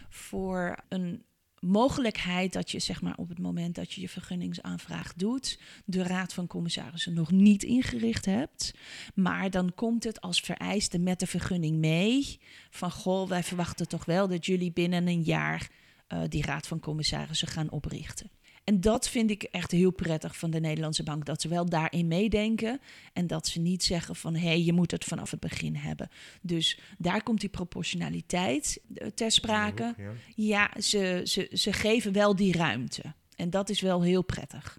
voor 0.09 0.77
een 0.88 1.25
mogelijkheid 1.61 2.53
dat 2.53 2.70
je 2.70 2.79
zeg 2.79 3.03
maar 3.03 3.16
op 3.16 3.29
het 3.29 3.38
moment 3.38 3.75
dat 3.75 3.92
je 3.92 4.01
je 4.01 4.09
vergunningsaanvraag 4.09 5.14
doet, 5.14 5.59
de 5.85 6.03
raad 6.03 6.33
van 6.33 6.46
commissarissen 6.46 7.14
nog 7.14 7.31
niet 7.31 7.62
ingericht 7.62 8.25
hebt. 8.25 8.75
Maar 9.14 9.51
dan 9.51 9.75
komt 9.75 10.05
het 10.05 10.20
als 10.20 10.40
vereiste 10.40 10.99
met 10.99 11.20
de 11.20 11.27
vergunning 11.27 11.77
mee. 11.77 12.40
Van 12.70 12.90
goh, 12.90 13.29
wij 13.29 13.42
verwachten 13.42 13.88
toch 13.88 14.05
wel 14.05 14.29
dat 14.29 14.46
jullie 14.46 14.73
binnen 14.73 15.07
een 15.07 15.23
jaar 15.23 15.70
uh, 16.09 16.23
die 16.29 16.42
raad 16.42 16.66
van 16.66 16.81
commissarissen 16.81 17.49
gaan 17.49 17.70
oprichten. 17.70 18.31
En 18.64 18.81
dat 18.81 19.09
vind 19.09 19.31
ik 19.31 19.42
echt 19.42 19.70
heel 19.70 19.90
prettig 19.90 20.37
van 20.37 20.51
de 20.51 20.61
Nederlandse 20.61 21.03
bank. 21.03 21.25
Dat 21.25 21.40
ze 21.40 21.49
wel 21.49 21.68
daarin 21.68 22.09
meedenken. 22.09 22.81
En 23.12 23.27
dat 23.27 23.46
ze 23.46 23.61
niet 23.61 23.85
zeggen 23.85 24.16
van 24.16 24.35
hé, 24.35 24.46
hey, 24.46 24.62
je 24.62 24.73
moet 24.73 24.90
het 24.90 25.05
vanaf 25.05 25.31
het 25.31 25.40
begin 25.40 25.77
hebben. 25.77 26.09
Dus 26.42 26.81
daar 26.99 27.23
komt 27.23 27.40
die 27.40 27.49
proportionaliteit 27.49 28.81
eh, 28.94 29.07
ter 29.09 29.31
sprake. 29.31 29.94
Ja, 29.96 30.12
ja 30.35 30.81
ze, 30.81 31.20
ze, 31.25 31.51
ze 31.53 31.73
geven 31.73 32.12
wel 32.12 32.37
die 32.37 32.53
ruimte. 32.53 33.14
En 33.37 33.51
dat 33.51 33.68
is 33.68 33.81
wel 33.81 34.03
heel 34.03 34.23
prettig. 34.23 34.79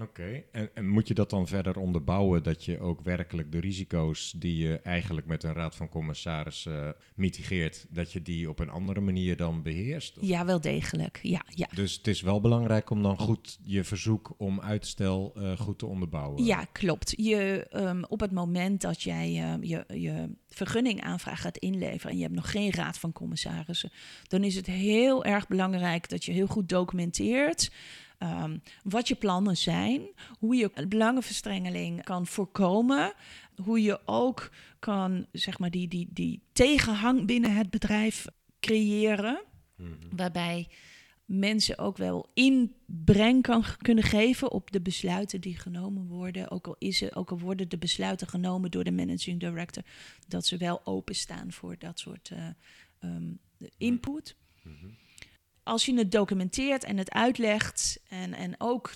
Oké, 0.00 0.42
en, 0.52 0.70
en, 0.74 0.88
moet 0.88 1.08
je 1.08 1.14
dat 1.14 1.30
dan 1.30 1.46
verder 1.46 1.78
onderbouwen 1.78 2.42
dat 2.42 2.64
je 2.64 2.80
ook 2.80 3.00
werkelijk 3.00 3.52
de 3.52 3.60
risico's 3.60 4.34
die 4.36 4.56
je 4.56 4.78
eigenlijk 4.78 5.26
met 5.26 5.42
een 5.42 5.52
raad 5.52 5.76
van 5.76 5.88
commissarissen 5.88 6.84
uh, 6.84 6.90
mitigeert, 7.14 7.86
dat 7.88 8.12
je 8.12 8.22
die 8.22 8.48
op 8.48 8.58
een 8.58 8.70
andere 8.70 9.00
manier 9.00 9.36
dan 9.36 9.62
beheerst? 9.62 10.16
Ja, 10.20 10.44
wel 10.44 10.60
degelijk. 10.60 11.18
Ja, 11.22 11.44
ja. 11.48 11.68
Dus 11.74 11.96
het 11.96 12.06
is 12.06 12.20
wel 12.20 12.40
belangrijk 12.40 12.90
om 12.90 13.02
dan 13.02 13.18
goed 13.18 13.58
je 13.62 13.84
verzoek 13.84 14.34
om 14.36 14.60
uitstel 14.60 15.32
uh, 15.36 15.58
goed 15.58 15.78
te 15.78 15.86
onderbouwen. 15.86 16.44
Ja, 16.44 16.64
klopt. 16.72 17.14
Je, 17.16 17.66
um, 17.72 18.04
op 18.04 18.20
het 18.20 18.32
moment 18.32 18.80
dat 18.80 19.02
jij 19.02 19.28
uh, 19.28 19.68
je, 19.68 19.84
je 20.00 20.28
vergunningaanvraag 20.48 21.40
gaat 21.40 21.58
inleveren 21.58 22.10
en 22.10 22.16
je 22.16 22.22
hebt 22.22 22.34
nog 22.34 22.50
geen 22.50 22.72
raad 22.72 22.98
van 22.98 23.12
commissarissen, 23.12 23.90
dan 24.28 24.44
is 24.44 24.54
het 24.54 24.66
heel 24.66 25.24
erg 25.24 25.48
belangrijk 25.48 26.08
dat 26.08 26.24
je 26.24 26.32
heel 26.32 26.46
goed 26.46 26.68
documenteert. 26.68 27.70
Um, 28.18 28.62
wat 28.82 29.08
je 29.08 29.14
plannen 29.14 29.56
zijn, 29.56 30.02
hoe 30.38 30.56
je 30.56 30.86
belangenverstrengeling 30.88 32.04
kan 32.04 32.26
voorkomen, 32.26 33.12
hoe 33.62 33.82
je 33.82 34.00
ook 34.04 34.50
kan, 34.78 35.26
zeg 35.32 35.58
maar, 35.58 35.70
die, 35.70 35.88
die, 35.88 36.08
die 36.10 36.42
tegenhang 36.52 37.26
binnen 37.26 37.54
het 37.54 37.70
bedrijf 37.70 38.26
creëren, 38.60 39.42
mm 39.76 39.86
-hmm. 39.86 40.16
waarbij 40.16 40.68
mensen 41.24 41.78
ook 41.78 41.96
wel 41.96 42.30
inbreng 42.34 43.42
kan 43.42 43.64
kunnen 43.78 44.04
geven 44.04 44.50
op 44.50 44.70
de 44.70 44.80
besluiten 44.80 45.40
die 45.40 45.58
genomen 45.58 46.06
worden. 46.06 46.50
Ook 46.50 46.66
al, 46.66 46.76
is 46.78 47.14
ook 47.14 47.30
al 47.30 47.38
worden 47.38 47.68
de 47.68 47.78
besluiten 47.78 48.28
genomen 48.28 48.70
door 48.70 48.84
de 48.84 48.92
managing 48.92 49.40
director, 49.40 49.82
dat 50.28 50.46
ze 50.46 50.56
wel 50.56 50.86
openstaan 50.86 51.52
voor 51.52 51.78
dat 51.78 51.98
soort 51.98 52.30
uh, 52.32 52.48
um, 53.00 53.38
input. 53.76 54.36
Mm 54.62 54.76
-hmm 54.80 55.04
als 55.66 55.86
je 55.86 55.94
het 55.94 56.12
documenteert 56.12 56.84
en 56.84 56.96
het 56.96 57.10
uitlegt 57.10 58.00
en, 58.08 58.34
en 58.34 58.54
ook 58.58 58.92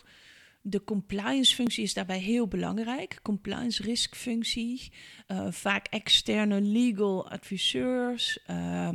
de 0.62 0.84
compliance 0.84 1.54
functie 1.54 1.82
is 1.82 1.94
daarbij 1.94 2.18
heel 2.18 2.46
belangrijk. 2.46 3.18
Compliance 3.22 3.82
risk 3.82 4.14
functie. 4.14 4.92
Uh, 5.28 5.46
vaak 5.50 5.86
externe 5.86 6.60
legal 6.60 7.30
adviseurs. 7.30 8.38
Uh, 8.50 8.90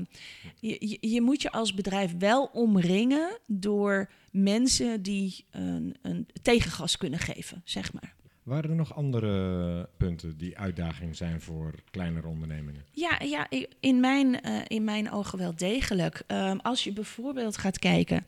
je, 0.60 0.98
je, 1.02 1.22
moet 1.22 1.42
je 1.42 1.52
als 1.52 1.74
bedrijf 1.74 2.18
wel 2.18 2.50
omringen 2.54 3.40
door 3.48 4.12
mensen 4.32 5.02
die 5.02 5.46
een, 5.52 5.96
een 6.02 6.28
tegengas 6.42 6.98
kunnen 6.98 7.20
geven, 7.20 7.62
zeg 7.64 7.94
maar. 7.94 8.16
Waren 8.46 8.70
er 8.70 8.76
nog 8.76 8.96
andere 8.96 9.90
punten 9.98 10.38
die 10.38 10.58
uitdaging 10.58 11.16
zijn 11.16 11.42
voor 11.42 11.74
kleinere 11.92 12.28
ondernemingen? 12.28 12.86
Ja, 12.92 13.20
ja 13.24 13.48
in, 13.80 14.00
mijn, 14.00 14.48
uh, 14.48 14.62
in 14.68 14.84
mijn 14.84 15.12
ogen 15.12 15.38
wel 15.38 15.56
degelijk. 15.56 16.24
Um, 16.28 16.60
als 16.60 16.84
je 16.84 16.94
bijvoorbeeld 16.94 17.58
gaat 17.58 17.80
kijken, 17.80 18.26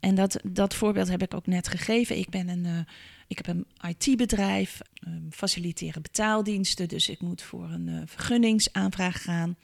en 0.00 0.14
dat, 0.14 0.40
dat 0.44 0.74
voorbeeld 0.74 1.08
heb 1.08 1.22
ik 1.22 1.34
ook 1.34 1.46
net 1.46 1.68
gegeven. 1.68 2.18
Ik, 2.18 2.28
ben 2.28 2.48
een, 2.48 2.64
uh, 2.64 2.78
ik 3.26 3.36
heb 3.36 3.46
een 3.46 3.66
IT-bedrijf, 3.88 4.80
um, 5.06 5.28
faciliteren 5.30 6.02
betaaldiensten, 6.02 6.88
dus 6.88 7.08
ik 7.08 7.20
moet 7.20 7.42
voor 7.42 7.70
een 7.70 7.88
uh, 7.88 8.02
vergunningsaanvraag 8.04 9.22
gaan. 9.22 9.56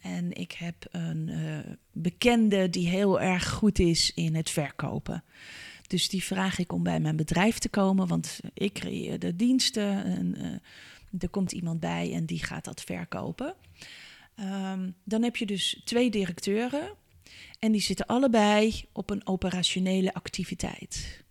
En 0.00 0.32
ik 0.32 0.52
heb 0.52 0.74
een 0.90 1.30
bekende 1.92 2.70
die 2.70 2.88
heel 2.88 3.20
erg 3.20 3.48
goed 3.48 3.78
is 3.78 4.14
in 4.14 4.34
het 4.34 4.50
verkopen. 4.50 5.24
Dus 5.88 6.08
die 6.08 6.24
vraag 6.24 6.58
ik 6.58 6.72
om 6.72 6.82
bij 6.82 7.00
mijn 7.00 7.16
bedrijf 7.16 7.58
te 7.58 7.68
komen, 7.68 8.06
want 8.06 8.40
ik 8.54 8.72
creëer 8.72 9.18
de 9.18 9.36
diensten 9.36 10.04
en 10.04 10.34
uh, 10.38 11.22
er 11.22 11.28
komt 11.28 11.52
iemand 11.52 11.80
bij 11.80 12.12
en 12.12 12.26
die 12.26 12.44
gaat 12.44 12.64
dat 12.64 12.82
verkopen. 12.82 13.54
Um, 14.40 14.94
dan 15.04 15.22
heb 15.22 15.36
je 15.36 15.46
dus 15.46 15.80
twee 15.84 16.10
directeuren 16.10 16.90
En 17.58 17.72
die 17.72 17.80
zitten 17.80 18.06
allebei 18.06 18.84
op 18.92 19.10
een 19.10 19.26
operationele 19.26 20.14
activiteit. 20.14 21.24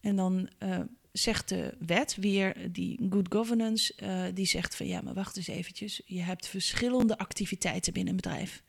En 0.00 0.16
dan 0.16 0.48
uh, 0.58 0.80
zegt 1.12 1.48
de 1.48 1.74
wet 1.78 2.16
weer, 2.16 2.72
die 2.72 3.06
good 3.10 3.26
governance, 3.28 3.94
uh, 4.02 4.24
die 4.34 4.46
zegt 4.46 4.76
van 4.76 4.86
ja, 4.86 5.00
maar 5.00 5.14
wacht 5.14 5.36
eens 5.36 5.46
eventjes. 5.46 6.02
Je 6.06 6.20
hebt 6.20 6.46
verschillende 6.46 7.18
activiteiten 7.18 7.92
binnen 7.92 8.10
een 8.10 8.20
bedrijf. 8.20 8.62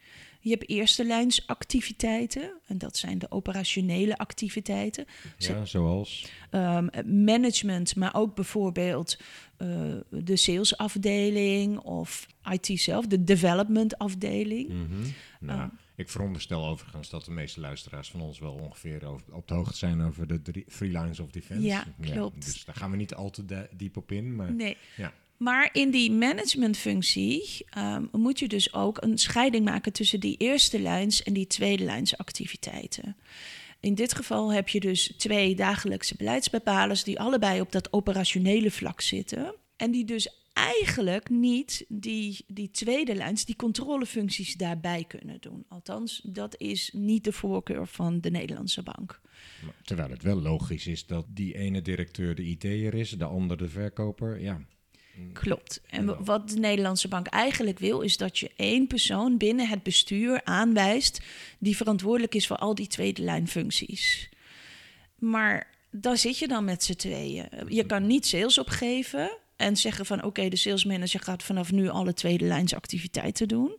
Je 0.44 0.50
hebt 0.50 0.70
eerste 0.70 1.06
lijns 1.06 1.48
activiteiten, 1.48 2.54
en 2.68 2.78
dat 2.78 2.98
zijn 2.98 3.20
de 3.20 3.32
operationele 3.32 4.18
activiteiten. 4.18 5.06
Ja, 5.38 5.66
zoals? 5.66 6.26
Um, 6.52 6.90
management, 7.06 7.96
maar 7.96 8.16
ook 8.16 8.36
bijvoorbeeld 8.36 9.18
uh, 9.58 9.68
de 10.10 10.36
salesafdeling 10.36 11.80
of 11.80 12.28
IT 12.52 12.80
zelf, 12.80 13.08
de 13.08 13.24
development 13.24 13.98
afdeling. 13.98 14.70
Mm 14.70 14.88
-hmm. 14.90 15.14
nou, 15.40 15.62
um, 15.62 15.72
ik 15.96 16.10
veronderstel 16.10 16.66
overigens 16.66 17.10
dat 17.10 17.26
de 17.26 17.32
meeste 17.32 17.60
luisteraars 17.60 18.10
van 18.10 18.22
ons 18.22 18.40
wel 18.40 18.54
ongeveer 18.54 19.06
over, 19.06 19.34
op 19.34 19.48
de 19.48 19.54
hoogte 19.54 19.78
zijn 19.78 20.02
over 20.02 20.28
de 20.28 20.42
drie, 20.42 20.66
three 20.66 20.90
lines 20.90 21.20
of 21.20 21.32
defense. 21.32 21.64
Ja, 21.64 21.86
klopt. 22.02 22.46
dus 22.46 22.66
daar 22.66 22.76
gaan 22.76 22.92
we 22.92 22.98
niet 22.98 23.14
al 23.14 23.30
te 23.30 23.68
diep 23.72 23.98
op 23.98 24.12
in. 24.12 24.36
Maar, 24.36 24.54
nee. 24.54 24.78
Ja. 24.98 25.14
Maar 25.44 25.70
in 25.72 25.92
die 25.92 26.12
managementfunctie 26.12 27.66
um, 27.78 28.10
moet 28.12 28.40
je 28.40 28.48
dus 28.48 28.74
ook 28.74 29.02
een 29.02 29.18
scheiding 29.18 29.66
maken 29.66 29.94
tussen 29.94 30.20
die 30.20 30.38
eerste 30.38 30.80
lijns 30.80 31.24
en 31.24 31.34
die 31.34 31.48
tweede 31.48 31.84
lijns 31.84 32.18
activiteiten. 32.18 33.16
In 33.80 33.96
dit 33.96 34.16
geval 34.16 34.54
heb 34.54 34.70
je 34.70 34.80
dus 34.80 35.14
twee 35.18 35.56
dagelijkse 35.56 36.16
beleidsbepalers 36.16 37.04
die 37.04 37.20
allebei 37.20 37.62
op 37.62 37.72
dat 37.72 37.94
operationele 37.94 38.72
vlak 38.72 39.02
zitten. 39.02 39.56
En 39.76 39.92
die 39.92 40.06
dus 40.06 40.42
eigenlijk 40.54 41.30
niet 41.30 41.86
die, 41.88 42.46
die 42.48 42.72
tweede 42.72 43.16
lijns, 43.16 43.46
die 43.46 43.56
controlefuncties 43.56 44.56
daarbij 44.56 45.04
kunnen 45.08 45.38
doen. 45.40 45.66
Althans, 45.68 46.22
dat 46.26 46.56
is 46.58 46.92
niet 46.94 47.24
de 47.24 47.32
voorkeur 47.32 47.88
van 47.88 48.22
de 48.22 48.30
Nederlandse 48.30 48.84
bank. 48.84 49.22
Terwijl 49.84 50.10
het 50.10 50.24
wel 50.24 50.42
logisch 50.42 50.88
is 50.88 51.06
dat 51.06 51.26
die 51.30 51.56
ene 51.58 51.82
directeur 51.82 52.36
de 52.36 52.44
IT'er 52.44 52.94
is, 52.94 53.10
de 53.10 53.26
andere 53.26 53.64
de 53.64 53.70
verkoper. 53.70 54.42
Ja, 54.42 54.62
Klopt. 55.34 55.82
En 55.90 56.24
wat 56.24 56.50
de 56.50 56.60
Nederlandse 56.60 57.08
bank 57.08 57.28
eigenlijk 57.28 57.80
wil, 57.80 58.02
is 58.02 58.18
dat 58.18 58.38
je 58.40 58.52
één 58.56 58.88
persoon 58.88 59.38
binnen 59.38 59.68
het 59.68 59.84
bestuur 59.84 60.42
aanwijst 60.44 61.22
die 61.60 61.76
verantwoordelijk 61.76 62.36
is 62.36 62.48
voor 62.48 62.58
al 62.58 62.76
die 62.76 62.88
tweede 62.88 63.22
lijn 63.22 63.48
functies. 63.48 64.30
Maar 65.20 65.68
daar 65.92 66.18
zit 66.18 66.38
je 66.38 66.48
dan 66.48 66.66
met 66.66 66.84
z'n 66.84 66.94
tweeën. 66.94 67.48
Je 67.68 67.86
kan 67.86 68.08
niet 68.08 68.26
sales 68.26 68.58
opgeven 68.58 69.38
en 69.56 69.78
zeggen 69.78 70.06
van 70.06 70.24
oké, 70.24 70.50
de 70.50 70.56
salesmanager 70.56 71.20
gaat 71.20 71.44
vanaf 71.44 71.72
nu 71.72 71.90
alle 71.90 72.14
tweede 72.14 72.46
lijns 72.46 72.76
activiteiten 72.76 73.48
doen. 73.48 73.76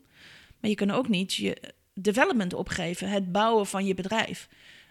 Maar 0.60 0.70
je 0.70 0.76
kan 0.76 0.90
ook 0.90 1.08
niet 1.08 1.34
je 1.34 1.72
development 1.94 2.54
opgeven, 2.54 3.08
het 3.08 3.32
bouwen 3.32 3.66
van 3.66 3.86
je 3.86 3.94
bedrijf. 3.94 4.48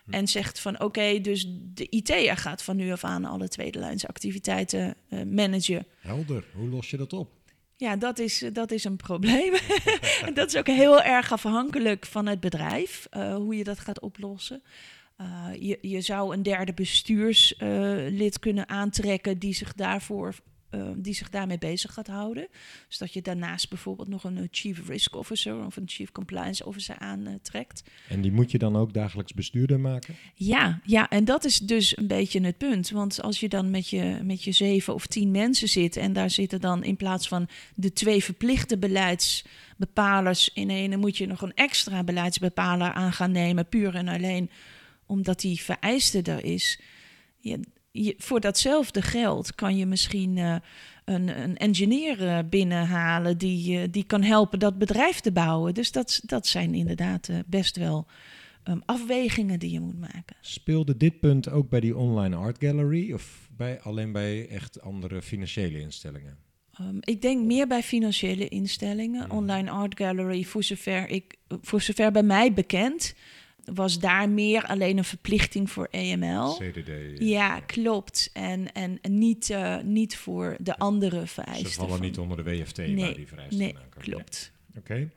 En 0.09 0.27
zegt 0.27 0.59
van 0.59 0.79
oké, 0.79 1.19
dus 1.21 1.47
de 1.73 1.87
IT'er 1.89 2.37
gaat 2.37 2.63
van 2.63 2.75
nu 2.75 2.91
af 2.91 3.03
aan 3.03 3.25
alle 3.25 3.47
tweede 3.47 3.79
lijns 3.79 4.07
activiteiten 4.07 4.95
uh, 5.09 5.23
managen. 5.23 5.85
Helder, 5.99 6.45
hoe 6.55 6.69
los 6.69 6.89
je 6.89 6.97
dat 6.97 7.13
op? 7.13 7.29
Ja, 7.77 7.95
dat 7.95 8.19
is, 8.19 8.45
dat 8.53 8.71
is 8.71 8.83
een 8.83 8.95
probleem. 8.95 9.53
dat 10.33 10.47
is 10.47 10.55
ook 10.55 10.67
heel 10.67 11.01
erg 11.01 11.31
afhankelijk 11.31 12.05
van 12.05 12.25
het 12.25 12.39
bedrijf, 12.39 13.07
uh, 13.11 13.35
hoe 13.35 13.55
je 13.55 13.63
dat 13.63 13.79
gaat 13.79 13.99
oplossen. 13.99 14.63
Uh, 15.21 15.47
je, 15.59 15.77
je 15.81 16.01
zou 16.01 16.33
een 16.33 16.43
derde 16.43 16.73
bestuurslid 16.73 18.39
kunnen 18.39 18.69
aantrekken 18.69 19.39
die 19.39 19.53
zich 19.53 19.73
daarvoor 19.73 20.35
uh, 20.75 20.89
die 20.95 21.13
zich 21.13 21.29
daarmee 21.29 21.57
bezig 21.57 21.93
gaat 21.93 22.07
houden. 22.07 22.47
Dus 22.87 22.97
dat 22.97 23.13
je 23.13 23.21
daarnaast 23.21 23.69
bijvoorbeeld 23.69 24.07
nog 24.07 24.23
een 24.23 24.47
Chief 24.51 24.87
Risk 24.87 25.15
Officer 25.15 25.65
of 25.65 25.75
een 25.75 25.87
Chief 25.87 26.11
Compliance 26.11 26.65
Officer 26.65 26.97
aantrekt. 26.97 27.83
en 28.09 28.21
die 28.21 28.31
moet 28.31 28.51
je 28.51 28.57
dan 28.57 28.75
ook 28.75 28.93
dagelijks 28.93 29.33
bestuurder 29.33 29.79
maken? 29.79 30.15
Ja, 30.35 30.79
ja, 30.85 31.09
en 31.09 31.25
dat 31.25 31.45
is 31.45 31.59
dus 31.59 31.97
een 31.97 32.07
beetje 32.07 32.41
het 32.41 32.57
punt. 32.57 32.89
Want 32.89 33.21
als 33.21 33.39
je 33.39 33.49
dan 33.49 33.71
met 33.71 33.89
je, 33.89 34.19
met 34.23 34.43
je 34.43 34.51
zeven 34.51 34.93
of 34.93 35.07
tien 35.07 35.31
mensen 35.31 35.69
zit 35.69 35.97
en 35.97 36.13
daar 36.13 36.29
zitten 36.29 36.61
dan 36.61 36.83
in 36.83 36.95
plaats 36.95 37.27
van 37.27 37.47
de 37.75 37.93
twee 37.93 38.23
verplichte 38.23 38.77
beleidsbepalers 38.77 40.49
in 40.53 40.69
een, 40.69 40.89
dan 40.89 40.99
moet 40.99 41.17
je 41.17 41.27
nog 41.27 41.41
een 41.41 41.53
extra 41.53 42.03
beleidsbepaler 42.03 42.93
aan 42.93 43.13
gaan 43.13 43.31
nemen, 43.31 43.67
puur 43.67 43.95
en 43.95 44.07
alleen 44.07 44.49
omdat 45.05 45.39
die 45.39 45.61
vereiste 45.61 46.21
er 46.21 46.43
is. 46.43 46.79
Ja, 47.39 47.57
je, 47.93 48.13
voor 48.17 48.39
datzelfde 48.39 49.01
geld 49.01 49.55
kan 49.55 49.77
je 49.77 49.85
misschien 49.85 50.37
uh, 50.37 50.55
een, 51.05 51.41
een 51.41 51.57
engineer 51.57 52.21
uh, 52.21 52.39
binnenhalen 52.49 53.37
die, 53.37 53.79
uh, 53.79 53.83
die 53.91 54.03
kan 54.03 54.23
helpen 54.23 54.59
dat 54.59 54.77
bedrijf 54.77 55.19
te 55.19 55.31
bouwen. 55.31 55.73
Dus 55.73 55.91
dat, 55.91 56.21
dat 56.25 56.47
zijn 56.47 56.73
inderdaad 56.73 57.29
best 57.45 57.77
wel 57.77 58.07
um, 58.63 58.81
afwegingen 58.85 59.59
die 59.59 59.71
je 59.71 59.79
moet 59.79 59.99
maken. 59.99 60.35
Speelde 60.41 60.97
dit 60.97 61.19
punt 61.19 61.49
ook 61.49 61.69
bij 61.69 61.79
die 61.79 61.97
online 61.97 62.35
art 62.35 62.57
gallery 62.59 63.13
of 63.13 63.49
bij, 63.57 63.81
alleen 63.81 64.11
bij 64.11 64.47
echt 64.47 64.81
andere 64.81 65.21
financiële 65.21 65.79
instellingen? 65.79 66.37
Um, 66.81 66.97
ik 66.99 67.21
denk 67.21 67.45
meer 67.45 67.67
bij 67.67 67.83
financiële 67.83 68.47
instellingen. 68.47 69.25
Mm. 69.25 69.31
Online 69.31 69.69
art 69.69 69.97
gallery, 69.97 70.43
voor 70.43 70.63
zover, 70.63 71.09
ik, 71.09 71.35
voor 71.61 71.81
zover 71.81 72.11
bij 72.11 72.23
mij 72.23 72.53
bekend 72.53 73.15
was 73.73 73.99
daar 73.99 74.29
meer 74.29 74.65
alleen 74.65 74.97
een 74.97 75.03
verplichting 75.03 75.71
voor 75.71 75.87
EML. 75.91 76.53
CDD. 76.53 76.87
Ja, 76.87 77.25
ja 77.27 77.59
klopt. 77.59 78.29
En, 78.33 78.71
en 78.73 78.99
niet, 79.01 79.49
uh, 79.49 79.81
niet 79.81 80.17
voor 80.17 80.57
de 80.59 80.77
andere 80.77 81.27
vereisten. 81.27 81.69
Ze 81.69 81.79
vallen 81.79 81.97
van... 81.97 82.05
niet 82.05 82.17
onder 82.17 82.37
de 82.37 82.43
WFT 82.43 82.77
nee, 82.77 82.95
waar 82.95 83.13
die 83.13 83.27
vereisten 83.27 83.57
nee, 83.57 83.75
klopt. 83.89 84.51
Ja. 84.53 84.79
Oké. 84.79 84.91
Okay. 84.91 85.09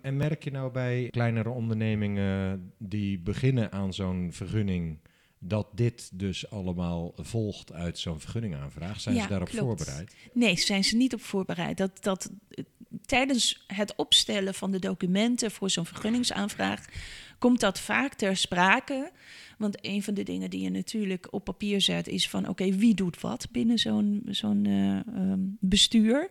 En 0.00 0.16
merk 0.16 0.44
je 0.44 0.50
nou 0.50 0.72
bij 0.72 1.08
kleinere 1.10 1.48
ondernemingen 1.48 2.72
die 2.78 3.18
beginnen 3.18 3.72
aan 3.72 3.94
zo'n 3.94 4.28
vergunning 4.32 4.98
dat 5.38 5.68
dit 5.72 6.10
dus 6.14 6.50
allemaal 6.50 7.12
volgt 7.16 7.72
uit 7.72 7.98
zo'n 7.98 8.20
vergunningaanvraag? 8.20 9.00
Zijn 9.00 9.14
ja, 9.14 9.22
ze 9.22 9.28
daarop 9.28 9.48
klopt. 9.48 9.64
voorbereid? 9.64 10.16
Nee, 10.32 10.56
zijn 10.56 10.84
ze 10.84 10.96
niet 10.96 11.14
op 11.14 11.22
voorbereid. 11.22 11.76
Dat, 11.76 12.02
dat, 12.02 12.30
tijdens 13.06 13.64
het 13.66 13.94
opstellen 13.96 14.54
van 14.54 14.70
de 14.70 14.78
documenten 14.78 15.50
voor 15.50 15.70
zo'n 15.70 15.86
vergunningsaanvraag 15.86 16.84
komt 17.44 17.60
dat 17.60 17.80
vaak 17.80 18.14
ter 18.14 18.36
sprake. 18.36 19.10
Want 19.58 19.78
een 19.80 20.02
van 20.02 20.14
de 20.14 20.22
dingen 20.22 20.50
die 20.50 20.62
je 20.62 20.70
natuurlijk 20.70 21.26
op 21.30 21.44
papier 21.44 21.80
zet 21.80 22.08
is 22.08 22.28
van 22.28 22.48
oké, 22.48 22.70
wie 22.70 22.94
doet 22.94 23.20
wat 23.20 23.48
binnen 23.50 23.78
zo'n 23.78 24.22
zo'n 24.26 24.64
uh, 24.64 25.00
um, 25.16 25.56
bestuur. 25.60 26.30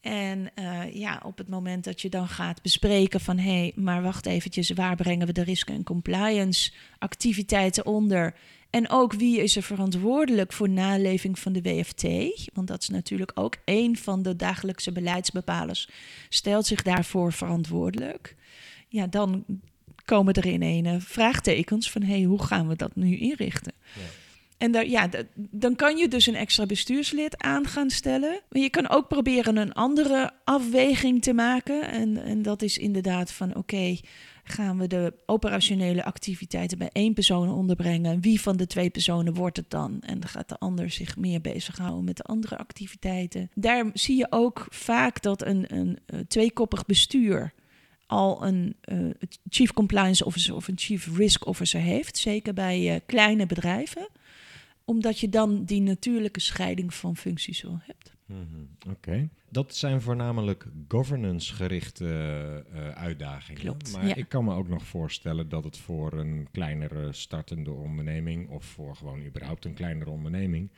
En 0.00 0.50
uh, 0.58 0.94
ja, 0.94 1.22
op 1.24 1.38
het 1.38 1.48
moment 1.48 1.84
dat 1.84 2.00
je 2.00 2.08
dan 2.08 2.28
gaat 2.28 2.62
bespreken 2.62 3.20
van 3.20 3.38
hé, 3.38 3.58
hey, 3.58 3.72
maar 3.76 4.02
wacht 4.02 4.26
eventjes, 4.26 4.70
waar 4.70 4.96
brengen 4.96 5.26
we 5.26 5.32
de 5.32 5.42
risk- 5.42 5.70
en 5.70 5.84
compliance 5.84 6.72
activiteiten 6.98 7.86
onder? 7.86 8.34
En 8.70 8.90
ook 8.90 9.12
wie 9.12 9.42
is 9.42 9.56
er 9.56 9.62
verantwoordelijk 9.62 10.52
voor 10.52 10.68
naleving 10.68 11.38
van 11.38 11.52
de 11.52 11.62
WFT? 11.62 12.04
Want 12.54 12.68
dat 12.68 12.82
is 12.82 12.88
natuurlijk 12.88 13.32
ook 13.34 13.56
een 13.64 13.96
van 13.96 14.22
de 14.22 14.36
dagelijkse 14.36 14.92
beleidsbepalers, 14.92 15.88
stelt 16.28 16.66
zich 16.66 16.82
daarvoor 16.82 17.32
verantwoordelijk. 17.32 18.36
Ja, 18.88 19.06
dan 19.06 19.44
komen 20.16 20.34
er 20.34 20.46
in 20.46 20.86
een 20.86 21.00
vraagtekens 21.00 21.90
van 21.90 22.02
hey, 22.02 22.22
hoe 22.22 22.42
gaan 22.42 22.68
we 22.68 22.76
dat 22.76 22.96
nu 22.96 23.16
inrichten? 23.16 23.72
Ja. 23.94 24.02
En 24.58 24.72
daar, 24.72 24.86
ja, 24.86 25.08
dan 25.34 25.76
kan 25.76 25.96
je 25.96 26.08
dus 26.08 26.26
een 26.26 26.34
extra 26.34 26.66
bestuurslid 26.66 27.42
aan 27.42 27.66
gaan 27.66 27.90
stellen. 27.90 28.40
Maar 28.50 28.62
je 28.62 28.70
kan 28.70 28.88
ook 28.88 29.08
proberen 29.08 29.56
een 29.56 29.72
andere 29.72 30.30
afweging 30.44 31.22
te 31.22 31.32
maken. 31.32 31.90
En, 31.90 32.22
en 32.22 32.42
dat 32.42 32.62
is 32.62 32.78
inderdaad 32.78 33.32
van 33.32 33.48
oké, 33.48 33.58
okay, 33.58 34.00
gaan 34.44 34.78
we 34.78 34.86
de 34.86 35.14
operationele 35.26 36.04
activiteiten 36.04 36.78
bij 36.78 36.90
één 36.92 37.14
persoon 37.14 37.48
onderbrengen? 37.48 38.20
Wie 38.20 38.40
van 38.40 38.56
de 38.56 38.66
twee 38.66 38.90
personen 38.90 39.34
wordt 39.34 39.56
het 39.56 39.70
dan? 39.70 40.00
En 40.00 40.20
dan 40.20 40.28
gaat 40.28 40.48
de 40.48 40.58
ander 40.58 40.90
zich 40.90 41.16
meer 41.16 41.40
bezighouden 41.40 42.04
met 42.04 42.16
de 42.16 42.22
andere 42.22 42.58
activiteiten. 42.58 43.50
Daar 43.54 43.90
zie 43.92 44.16
je 44.16 44.26
ook 44.30 44.66
vaak 44.68 45.22
dat 45.22 45.46
een, 45.46 45.64
een, 45.68 45.98
een 46.06 46.26
tweekoppig 46.26 46.86
bestuur 46.86 47.52
al 48.10 48.46
een 48.46 48.76
uh, 48.84 49.10
chief 49.48 49.72
compliance 49.72 50.24
officer 50.24 50.54
of 50.54 50.68
een 50.68 50.78
chief 50.78 51.16
risk 51.16 51.46
officer 51.46 51.80
heeft, 51.80 52.16
zeker 52.16 52.54
bij 52.54 52.94
uh, 52.94 53.00
kleine 53.06 53.46
bedrijven, 53.46 54.08
omdat 54.84 55.18
je 55.18 55.28
dan 55.28 55.64
die 55.64 55.80
natuurlijke 55.80 56.40
scheiding 56.40 56.94
van 56.94 57.16
functies 57.16 57.62
wel 57.62 57.78
hebt. 57.82 58.14
Mm 58.26 58.46
-hmm. 58.50 58.68
Oké, 58.78 58.90
okay. 58.90 59.28
dat 59.48 59.74
zijn 59.74 60.00
voornamelijk 60.00 60.66
governance-gerichte 60.88 62.04
uh, 62.74 62.88
uitdagingen. 62.88 63.60
Klopt, 63.60 63.92
maar 63.92 64.06
ja. 64.06 64.14
ik 64.14 64.28
kan 64.28 64.44
me 64.44 64.54
ook 64.54 64.68
nog 64.68 64.82
voorstellen 64.82 65.48
dat 65.48 65.64
het 65.64 65.78
voor 65.78 66.12
een 66.12 66.48
kleinere 66.52 67.12
startende 67.12 67.70
onderneming 67.70 68.48
of 68.48 68.64
voor 68.64 68.96
gewoon 68.96 69.24
überhaupt 69.24 69.64
een 69.64 69.74
kleinere 69.74 70.10
onderneming 70.10 70.70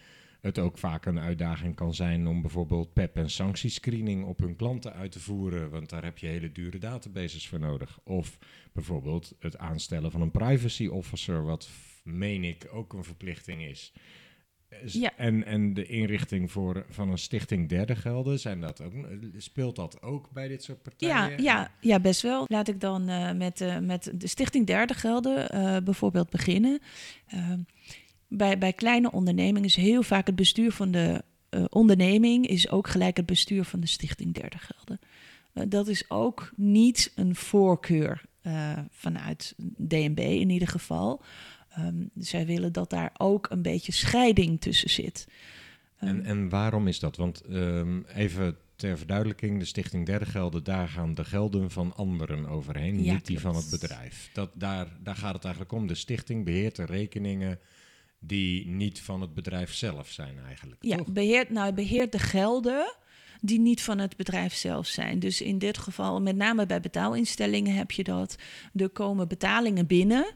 het 0.43 0.59
ook 0.59 0.79
vaak 0.79 1.07
een 1.07 1.19
uitdaging 1.19 1.75
kan 1.75 1.95
zijn 1.95 2.27
om 2.27 2.41
bijvoorbeeld 2.41 2.93
PEP 2.93 3.17
en 3.17 3.31
sanctiescreening 3.31 4.25
op 4.25 4.39
hun 4.39 4.57
klanten 4.57 4.93
uit 4.93 5.13
te 5.13 5.21
voeren, 5.21 5.71
want 5.71 5.91
daar 5.91 6.05
heb 6.05 6.19
je 6.19 6.27
hele 6.27 6.53
dure 6.53 6.79
databases 6.79 7.49
voor 7.49 7.59
nodig. 7.59 7.99
Of 8.05 8.39
bijvoorbeeld 8.73 9.35
het 9.39 9.59
aanstellen 9.59 10.11
van 10.11 10.21
een 10.21 10.31
privacy 10.31 10.87
officer, 10.87 11.45
wat 11.45 11.69
meen 12.05 12.45
ik 12.45 12.69
ook 12.73 12.93
een 12.93 13.05
verplichting 13.05 13.63
is. 13.63 13.93
Ja. 14.87 15.17
En, 15.17 15.45
en 15.45 15.75
de 15.75 15.87
inrichting 15.87 16.51
voor, 16.51 16.87
van 16.89 17.11
een 17.11 17.19
stichting 17.19 17.69
derde 17.69 17.97
gelden, 17.97 18.39
zijn 18.39 18.61
dat 18.61 18.81
ook, 18.81 18.93
speelt 19.37 19.77
dat 19.77 20.03
ook 20.03 20.31
bij 20.31 20.49
dit 20.49 20.63
soort 20.63 20.83
partijen? 20.83 21.15
Ja, 21.15 21.37
ja, 21.37 21.71
ja 21.81 22.01
best 22.01 22.23
wel. 22.23 22.45
Laat 22.49 22.69
ik 22.69 22.81
dan 22.81 23.11
uh, 23.11 23.33
met, 23.33 23.61
uh, 23.61 23.79
met 23.79 24.13
de 24.15 24.27
stichting 24.27 24.67
derde 24.67 24.95
gelden 24.95 25.55
uh, 25.55 25.77
bijvoorbeeld 25.85 26.31
beginnen. 26.31 26.81
Ehm, 28.33 28.37
bij, 28.37 28.59
bij 28.59 28.73
kleine 28.73 29.13
ondernemingen 29.13 29.69
is 29.69 29.77
heel 29.77 30.03
vaak 30.03 30.27
het 30.27 30.37
bestuur 30.37 30.73
van 30.73 30.91
de 30.91 31.23
onderneming 31.69 32.47
is 32.47 32.71
ook 32.71 32.89
gelijk 32.89 33.17
het 33.17 33.27
bestuur 33.27 33.65
van 33.65 33.81
de 33.81 33.87
stichting 33.87 34.35
derde 34.35 34.59
gelden. 34.59 35.01
dat 35.71 35.89
is 35.89 36.11
ook 36.11 36.53
niet 36.57 37.13
een 37.15 37.35
voorkeur 37.35 38.23
vanuit 38.91 39.55
DNB 39.77 40.19
in 40.19 40.51
ieder 40.51 40.69
geval. 40.69 41.23
Um, 41.79 42.11
zij 42.15 42.47
willen 42.47 42.73
dat 42.73 42.91
daar 42.91 43.11
ook 43.17 43.51
een 43.51 43.63
beetje 43.63 43.93
scheiding 43.93 44.61
tussen 44.61 44.91
zit. 44.91 45.27
Um, 46.03 46.09
en, 46.09 46.25
en 46.25 46.49
waarom 46.49 46.89
is 46.89 46.99
dat? 46.99 47.17
Want 47.17 47.43
um, 47.51 48.05
even 48.07 48.57
ter 48.77 48.99
verduidelijking, 48.99 49.59
de 49.59 49.65
Stichting 49.65 50.07
Derde 50.07 50.27
Gelden, 50.27 50.65
daar 50.65 50.89
gaan 50.89 51.15
de 51.15 51.25
gelden 51.25 51.71
van 51.71 51.95
anderen 51.97 52.47
overheen, 52.47 53.05
ja, 53.05 53.13
niet 53.13 53.27
die 53.27 53.41
van 53.41 53.57
het 53.57 53.71
bedrijf. 53.71 54.31
Dat, 54.33 54.51
daar, 54.55 54.87
daar 55.03 55.17
gaat 55.17 55.35
het 55.35 55.45
eigenlijk 55.45 55.75
om. 55.75 55.87
De 55.87 55.95
stichting 55.95 56.45
beheert 56.45 56.77
de 56.77 56.85
rekeningen 56.85 57.59
die 58.25 58.67
niet 58.67 59.01
van 59.01 59.21
het 59.21 59.35
bedrijf 59.35 59.75
zelf 59.75 60.09
zijn 60.09 60.39
eigenlijk. 60.47 60.83
Ja, 60.83 60.97
toch? 60.97 61.07
beheert, 61.07 61.51
nou, 61.51 61.73
beheert 61.73 62.13
de 62.13 62.19
gelden 62.19 62.95
die 63.41 63.61
niet 63.61 63.83
van 63.83 63.99
het 63.99 64.17
bedrijf 64.17 64.55
zelf 64.55 64.87
zijn. 64.87 65.19
Dus 65.19 65.41
in 65.41 65.59
dit 65.59 65.79
geval, 65.79 66.21
met 66.21 66.37
name 66.37 66.67
bij 66.67 66.81
betaalinstellingen 66.81 67.75
heb 67.75 67.91
je 67.91 68.05
dat. 68.05 68.37
Er 68.75 68.91
komen 68.91 69.29
betalingen 69.29 69.87
binnen 69.87 70.27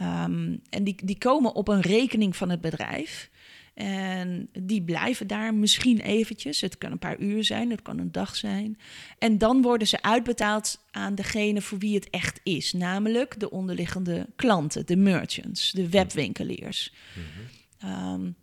Um, 0.00 0.60
en 0.70 0.84
die, 0.84 0.96
die 1.04 1.18
komen 1.18 1.54
op 1.54 1.68
een 1.68 1.80
rekening 1.80 2.36
van 2.36 2.50
het 2.50 2.60
bedrijf. 2.60 3.30
En 3.74 4.48
die 4.52 4.82
blijven 4.82 5.26
daar 5.26 5.54
misschien 5.54 6.00
eventjes. 6.00 6.60
Het 6.60 6.78
kan 6.78 6.92
een 6.92 6.98
paar 6.98 7.18
uur 7.18 7.44
zijn, 7.44 7.70
het 7.70 7.82
kan 7.82 7.98
een 7.98 8.12
dag 8.12 8.36
zijn. 8.36 8.78
En 9.18 9.38
dan 9.38 9.62
worden 9.62 9.88
ze 9.88 10.02
uitbetaald 10.02 10.84
aan 10.90 11.14
degene 11.14 11.60
voor 11.60 11.78
wie 11.78 11.94
het 11.94 12.10
echt 12.10 12.40
is. 12.42 12.72
Namelijk 12.72 13.40
de 13.40 13.50
onderliggende 13.50 14.26
klanten, 14.36 14.86
de 14.86 14.96
merchants, 14.96 15.72
de 15.72 15.88
webwinkeliers. 15.88 16.92
Mm-hmm. 17.14 18.12
Um, 18.12 18.36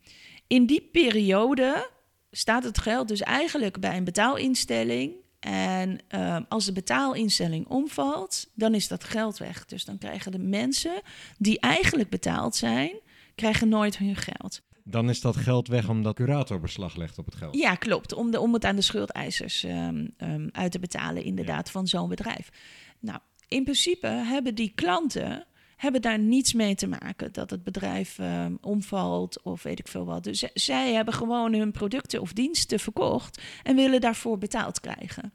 in 0.48 0.66
die 0.66 0.90
periode 0.92 1.90
staat 2.32 2.64
het 2.64 2.78
geld 2.78 3.08
dus 3.08 3.22
eigenlijk 3.22 3.80
bij 3.80 3.98
een 3.98 4.04
betaalinstelling 4.04 5.14
en 5.40 6.00
uh, 6.16 6.38
als 6.50 6.66
de 6.66 6.72
betaalinstelling 6.72 7.68
omvalt, 7.68 8.50
dan 8.54 8.76
is 8.76 8.88
dat 8.88 9.04
geld 9.04 9.38
weg. 9.38 9.66
Dus 9.66 9.86
dan 9.86 9.98
krijgen 9.98 10.32
de 10.32 10.40
mensen 10.40 11.02
die 11.38 11.60
eigenlijk 11.60 12.10
betaald 12.10 12.56
zijn, 12.56 12.92
krijgen 13.36 13.70
nooit 13.70 13.98
hun 13.98 14.16
geld. 14.16 14.62
Dan 14.84 15.10
is 15.10 15.22
dat 15.22 15.36
geld 15.36 15.68
weg 15.68 15.90
omdat 15.90 16.16
curator 16.16 16.60
beslag 16.60 16.96
legt 16.96 17.18
op 17.18 17.26
het 17.26 17.36
geld. 17.36 17.56
Ja, 17.56 17.76
klopt. 17.76 18.14
Om, 18.14 18.32
de, 18.32 18.40
om 18.40 18.54
het 18.54 18.66
aan 18.66 18.76
de 18.76 18.82
schuldeisers 18.82 19.64
um, 19.64 20.14
um, 20.18 20.50
uit 20.52 20.72
te 20.72 20.80
betalen, 20.80 21.24
inderdaad, 21.24 21.66
ja. 21.66 21.72
van 21.72 21.88
zo'n 21.88 22.10
bedrijf. 22.10 22.50
Nou, 23.00 23.20
in 23.48 23.64
principe 23.64 24.08
hebben 24.08 24.56
die 24.56 24.72
klanten 24.76 25.46
hebben 25.82 26.02
daar 26.02 26.20
niets 26.20 26.54
mee 26.54 26.76
te 26.76 26.88
maken 26.88 27.32
dat 27.32 27.50
het 27.50 27.64
bedrijf 27.64 28.20
uh, 28.20 28.46
omvalt 28.62 29.42
of 29.42 29.64
weet 29.64 29.80
ik 29.80 29.88
veel 29.88 30.06
wat. 30.06 30.24
Dus 30.24 30.40
zij 30.54 30.94
hebben 30.94 31.14
gewoon 31.14 31.54
hun 31.54 31.72
producten 31.72 32.22
of 32.22 32.34
diensten 32.34 32.80
verkocht 32.80 33.42
en 33.64 33.76
willen 33.76 34.02
daarvoor 34.02 34.38
betaald 34.38 34.80
krijgen. 34.80 35.34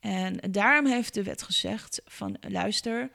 En 0.00 0.36
daarom 0.50 0.86
heeft 0.86 1.14
de 1.14 1.22
wet 1.22 1.42
gezegd 1.42 2.02
van 2.04 2.36
luister, 2.40 3.10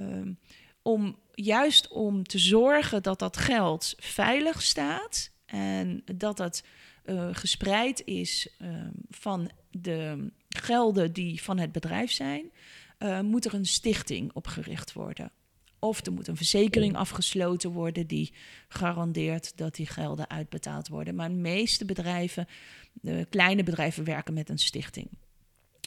um, 0.00 0.38
om 0.86 1.18
juist 1.34 1.88
om 1.88 2.24
te 2.24 2.38
zorgen 2.38 3.02
dat 3.02 3.18
dat 3.18 3.36
geld 3.36 3.94
veilig 3.96 4.62
staat 4.62 5.30
en 5.46 6.02
dat 6.04 6.36
dat 6.36 6.62
uh, 7.04 7.28
gespreid 7.32 8.02
is 8.04 8.48
um, 8.62 8.92
van 9.10 9.50
de 9.70 10.30
gelden 10.48 11.12
die 11.12 11.42
van 11.42 11.58
het 11.58 11.72
bedrijf 11.72 12.12
zijn, 12.12 12.50
uh, 12.98 13.20
moet 13.20 13.44
er 13.44 13.54
een 13.54 13.66
stichting 13.66 14.30
opgericht 14.32 14.92
worden. 14.92 15.30
Of 15.78 16.06
er 16.06 16.12
moet 16.12 16.28
een 16.28 16.36
verzekering 16.36 16.96
afgesloten 16.96 17.70
worden 17.70 18.06
die 18.06 18.32
garandeert 18.68 19.56
dat 19.56 19.74
die 19.74 19.86
gelden 19.86 20.30
uitbetaald 20.30 20.88
worden. 20.88 21.14
Maar 21.14 21.28
de 21.28 21.34
meeste 21.34 21.84
bedrijven, 21.84 22.46
de 22.92 23.26
kleine 23.30 23.62
bedrijven, 23.62 24.04
werken 24.04 24.34
met 24.34 24.48
een 24.48 24.58
stichting. 24.58 25.08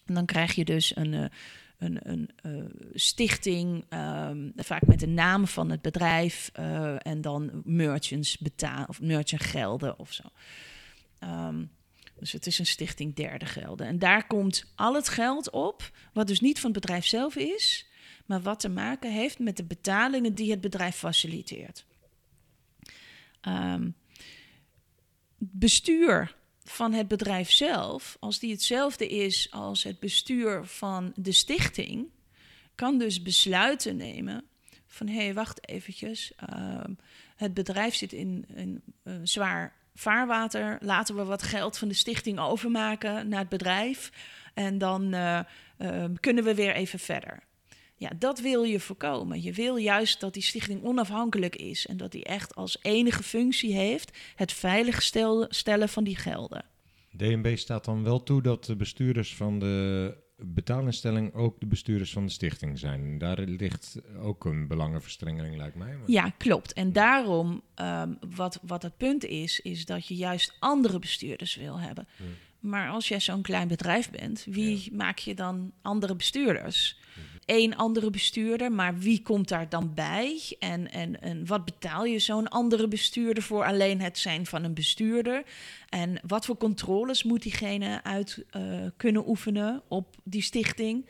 En 0.06 0.14
dan 0.14 0.26
krijg 0.26 0.56
je 0.56 0.66
dus 0.66 0.96
een, 0.96 1.14
uh, 1.14 1.26
een, 1.80 2.10
een 2.10 2.30
uh, 2.46 2.66
stichting, 2.94 3.86
um, 3.90 4.52
vaak 4.56 4.88
met 4.88 5.00
de 5.00 5.08
naam 5.08 5.48
van 5.48 5.70
het 5.70 5.82
bedrijf 5.82 6.52
uh, 6.60 6.96
en 7.08 7.22
dan 7.22 7.62
merchants 7.66 8.38
betalen 8.38 8.90
of 8.90 9.02
merchant 9.02 9.44
gelden 9.44 10.00
of 10.00 10.14
zo. 10.14 10.24
Um, 11.24 11.72
dus 12.16 12.32
het 12.32 12.48
is 12.48 12.60
een 12.60 12.66
stichting 12.66 13.16
derde 13.16 13.46
gelden. 13.46 13.88
En 13.88 14.00
daar 14.00 14.28
komt 14.28 14.74
al 14.76 14.96
het 14.96 15.10
geld 15.10 15.50
op, 15.50 15.92
wat 16.14 16.28
dus 16.28 16.40
niet 16.40 16.60
van 16.60 16.72
het 16.72 16.80
bedrijf 16.80 17.06
zelf 17.06 17.36
is, 17.36 17.88
maar 18.26 18.42
wat 18.42 18.60
te 18.60 18.70
maken 18.70 19.12
heeft 19.12 19.40
met 19.40 19.58
de 19.58 19.64
betalingen 19.64 20.34
die 20.34 20.52
het 20.52 20.62
bedrijf 20.62 20.96
faciliteert. 20.96 21.86
Um, 23.48 23.96
bestuur 25.38 26.36
van 26.70 26.94
het 26.94 27.08
bedrijf 27.08 27.52
zelf, 27.52 28.18
als 28.20 28.40
die 28.40 28.52
hetzelfde 28.52 29.08
is 29.08 29.52
als 29.52 29.84
het 29.84 30.00
bestuur 30.00 30.66
van 30.66 31.12
de 31.16 31.32
stichting, 31.32 32.08
kan 32.76 32.98
dus 32.98 33.22
besluiten 33.22 33.96
nemen 33.96 34.44
van 34.88 35.08
hé, 35.08 35.24
hey, 35.24 35.34
wacht 35.34 35.68
eventjes, 35.68 36.32
uh, 36.54 36.84
het 37.36 37.54
bedrijf 37.54 37.96
zit 37.96 38.14
in 38.14 38.46
een 38.56 38.82
uh, 39.04 39.14
zwaar 39.24 39.74
vaarwater, 39.94 40.78
laten 40.82 41.16
we 41.16 41.24
wat 41.24 41.44
geld 41.44 41.78
van 41.78 41.88
de 41.88 41.94
stichting 41.94 42.40
overmaken 42.40 43.30
naar 43.30 43.40
het 43.40 43.50
bedrijf 43.50 44.12
en 44.54 44.78
dan 44.78 45.16
uh, 45.16 45.40
kunnen 46.20 46.44
we 46.44 46.56
weer 46.56 46.74
even 46.74 47.00
verder. 47.00 47.44
Ja, 48.00 48.12
dat 48.20 48.40
wil 48.40 48.64
je 48.64 48.80
voorkomen. 48.80 49.42
Je 49.42 49.54
wil 49.54 49.76
juist 49.76 50.20
dat 50.20 50.34
die 50.34 50.44
stichting 50.44 50.84
onafhankelijk 50.84 51.56
is 51.56 51.88
en 51.88 51.98
dat 51.98 52.12
die 52.12 52.24
echt 52.24 52.56
als 52.56 52.78
enige 52.82 53.24
functie 53.24 53.74
heeft 53.74 54.18
het 54.36 54.54
veilig 54.54 55.02
stellen 55.50 55.90
van 55.90 56.04
die 56.04 56.16
gelden. 56.16 56.66
DNB 57.12 57.58
staat 57.58 57.86
dan 57.86 58.04
wel 58.04 58.24
toe 58.24 58.42
dat 58.42 58.66
de 58.66 58.76
bestuurders 58.76 59.36
van 59.36 59.60
de 59.60 60.18
betaalinstelling 60.38 61.34
ook 61.34 61.60
de 61.60 61.66
bestuurders 61.66 62.12
van 62.12 62.26
de 62.26 62.32
stichting 62.32 62.80
zijn. 62.80 63.18
Daar 63.18 63.40
ligt 63.40 64.02
ook 64.22 64.46
een 64.46 64.68
belangenverstrengeling, 64.68 65.58
lijkt 65.58 65.76
mij. 65.76 65.96
Maar... 65.98 66.10
Ja, 66.10 66.30
klopt. 66.38 66.74
En 66.74 66.94
daarom, 66.94 67.62
um, 67.76 68.18
wat, 68.36 68.60
wat 68.62 68.84
het 68.84 68.98
punt 68.98 69.26
is, 69.26 69.60
is 69.60 69.86
dat 69.86 70.08
je 70.08 70.16
juist 70.16 70.56
andere 70.60 71.00
bestuurders 71.00 71.56
wil 71.56 71.80
hebben. 71.80 72.08
Hmm. 72.18 72.28
Maar 72.60 72.90
als 72.90 73.08
jij 73.08 73.20
zo'n 73.20 73.42
klein 73.42 73.68
bedrijf 73.68 74.10
bent, 74.10 74.46
wie 74.50 74.84
ja. 74.84 74.98
maak 74.98 75.18
je 75.18 75.36
dan 75.36 75.72
andere 75.82 76.16
bestuurders? 76.16 77.00
Eén 77.52 77.76
andere 77.76 78.10
bestuurder, 78.10 78.72
maar 78.72 78.98
wie 78.98 79.22
komt 79.22 79.48
daar 79.48 79.70
dan 79.70 79.94
bij? 79.94 80.56
En, 80.60 80.92
en, 80.92 81.22
en 81.22 81.46
wat 81.46 81.66
betaal 81.66 82.06
je 82.06 82.20
zo'n 82.20 82.48
andere 82.48 82.88
bestuurder 82.88 83.44
voor 83.44 83.66
alleen 83.66 84.02
het 84.02 84.18
zijn 84.18 84.46
van 84.46 84.64
een 84.64 84.74
bestuurder? 84.74 85.44
En 85.90 86.20
wat 86.28 86.46
voor 86.46 86.58
controles 86.58 87.24
moet 87.24 87.42
diegene 87.42 88.04
uit 88.04 88.44
uh, 88.56 88.86
kunnen 88.98 89.30
oefenen 89.30 89.82
op 89.88 90.16
die 90.24 90.42
stichting? 90.42 91.06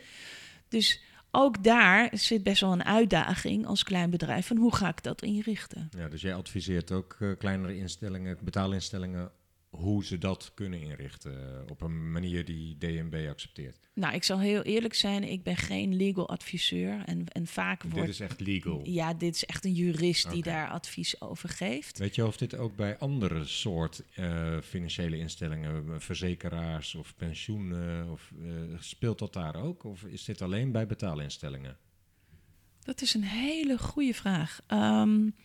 Dus 0.67 1.02
ook 1.32 1.63
daar 1.63 2.10
zit 2.13 2.43
best 2.43 2.62
wel 2.62 2.71
een 2.71 2.86
uitdaging 2.86 3.65
als 3.65 3.84
klein 3.84 4.10
bedrijf 4.10 4.47
van 4.47 4.58
hoe 4.58 4.75
ga 4.75 4.88
ik 4.88 5.04
dat 5.04 5.21
inrichten? 5.21 5.89
Ja, 5.97 6.08
dus 6.08 6.21
jij 6.21 6.34
adviseert 6.34 6.91
ook 6.91 7.17
uh, 7.19 7.38
kleinere 7.38 7.78
instellingen, 7.78 8.38
betaalinstellingen 8.41 9.32
hoe 9.70 10.06
ze 10.06 10.18
dat 10.18 10.52
kunnen 10.54 10.82
inrichten 10.82 11.66
op 11.70 11.82
een 11.82 12.12
manier 12.12 12.46
die 12.46 12.78
DNB 12.78 13.28
accepteert? 13.30 13.90
Nou, 13.94 14.14
ik 14.14 14.24
zal 14.24 14.40
heel 14.40 14.62
eerlijk 14.62 14.94
zijn, 14.94 15.24
ik 15.24 15.44
ben 15.44 15.56
geen 15.58 15.96
legal 15.96 16.30
adviseur. 16.30 17.04
En, 17.06 17.28
en 17.28 17.48
vaak 17.48 17.84
wordt... 17.84 17.98
Dit 17.98 18.10
is 18.10 18.20
echt 18.20 18.40
legal? 18.40 18.82
Ja, 18.84 19.14
dit 19.14 19.36
is 19.36 19.46
echt 19.46 19.66
een 19.66 19.74
jurist 19.74 20.24
okay. 20.24 20.36
die 20.36 20.44
daar 20.44 20.70
advies 20.70 21.22
over 21.22 21.50
geeft. 21.50 21.98
Weet 21.98 22.16
je 22.16 22.26
of 22.26 22.38
dit 22.38 22.56
ook 22.56 22.76
bij 22.76 22.98
andere 22.98 23.46
soort 23.46 24.04
uh, 24.16 24.58
financiële 24.62 25.18
instellingen, 25.18 26.02
verzekeraars 26.02 26.96
of 26.96 27.16
pensioenen, 27.16 28.12
of, 28.12 28.32
uh, 28.40 28.54
speelt 28.80 29.20
dat 29.20 29.34
daar 29.34 29.56
ook? 29.56 29.84
Of 29.84 30.04
is 30.04 30.24
dit 30.24 30.42
alleen 30.42 30.72
bij 30.72 30.88
betaalinstellingen? 30.88 31.78
Dat 32.80 33.02
is 33.02 33.14
een 33.14 33.24
hele 33.24 33.78
goede 33.78 34.14
vraag. 34.14 34.62
Um, 34.68 35.36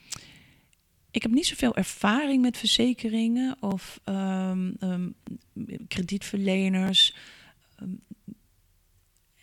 ik 1.14 1.22
heb 1.22 1.32
niet 1.32 1.46
zoveel 1.46 1.76
ervaring 1.76 2.42
met 2.42 2.56
verzekeringen 2.56 3.56
of 3.60 4.00
um, 4.04 4.76
um, 4.80 5.14
kredietverleners. 5.88 7.14
Um, 7.82 8.00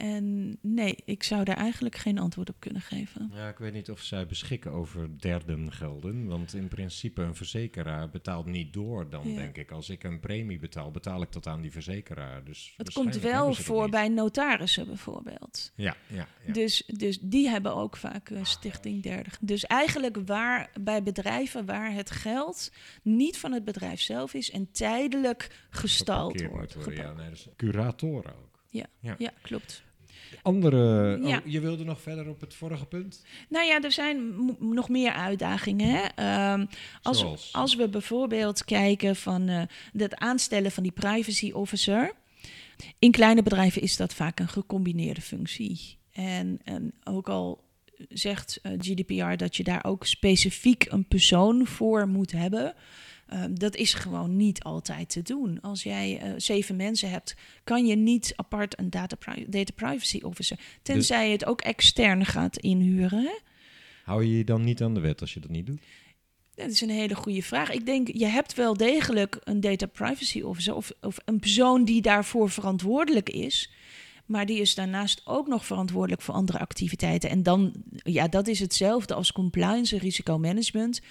En 0.02 0.58
nee, 0.62 0.96
ik 1.06 1.24
zou 1.24 1.44
daar 1.44 1.58
eigenlijk 1.58 1.96
geen 1.96 2.20
antwoord 2.20 2.50
op 2.50 2.56
kunnen 2.60 2.82
geven. 2.82 3.32
Ja, 3.34 3.50
ik 3.50 3.58
weet 3.58 3.74
niet 3.74 3.90
of 3.92 4.02
zij 4.02 4.26
beschikken 4.26 4.72
over 4.72 5.20
derden 5.20 5.72
gelden. 5.72 6.26
Want 6.28 6.54
in 6.54 6.68
principe 6.68 7.22
een 7.22 7.36
verzekeraar 7.36 8.10
betaalt 8.10 8.46
niet 8.46 8.74
door 8.74 9.10
dan, 9.10 9.30
Ja. 9.30 9.36
denk 9.36 9.58
ik. 9.58 9.72
Als 9.72 9.90
ik 9.90 10.04
een 10.04 10.20
premie 10.20 10.60
betaal, 10.60 10.92
betaal 10.92 11.22
ik 11.22 11.32
dat 11.32 11.48
aan 11.48 11.62
die 11.62 11.72
verzekeraar. 11.72 12.44
Dus 12.44 12.74
Het 12.78 12.94
komt 12.94 13.20
wel 13.20 13.54
voor 13.54 13.90
bij 13.90 14.08
notarissen 14.08 14.86
bijvoorbeeld. 14.86 15.72
Ja, 15.76 15.96
ja, 16.08 16.28
ja. 16.46 16.54
Dus, 16.54 16.84
dus 16.88 17.20
die 17.22 17.50
hebben 17.50 17.76
ook 17.76 17.98
vaak 17.98 18.30
eh, 18.30 18.44
stichting 18.44 19.04
derde. 19.04 19.30
Dus 19.42 19.66
eigenlijk 19.66 20.18
waar 20.26 20.70
bij 20.82 21.04
bedrijven 21.04 21.66
waar 21.66 21.94
het 21.94 22.12
geld 22.12 22.72
niet 23.04 23.38
van 23.38 23.52
het 23.52 23.64
bedrijf 23.66 24.02
zelf 24.02 24.34
is 24.34 24.52
en 24.52 24.72
tijdelijk 24.72 25.66
gestald 25.70 26.42
wordt. 26.48 26.78
ja, 26.94 27.14
nee, 27.14 27.30
dus 27.30 27.48
curatoren 27.58 28.32
ook. 28.36 28.60
Ja, 28.70 28.86
Ja. 29.00 29.16
ja, 29.18 29.32
klopt. 29.42 29.84
Andere, 30.42 31.20
Ja. 31.24 31.38
oh, 31.38 31.52
je 31.52 31.60
wilde 31.60 31.84
nog 31.84 32.02
verder 32.02 32.30
op 32.30 32.42
het 32.42 32.54
vorige 32.54 32.86
punt? 32.86 33.26
Nou 33.50 33.66
ja, 33.66 33.82
er 33.82 33.92
zijn 33.92 34.36
nog 34.60 34.90
meer 34.90 35.12
uitdagingen. 35.12 35.90
Hè? 35.90 36.06
Ehm, 36.16 36.66
als, 37.02 37.20
Zoals? 37.20 37.54
als 37.54 37.76
we 37.76 37.90
bijvoorbeeld 37.90 38.66
kijken 38.66 39.16
van 39.16 39.48
eh, 39.48 39.62
het 39.98 40.16
aanstellen 40.16 40.72
van 40.72 40.84
die 40.84 40.92
privacy 40.92 41.52
officer. 41.52 42.14
In 43.00 43.12
kleine 43.12 43.44
bedrijven 43.44 43.82
is 43.82 43.98
dat 43.98 44.14
vaak 44.14 44.40
een 44.40 44.48
gecombineerde 44.48 45.22
functie. 45.22 45.98
En, 46.12 46.60
en 46.64 46.94
ook 47.04 47.30
al 47.30 47.64
zegt 48.10 48.60
eh, 48.62 48.72
GDPR 48.80 49.36
dat 49.36 49.56
je 49.56 49.64
daar 49.64 49.86
ook 49.86 50.06
specifiek 50.06 50.86
een 50.90 51.08
persoon 51.08 51.68
voor 51.68 52.08
moet 52.08 52.32
hebben. 52.32 52.74
Eh, 53.32 53.44
dat 53.52 53.76
is 53.76 53.94
gewoon 53.94 54.36
niet 54.36 54.64
altijd 54.64 55.10
te 55.10 55.22
doen. 55.22 55.62
Als 55.62 55.84
jij 55.84 56.20
eh, 56.20 56.32
zeven 56.38 56.76
mensen 56.76 57.10
hebt, 57.10 57.36
kan 57.64 57.86
je 57.86 57.96
niet 57.96 58.34
apart 58.36 58.80
een 58.80 58.90
data, 58.90 59.16
pri- 59.16 59.46
data 59.50 59.72
privacy 59.76 60.20
officer. 60.24 60.60
Tenzij 60.82 61.26
je 61.26 61.32
het 61.32 61.46
ook 61.46 61.62
extern 61.62 62.26
gaat 62.26 62.58
inhuren. 62.58 63.20
Hè? 63.20 63.38
Hou 64.04 64.24
je 64.24 64.38
je 64.38 64.44
dan 64.44 64.64
niet 64.64 64.82
aan 64.82 64.94
de 64.94 65.00
wet 65.00 65.22
als 65.22 65.34
je 65.34 65.40
dat 65.40 65.50
niet 65.50 65.66
doet? 65.66 65.82
Dat 66.56 66.70
is 66.70 66.82
een 66.82 66.90
hele 66.90 67.16
goede 67.16 67.44
vraag. 67.44 67.72
Ik 67.72 67.86
denk, 67.86 68.08
je 68.08 68.26
hebt 68.26 68.54
wel 68.54 68.78
degelijk 68.78 69.40
een 69.44 69.60
data 69.60 69.86
privacy 69.86 70.42
officer 70.42 70.76
of, 70.76 70.92
of 71.02 71.18
een 71.26 71.40
persoon 71.40 71.86
die 71.86 72.02
daarvoor 72.02 72.50
verantwoordelijk 72.50 73.30
is. 73.30 73.72
Maar 74.26 74.46
die 74.46 74.60
is 74.60 74.76
daarnaast 74.76 75.22
ook 75.26 75.48
nog 75.48 75.66
verantwoordelijk 75.66 76.22
voor 76.22 76.34
andere 76.34 76.60
activiteiten. 76.60 77.30
En 77.30 77.44
dan, 77.44 77.74
ja, 77.92 78.28
dat 78.28 78.48
is 78.48 78.60
hetzelfde 78.60 79.14
als 79.14 79.32
compliance 79.32 79.96
en 79.96 80.02
risicomanagement. 80.02 81.02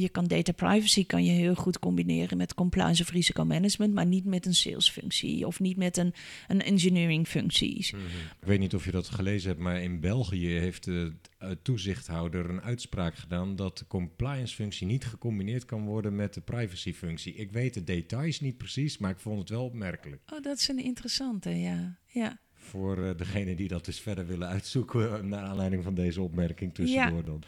Je 0.00 0.08
kan 0.08 0.26
data 0.26 0.52
privacy 0.52 1.06
kan 1.06 1.24
je 1.24 1.30
heel 1.30 1.54
goed 1.54 1.78
combineren 1.78 2.36
met 2.36 2.54
compliance 2.54 3.02
of 3.02 3.10
risicomanagement, 3.10 3.94
maar 3.94 4.06
niet 4.06 4.24
met 4.24 4.46
een 4.46 4.54
salesfunctie 4.54 5.46
of 5.46 5.60
niet 5.60 5.76
met 5.76 5.96
een, 5.96 6.14
een 6.48 6.62
engineering 6.62 7.28
functie. 7.28 7.76
Ik 7.78 8.46
weet 8.46 8.58
niet 8.58 8.74
of 8.74 8.84
je 8.84 8.90
dat 8.90 9.08
gelezen 9.08 9.48
hebt, 9.48 9.60
maar 9.60 9.82
in 9.82 10.00
België 10.00 10.48
heeft 10.48 10.84
de 10.84 11.12
eh, 11.38 11.50
toezichthouder 11.62 12.50
een 12.50 12.62
uitspraak 12.62 13.14
gedaan 13.14 13.56
dat 13.56 13.78
de 13.78 13.86
compliance-functie 13.86 14.86
niet 14.86 15.04
gecombineerd 15.04 15.64
kan 15.64 15.84
worden 15.84 16.16
met 16.16 16.34
de 16.34 16.40
privacy-functie. 16.40 17.34
Ik 17.34 17.52
weet 17.52 17.74
de 17.74 17.84
details 17.84 18.40
niet 18.40 18.56
precies, 18.56 18.98
maar 18.98 19.10
ik 19.10 19.18
vond 19.18 19.38
het 19.38 19.48
wel 19.48 19.64
opmerkelijk. 19.64 20.22
Oh, 20.32 20.42
dat 20.42 20.58
is 20.58 20.68
een 20.68 20.84
interessante, 20.84 21.50
ja. 21.50 21.98
ja. 22.06 22.38
Voor 22.54 23.04
eh, 23.04 23.16
degene 23.16 23.54
die 23.54 23.68
dat 23.68 23.84
dus 23.84 24.00
verder 24.00 24.26
willen 24.26 24.48
uitzoeken, 24.48 25.14
eh, 25.14 25.22
naar 25.22 25.44
aanleiding 25.44 25.84
van 25.84 25.94
deze 25.94 26.22
opmerking 26.22 26.74
tussendoor 26.74 27.24
dan. 27.24 27.42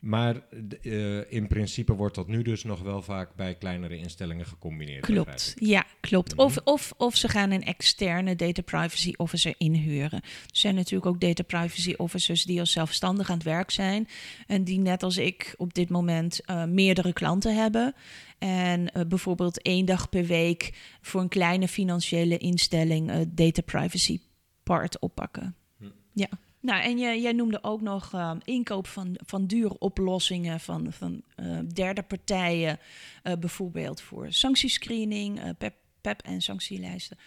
Maar 0.00 0.42
eh, 0.82 1.32
in 1.32 1.46
principe 1.46 1.94
wordt 1.94 2.14
dat 2.14 2.28
nu 2.28 2.42
dus 2.42 2.64
nog 2.64 2.80
wel 2.80 3.02
vaak 3.02 3.34
bij 3.34 3.54
kleinere 3.54 3.96
instellingen 3.96 4.46
gecombineerd. 4.46 5.04
Klopt, 5.04 5.54
ja, 5.58 5.84
klopt. 6.00 6.32
Mhm. 6.32 6.40
Of, 6.40 6.58
of, 6.64 6.92
of 6.96 7.16
ze 7.16 7.28
gaan 7.28 7.50
een 7.50 7.64
externe 7.64 8.36
data 8.36 8.62
privacy 8.62 9.12
officer 9.16 9.54
inhuren. 9.58 10.20
Er 10.22 10.48
zijn 10.52 10.74
natuurlijk 10.74 11.06
ook 11.06 11.20
data 11.20 11.42
privacy 11.42 11.94
officers 11.96 12.44
die 12.44 12.60
als 12.60 12.72
zelfstandig 12.72 13.30
aan 13.30 13.36
het 13.36 13.46
werk 13.46 13.70
zijn. 13.70 14.08
En 14.46 14.64
die 14.64 14.78
net 14.78 15.02
als 15.02 15.16
ik 15.16 15.54
op 15.56 15.74
dit 15.74 15.88
moment 15.88 16.40
eh, 16.40 16.64
meerdere 16.64 17.12
klanten 17.12 17.56
hebben. 17.56 17.94
En 18.38 18.92
eh, 18.92 19.04
bijvoorbeeld 19.08 19.62
één 19.62 19.84
dag 19.84 20.08
per 20.08 20.24
week 20.24 20.72
voor 21.00 21.20
een 21.20 21.28
kleine 21.28 21.68
financiële 21.68 22.38
instelling 22.38 23.26
data 23.28 23.62
privacy 23.62 24.20
part 24.62 24.98
oppakken. 24.98 25.54
Hm. 25.78 25.84
Ja. 26.12 26.28
Nou, 26.66 26.82
en 26.82 26.98
jij 26.98 27.32
noemde 27.32 27.62
ook 27.62 27.80
nog 27.80 28.12
eh, 28.14 28.32
inkoop 28.44 28.86
van, 28.86 29.18
van 29.26 29.46
dure 29.46 29.78
oplossingen 29.78 30.60
van, 30.60 30.92
van 30.92 31.22
eh, 31.34 31.58
derde 31.74 32.02
partijen. 32.02 32.78
eh, 33.22 33.32
bijvoorbeeld 33.40 34.00
voor 34.00 34.32
sanctiescreening, 34.32 35.40
eh 35.40 35.50
PEP, 35.58 35.74
PEP 36.00 36.22
en 36.22 36.40
sanctielijsten. 36.42 37.18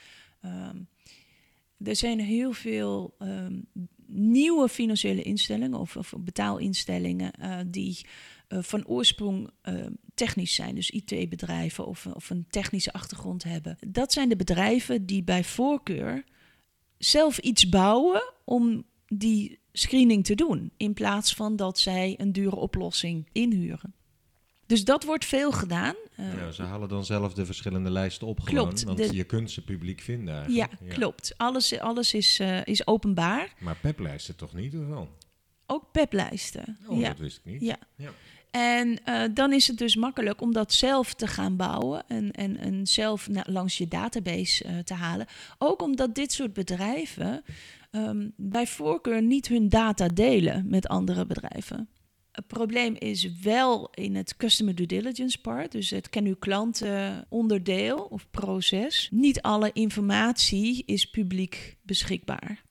Ehm, 0.42 0.78
er 1.84 1.96
zijn 1.96 2.20
heel 2.20 2.52
veel 2.52 3.16
ehm, 3.20 3.60
nieuwe 4.06 4.70
financiële 4.70 5.22
instellingen 5.22 5.80
of, 5.80 5.96
of 5.96 6.14
betaalinstellingen 6.20 7.32
die 7.72 8.06
van 8.48 8.88
oorsprong 8.88 9.50
technisch 10.14 10.56
zijn, 10.56 10.76
dus 10.76 10.90
IT-bedrijven 10.90 11.86
of, 11.86 12.06
of 12.06 12.30
een 12.30 12.46
technische 12.50 12.94
achtergrond 12.94 13.44
hebben. 13.44 13.78
Dat 13.88 14.14
zijn 14.14 14.30
de 14.30 14.36
bedrijven 14.36 15.06
die 15.06 15.24
bij 15.24 15.44
voorkeur 15.44 16.24
zelf 16.98 17.38
iets 17.38 17.70
bouwen 17.70 18.34
om 18.44 18.84
die 19.14 19.60
screening 19.74 20.26
te 20.26 20.36
doen, 20.36 20.72
in 20.78 20.94
plaats 20.94 21.34
van 21.34 21.56
dat 21.56 21.80
zij 21.80 22.16
een 22.18 22.32
dure 22.32 22.56
oplossing 22.56 23.28
inhuren. 23.32 23.94
Dus 24.66 24.84
dat 24.84 25.04
wordt 25.04 25.26
veel 25.26 25.52
gedaan. 25.52 25.96
Eh, 26.16 26.34
Ja, 26.38 26.52
ze 26.52 26.64
halen 26.64 26.90
dan 26.90 27.06
zelf 27.06 27.34
de 27.34 27.46
verschillende 27.46 27.90
lijsten 27.92 28.28
op 28.28 28.40
gewoon, 28.40 28.64
Klopt, 28.66 28.84
want 28.84 28.98
de- 28.98 29.16
je 29.16 29.24
kunt 29.24 29.52
ze 29.52 29.64
publiek 29.64 30.02
vinden 30.02 30.52
ja, 30.52 30.68
eigenlijk. 30.68 30.94
klopt. 30.96 31.34
Alles, 31.38 31.80
alles 31.80 32.14
is, 32.14 32.40
eh, 32.40 32.66
is 32.66 32.88
openbaar. 32.88 33.54
Maar 33.60 33.76
peplijsten 33.82 34.36
toch 34.36 34.54
niet, 34.54 34.76
of 34.76 34.86
wel? 34.88 35.10
Ook 35.66 35.92
PEP-lijsten. 35.92 36.78
Oh, 36.88 37.00
ja. 37.00 37.08
dat 37.08 37.20
wist 37.20 37.38
ik 37.44 37.52
niet. 37.52 37.62
Ja. 37.62 37.78
Ja. 37.96 38.12
En 38.52 39.06
eh, 39.06 39.24
dan 39.34 39.54
is 39.54 39.68
het 39.68 39.78
dus 39.78 39.96
makkelijk 39.96 40.42
om 40.42 40.54
dat 40.54 40.74
zelf 40.74 41.14
te 41.14 41.28
gaan 41.28 41.56
bouwen 41.56 42.08
en, 42.08 42.32
en, 42.32 42.58
en 42.58 42.88
zelf 42.88 43.28
na- 43.28 43.46
langs 43.48 43.78
je 43.78 43.88
database 43.88 44.82
te 44.84 44.94
halen. 44.94 45.28
Ook 45.58 45.82
omdat 45.82 46.16
dit 46.16 46.32
soort 46.32 46.54
bedrijven 46.54 47.44
ehm, 47.90 48.30
bij 48.36 48.68
voorkeur 48.68 49.22
niet 49.22 49.48
hun 49.48 49.70
data 49.70 50.08
delen 50.08 50.70
met 50.70 50.88
andere 50.88 51.26
bedrijven. 51.26 51.90
Het 52.32 52.48
probleem 52.48 52.96
is 52.96 53.40
wel 53.42 53.90
in 53.94 54.16
het 54.16 54.38
customer 54.38 54.76
due 54.76 54.86
diligence 54.86 55.42
part, 55.42 55.72
dus 55.72 55.90
het 55.90 56.10
ken 56.10 56.26
uw 56.26 56.36
klanten 56.36 57.26
onderdeel 57.30 57.98
of 57.98 58.30
proces. 58.32 59.10
Niet 59.12 59.42
alle 59.42 59.72
informatie 59.74 60.84
is 60.86 61.10
publiek 61.10 61.78
beschikbaar. 61.82 62.69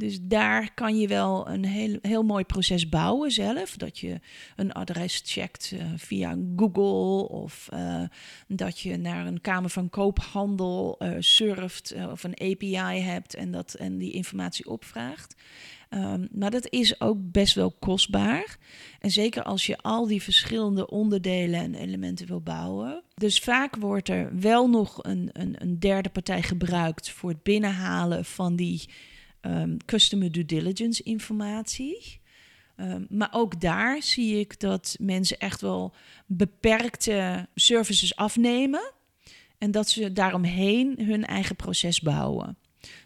Dus 0.00 0.18
daar 0.22 0.74
kan 0.74 0.98
je 0.98 1.08
wel 1.08 1.48
een 1.48 1.64
heel, 1.64 1.98
heel 2.02 2.22
mooi 2.22 2.44
proces 2.44 2.88
bouwen 2.88 3.30
zelf. 3.30 3.76
Dat 3.76 3.98
je 3.98 4.20
een 4.56 4.72
adres 4.72 5.22
checkt 5.24 5.72
eh, 5.78 5.86
via 5.96 6.36
Google 6.56 7.28
of 7.28 7.68
eh, 7.72 8.02
dat 8.48 8.78
je 8.78 8.96
naar 8.96 9.26
een 9.26 9.40
Kamer 9.40 9.70
van 9.70 9.90
Koophandel 9.90 10.96
eh, 10.98 11.16
surft 11.18 11.94
of 12.10 12.24
een 12.24 12.38
API 12.38 13.00
hebt 13.00 13.34
en, 13.34 13.50
dat, 13.50 13.74
en 13.74 13.98
die 13.98 14.12
informatie 14.12 14.68
opvraagt. 14.70 15.34
Ehm, 15.88 16.26
maar 16.30 16.50
dat 16.50 16.70
is 16.70 17.00
ook 17.00 17.18
best 17.20 17.54
wel 17.54 17.70
kostbaar. 17.78 18.58
En 19.00 19.10
zeker 19.10 19.42
als 19.42 19.66
je 19.66 19.78
al 19.78 20.06
die 20.06 20.22
verschillende 20.22 20.90
onderdelen 20.90 21.60
en 21.60 21.74
elementen 21.74 22.26
wil 22.26 22.40
bouwen. 22.40 23.02
Dus 23.14 23.38
vaak 23.38 23.76
wordt 23.76 24.08
er 24.08 24.38
wel 24.40 24.68
nog 24.68 25.04
een, 25.04 25.28
een, 25.32 25.54
een 25.58 25.78
derde 25.78 26.08
partij 26.08 26.42
gebruikt 26.42 27.10
voor 27.10 27.30
het 27.30 27.42
binnenhalen 27.42 28.24
van 28.24 28.56
die 28.56 28.88
ehm, 29.40 29.76
customer 29.86 30.32
due 30.32 30.44
diligence 30.44 31.02
informatie. 31.02 32.20
Ehm, 32.76 33.04
maar 33.08 33.28
ook 33.32 33.60
daar 33.60 34.02
zie 34.02 34.38
ik 34.38 34.60
dat 34.60 34.96
mensen 35.00 35.38
echt 35.38 35.60
wel 35.60 35.94
beperkte 36.26 37.48
services 37.54 38.16
afnemen. 38.16 38.92
En 39.58 39.70
dat 39.70 39.88
ze 39.88 40.12
daaromheen 40.12 41.04
hun 41.04 41.26
eigen 41.26 41.56
proces 41.56 42.00
bouwen. 42.00 42.56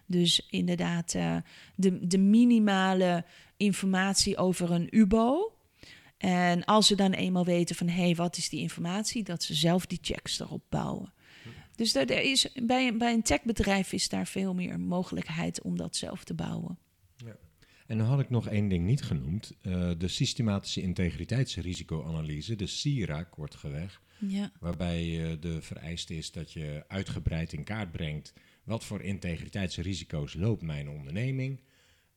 Dus 0.06 0.46
inderdaad, 0.50 1.14
eh, 1.14 1.36
de, 1.76 2.06
de 2.06 2.18
minimale 2.18 3.24
informatie 3.56 4.36
over 4.36 4.70
een 4.70 4.88
UBO. 4.90 5.52
En 6.18 6.64
als 6.64 6.86
ze 6.86 6.94
dan 6.94 7.12
eenmaal 7.12 7.44
weten 7.44 7.76
van 7.76 7.88
hey, 7.88 8.14
wat 8.14 8.36
is 8.36 8.48
die 8.48 8.60
informatie, 8.60 9.22
dat 9.22 9.42
ze 9.42 9.54
zelf 9.54 9.86
die 9.86 9.98
checks 10.02 10.40
erop 10.40 10.62
bouwen. 10.68 11.12
Dus 11.76 11.92
daar, 11.92 12.06
er 12.06 12.22
is, 12.22 12.52
bij, 12.62 12.88
een- 12.88 12.98
bij 12.98 13.12
een 13.12 13.22
techbedrijf 13.22 13.92
is 13.92 14.08
daar 14.08 14.26
veel 14.26 14.54
meer 14.54 14.80
mogelijkheid 14.80 15.62
om 15.62 15.76
dat 15.76 15.96
zelf 15.96 16.24
te 16.24 16.34
bouwen. 16.34 16.78
En 17.86 17.98
dan 17.98 18.06
had 18.06 18.20
ik 18.20 18.30
nog 18.30 18.48
één 18.48 18.68
ding 18.68 18.86
niet 18.86 19.02
genoemd. 19.02 19.52
Eh, 19.60 19.90
de 19.98 20.08
systematische 20.08 20.80
integriteitsrisicoanalyse, 20.82 22.56
de 22.56 22.66
SIRAC, 22.66 23.34
wordt 23.36 23.54
geweg. 23.54 24.02
Ja, 24.18 24.52
Waarbij 24.60 25.24
eh, 25.24 25.36
de 25.40 25.62
vereiste 25.62 26.16
is 26.16 26.32
dat 26.32 26.52
je 26.52 26.84
uitgebreid 26.88 27.52
in 27.52 27.64
kaart 27.64 27.92
brengt... 27.92 28.32
wat 28.64 28.84
voor 28.84 29.02
integriteitsrisico's 29.02 30.34
loopt 30.34 30.62
mijn 30.62 30.88
onderneming... 30.88 31.60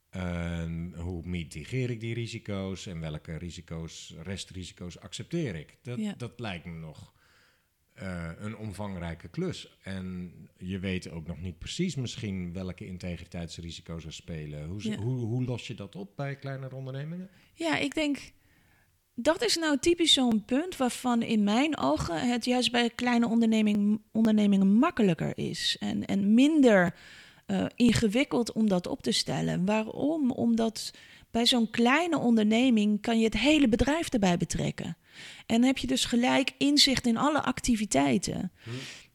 En 0.09 0.93
hoe 0.97 1.25
mitigeer 1.27 1.89
ik 1.89 1.99
die 1.99 2.13
risico's 2.13 2.85
en 2.85 2.99
welke 2.99 3.35
risico's, 3.37 4.13
restrisico's 4.23 4.97
accepteer 4.99 5.55
ik? 5.55 5.77
Dat, 5.81 5.99
Ja. 5.99 6.13
dat 6.17 6.39
lijkt 6.39 6.65
me 6.65 6.71
nog 6.79 7.13
eh, 7.97 8.29
een 8.39 8.57
omvangrijke 8.57 9.27
klus. 9.27 9.77
En 9.83 10.31
je 10.57 10.79
weet 10.79 11.09
ook 11.09 11.27
nog 11.27 11.41
niet 11.41 11.59
precies 11.59 11.95
misschien 11.95 12.53
welke 12.53 12.85
integriteitsrisico's 12.85 14.05
er 14.05 14.13
spelen. 14.13 14.67
Hoe, 14.67 14.89
Ja. 14.89 14.95
hoe, 14.95 15.25
hoe 15.25 15.45
los 15.45 15.67
je 15.67 15.73
dat 15.75 15.95
op 15.95 16.15
bij 16.15 16.35
kleinere 16.35 16.75
ondernemingen? 16.75 17.29
Ja, 17.53 17.77
ik 17.77 17.93
denk 17.95 18.19
dat 19.15 19.43
is 19.43 19.55
nou 19.55 19.77
typisch 19.79 20.13
zo'n 20.13 20.45
punt 20.45 20.77
waarvan 20.77 21.21
in 21.21 21.43
mijn 21.43 21.77
ogen 21.77 22.29
het 22.29 22.45
juist 22.45 22.71
bij 22.71 22.89
kleine 22.89 23.27
onderneming, 23.27 24.01
ondernemingen 24.11 24.67
makkelijker 24.67 25.37
is 25.37 25.77
en, 25.79 26.05
en 26.05 26.33
minder 26.33 26.95
eh, 27.45 27.65
ingewikkeld 27.75 28.51
om 28.51 28.67
dat 28.69 28.87
op 28.87 29.01
te 29.01 29.11
stellen. 29.11 29.65
Waarom? 29.65 30.31
Omdat 30.31 30.93
bij 31.31 31.45
zo'n 31.45 31.69
kleine 31.69 32.17
onderneming 32.17 33.01
kan 33.01 33.19
je 33.19 33.25
het 33.25 33.37
hele 33.37 33.67
bedrijf 33.67 34.09
erbij 34.09 34.37
betrekken. 34.37 34.97
En 35.45 35.63
heb 35.63 35.77
je 35.77 35.87
dus 35.87 36.05
gelijk 36.05 36.51
inzicht 36.57 37.07
in 37.07 37.17
alle 37.17 37.41
activiteiten. 37.41 38.51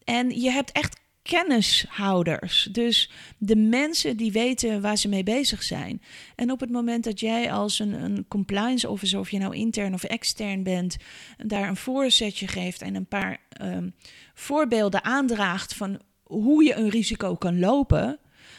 En 0.05 0.41
je 0.41 0.51
hebt 0.51 0.73
echt 0.73 1.01
kennishouders. 1.23 2.69
Dus 2.73 3.11
de 3.39 3.57
mensen 3.57 4.17
die 4.17 4.33
weten 4.33 4.81
waar 4.81 4.97
ze 4.97 5.09
mee 5.09 5.23
bezig 5.23 5.63
zijn. 5.63 6.03
En 6.35 6.51
op 6.51 6.61
het 6.61 6.71
moment 6.71 7.05
dat 7.05 7.21
jij 7.21 7.53
als 7.53 7.79
een, 7.79 7.93
een 7.93 8.25
compliance 8.29 8.89
officer, 8.89 9.19
of 9.19 9.31
je 9.31 9.39
nou 9.39 9.55
intern 9.55 9.95
of 9.95 10.05
extern 10.05 10.63
bent, 10.63 10.97
daar 11.37 11.69
een 11.69 11.77
voorzetje 11.77 12.49
geeft 12.49 12.83
en 12.83 12.95
een 12.95 13.07
paar 13.07 13.41
ehm, 13.49 13.89
voorbeelden 14.35 15.05
aandraagt 15.05 15.75
van 15.75 16.01
hoe 16.23 16.65
je 16.65 16.75
een 16.75 16.89
risico 16.89 17.35
kan 17.35 17.59
lopen, 17.59 18.19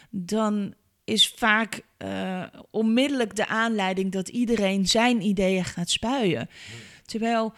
dan 0.10 0.74
is 1.04 1.28
vaak 1.28 1.82
eh, 1.98 2.44
onmiddellijk 2.72 3.36
de 3.36 3.48
aanleiding 3.48 4.12
dat 4.12 4.30
iedereen 4.30 4.88
zijn 4.88 5.22
ideeën 5.22 5.66
gaat 5.66 5.90
spuien. 5.90 6.50
Terwijl 7.06 7.54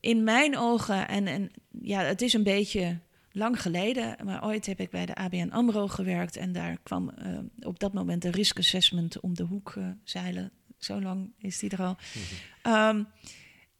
in 0.00 0.24
mijn 0.24 0.58
ogen, 0.58 1.08
en, 1.08 1.26
en 1.26 1.50
ja, 1.80 2.00
het 2.00 2.22
is 2.22 2.32
een 2.32 2.42
beetje 2.42 2.98
lang 3.32 3.62
geleden, 3.62 4.16
maar 4.24 4.44
ooit 4.44 4.66
heb 4.66 4.80
ik 4.80 4.90
bij 4.90 5.06
de 5.06 5.14
ABN 5.14 5.50
AMRO 5.50 5.88
gewerkt 5.88 6.36
en 6.36 6.52
daar 6.52 6.78
kwam 6.82 7.08
eh, 7.08 7.38
op 7.60 7.78
dat 7.78 7.92
moment 7.92 8.22
de 8.22 8.30
risk 8.30 8.58
assessment 8.58 9.20
om 9.20 9.34
de 9.34 9.42
hoek 9.42 9.74
eh, 9.76 9.88
zeilen. 10.04 10.52
Zo 10.78 11.00
lang 11.00 11.32
is 11.38 11.58
die 11.58 11.70
er 11.70 11.82
al. 11.82 11.96
Ehm, 12.62 13.02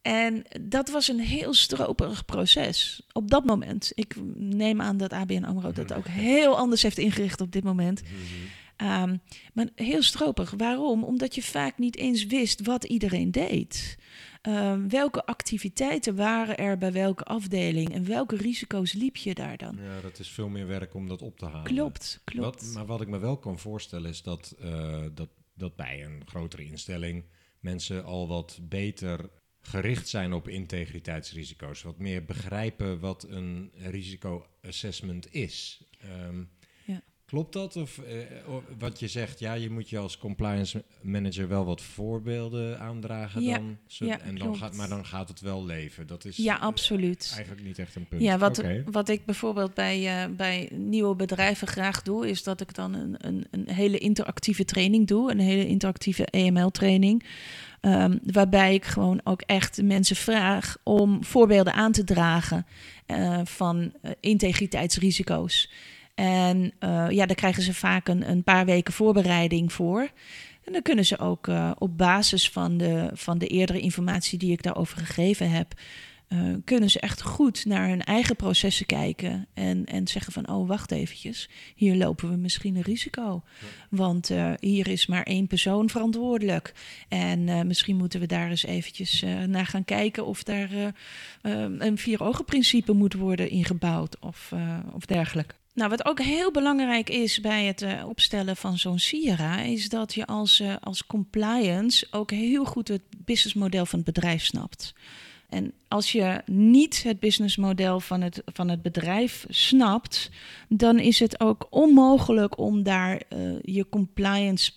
en 0.01 0.43
dat 0.61 0.89
was 0.89 1.07
een 1.07 1.19
heel 1.19 1.53
stroperig 1.53 2.25
proces 2.25 3.01
op 3.11 3.29
dat 3.29 3.45
moment. 3.45 3.91
Ik 3.95 4.15
neem 4.35 4.81
aan 4.81 4.97
dat 4.97 5.13
ABN 5.13 5.43
AMRO 5.43 5.71
dat 5.71 5.93
ook 5.93 6.07
heel 6.31 6.57
anders 6.57 6.81
heeft 6.81 6.97
ingericht 6.97 7.41
op 7.41 7.51
dit 7.51 7.63
moment. 7.63 8.01
Ehm, 8.77 9.17
maar 9.53 9.67
heel 9.75 10.01
stroperig. 10.01 10.51
Waarom? 10.57 11.03
Omdat 11.03 11.35
je 11.35 11.43
vaak 11.43 11.77
niet 11.77 11.97
eens 11.97 12.25
wist 12.25 12.61
wat 12.61 12.83
iedereen 12.83 13.31
deed. 13.31 13.97
Ehm, 14.41 14.87
welke 14.87 15.25
activiteiten 15.25 16.15
waren 16.15 16.57
er 16.57 16.77
bij 16.77 16.91
welke 16.91 17.23
afdeling 17.23 17.93
en 17.93 18.05
welke 18.05 18.35
risico's 18.35 18.93
liep 18.93 19.15
je 19.15 19.33
daar 19.33 19.57
dan? 19.57 19.77
Ja, 19.81 20.01
dat 20.01 20.19
is 20.19 20.29
veel 20.29 20.49
meer 20.49 20.67
werk 20.67 20.93
om 20.93 21.07
dat 21.07 21.21
op 21.21 21.37
te 21.37 21.45
halen. 21.45 21.63
Klopt, 21.63 22.21
klopt. 22.23 22.61
Wat, 22.63 22.73
maar 22.73 22.85
wat 22.85 23.01
ik 23.01 23.07
me 23.07 23.17
wel 23.17 23.37
kan 23.37 23.59
voorstellen 23.59 24.09
is 24.09 24.21
dat, 24.21 24.55
eh, 24.59 25.03
dat, 25.13 25.29
dat 25.53 25.75
bij 25.75 26.05
een 26.05 26.21
grotere 26.25 26.63
instelling 26.65 27.23
mensen 27.59 28.03
al 28.05 28.27
wat 28.27 28.59
beter 28.61 29.29
gericht 29.61 30.07
zijn 30.07 30.33
op 30.33 30.47
integriteitsrisico's. 30.47 31.81
Wat 31.81 31.97
meer 31.97 32.25
begrijpen 32.25 32.99
wat 32.99 33.23
een 33.29 33.71
risicoassessment 33.75 35.33
is. 35.33 35.83
Ehm, 35.99 36.37
Ja. 36.37 36.45
Klopt 37.27 37.53
dat? 37.53 37.75
Of 37.75 37.97
eh, 37.97 38.49
o- 38.53 38.63
wat 38.79 38.99
je 38.99 39.07
zegt, 39.07 39.39
ja, 39.39 39.53
je 39.53 39.69
moet 39.69 39.89
je 39.89 39.97
als 39.97 40.17
compliance 40.17 40.83
manager 41.01 41.47
wel 41.47 41.65
wat 41.65 41.81
voorbeelden 41.81 42.79
aandragen 42.79 43.41
Ja, 43.41 43.55
dan. 43.57 43.77
Zo- 43.87 44.05
ja, 44.05 44.19
en 44.19 44.35
dan 44.35 44.43
klopt. 44.47 44.57
gaat, 44.57 44.75
maar 44.75 44.89
dan 44.89 45.05
gaat 45.05 45.27
het 45.29 45.39
wel 45.41 45.65
leven. 45.65 46.07
Dat 46.07 46.25
is 46.25 46.37
Ja, 46.37 46.55
eh, 46.55 46.61
absoluut. 46.61 47.31
eigenlijk 47.35 47.65
niet 47.65 47.79
echt 47.79 47.95
een 47.95 48.07
punt. 48.07 48.21
Ja, 48.21 48.37
wat, 48.37 48.63
wat 48.91 49.09
ik 49.09 49.25
bijvoorbeeld 49.25 49.73
bij, 49.73 50.07
eh, 50.23 50.29
bij 50.35 50.69
nieuwe 50.73 51.15
bedrijven 51.15 51.67
graag 51.67 52.01
doe, 52.01 52.29
is 52.29 52.43
dat 52.43 52.61
ik 52.61 52.73
dan 52.75 52.93
een, 52.93 53.15
een, 53.17 53.47
een 53.51 53.69
hele 53.69 53.97
interactieve 53.97 54.65
training 54.65 55.07
doe, 55.07 55.31
een 55.31 55.39
hele 55.39 55.67
interactieve 55.67 56.25
EML-training. 56.25 57.23
Ehm, 57.81 58.17
waarbij 58.23 58.73
ik 58.73 58.85
gewoon 58.85 59.21
ook 59.23 59.41
echt 59.41 59.81
mensen 59.83 60.15
vraag 60.15 60.77
om 60.83 61.23
voorbeelden 61.23 61.73
aan 61.73 61.91
te 61.91 62.03
dragen 62.03 62.65
eh, 63.05 63.39
van 63.43 63.93
eh, 64.01 64.11
integriteitsrisico's. 64.19 65.69
En 66.17 66.71
eh, 66.79 67.09
ja, 67.09 67.25
daar 67.25 67.35
krijgen 67.35 67.63
ze 67.63 67.73
vaak 67.73 68.07
een, 68.07 68.29
een 68.29 68.43
paar 68.43 68.65
weken 68.65 68.93
voorbereiding 68.93 69.73
voor. 69.73 70.09
En 70.63 70.73
dan 70.73 70.81
kunnen 70.81 71.05
ze 71.05 71.19
ook 71.19 71.47
eh, 71.47 71.71
op 71.77 71.97
basis 71.97 72.49
van 72.49 72.77
de, 72.77 73.09
van 73.13 73.37
de 73.37 73.47
eerdere 73.47 73.79
informatie 73.79 74.39
die 74.39 74.51
ik 74.51 74.63
daarover 74.63 74.97
gegeven 74.97 75.49
heb, 75.49 75.73
eh, 76.27 76.39
kunnen 76.63 76.89
ze 76.89 76.99
echt 76.99 77.21
goed 77.21 77.65
naar 77.65 77.87
hun 77.87 78.03
eigen 78.03 78.35
processen 78.35 78.85
kijken 78.85 79.47
en, 79.53 79.85
en 79.85 80.07
zeggen 80.07 80.33
van, 80.33 80.49
oh 80.49 80.67
wacht 80.67 80.91
eventjes, 80.91 81.49
hier 81.75 81.95
lopen 81.95 82.29
we 82.29 82.35
misschien 82.35 82.75
een 82.75 82.81
risico. 82.81 83.43
Want 83.89 84.31
hier 84.59 84.87
is 84.87 85.07
maar 85.07 85.23
één 85.23 85.47
persoon 85.47 85.89
verantwoordelijk. 85.89 86.73
En 87.07 87.67
misschien 87.67 87.97
moeten 87.97 88.19
we 88.19 88.25
daar 88.25 88.49
eens 88.49 88.65
eventjes 88.65 89.23
naar 89.47 89.65
gaan 89.65 89.85
kijken 89.85 90.25
of 90.25 90.43
daar 90.43 90.71
eh, 90.71 91.63
eh, 91.63 91.71
een 91.77 91.97
vier-ogen-principe 91.97 92.93
moet 92.93 93.13
worden 93.13 93.49
ingebouwd 93.49 94.19
of, 94.19 94.53
of 94.93 95.05
dergelijke. 95.05 95.55
Nou, 95.77 95.89
wat 95.89 96.05
ook 96.05 96.21
heel 96.21 96.51
belangrijk 96.51 97.09
is 97.09 97.41
bij 97.41 97.65
het 97.65 97.81
eh, 97.81 98.07
opstellen 98.07 98.55
van 98.55 98.77
zo'n 98.77 98.99
SIRA, 98.99 99.61
is 99.61 99.89
dat 99.89 100.13
je 100.13 100.25
als, 100.25 100.59
eh, 100.59 100.75
als 100.81 101.05
compliance 101.05 102.07
ook 102.11 102.31
heel 102.31 102.65
goed 102.65 102.87
het 102.87 103.01
businessmodel 103.17 103.85
van 103.85 103.99
het 103.99 104.13
bedrijf 104.13 104.43
snapt. 104.43 104.93
En 105.49 105.73
als 105.87 106.11
je 106.11 106.41
niet 106.45 107.03
het 107.03 107.19
businessmodel 107.19 107.99
van 107.99 108.21
het, 108.21 108.41
van 108.45 108.69
het 108.69 108.81
bedrijf 108.81 109.45
snapt, 109.49 110.29
dan 110.69 110.99
is 110.99 111.19
het 111.19 111.39
ook 111.39 111.67
onmogelijk 111.69 112.57
om 112.57 112.83
daar 112.83 113.21
eh, 113.29 113.39
je 113.61 113.89
compliance 113.89 114.71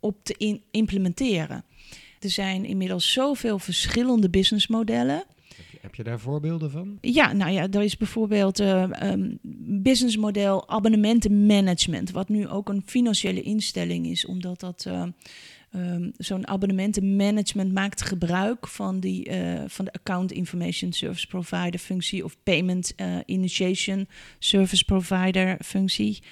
op 0.00 0.24
te 0.24 0.60
implementeren. 0.70 1.64
Er 2.20 2.30
zijn 2.30 2.64
inmiddels 2.64 3.12
zoveel 3.12 3.58
verschillende 3.58 4.30
businessmodellen. 4.30 5.24
Heb 5.84 5.94
je, 5.94 6.02
daar 6.02 6.20
voorbeelden 6.20 6.70
van? 6.70 6.98
Ja, 7.00 7.32
nou 7.32 7.52
ja, 7.52 7.68
er 7.70 7.82
is 7.82 7.96
bijvoorbeeld 7.96 8.60
eh 8.60 8.82
ehm, 8.82 9.30
businessmodel 9.82 10.68
abonnementenmanagement, 10.68 12.10
wat 12.10 12.28
nu 12.28 12.48
ook 12.48 12.68
een 12.68 12.82
financiële 12.86 13.42
instelling 13.42 14.06
is, 14.06 14.26
omdat 14.26 14.60
dat 14.60 14.84
eh, 14.86 15.02
ehm, 15.70 16.10
zo'n 16.16 16.48
abonnementenmanagement 16.48 17.72
maakt 17.72 18.02
gebruik 18.02 18.68
van, 18.68 19.00
die, 19.00 19.24
eh, 19.24 19.62
van 19.66 19.84
de 19.84 19.92
Account 19.92 20.32
Information 20.32 20.92
Service 20.92 21.26
Provider 21.26 21.80
functie 21.80 22.24
of 22.24 22.36
Payment 22.42 22.94
Initiation 23.26 24.08
Service 24.38 24.84
Provider 24.84 25.56
functie. 25.64 26.22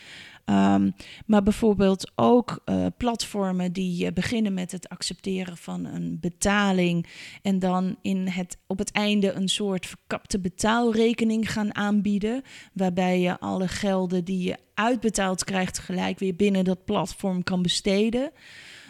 Ehm, 0.44 0.90
maar 1.26 1.42
bijvoorbeeld 1.42 2.12
ook 2.14 2.60
eh, 2.64 2.86
platformen 2.96 3.72
die 3.72 4.06
eh, 4.06 4.12
beginnen 4.12 4.54
met 4.54 4.72
het 4.72 4.88
accepteren 4.88 5.56
van 5.56 5.84
een 5.84 6.18
betaling 6.20 7.06
en 7.42 7.58
dan 7.58 7.96
in 8.02 8.26
het, 8.28 8.58
op 8.66 8.78
het 8.78 8.90
einde 8.90 9.32
een 9.32 9.48
soort 9.48 9.86
verkapte 9.86 10.40
betaalrekening 10.40 11.52
gaan 11.52 11.74
aanbieden, 11.74 12.42
waarbij 12.72 13.20
je 13.20 13.40
alle 13.40 13.68
gelden 13.68 14.24
die 14.24 14.42
je 14.42 14.56
uitbetaald 14.74 15.44
krijgt 15.44 15.78
gelijk 15.78 16.18
weer 16.18 16.36
binnen 16.36 16.64
dat 16.64 16.84
platform 16.84 17.42
kan 17.42 17.62
besteden. 17.62 18.30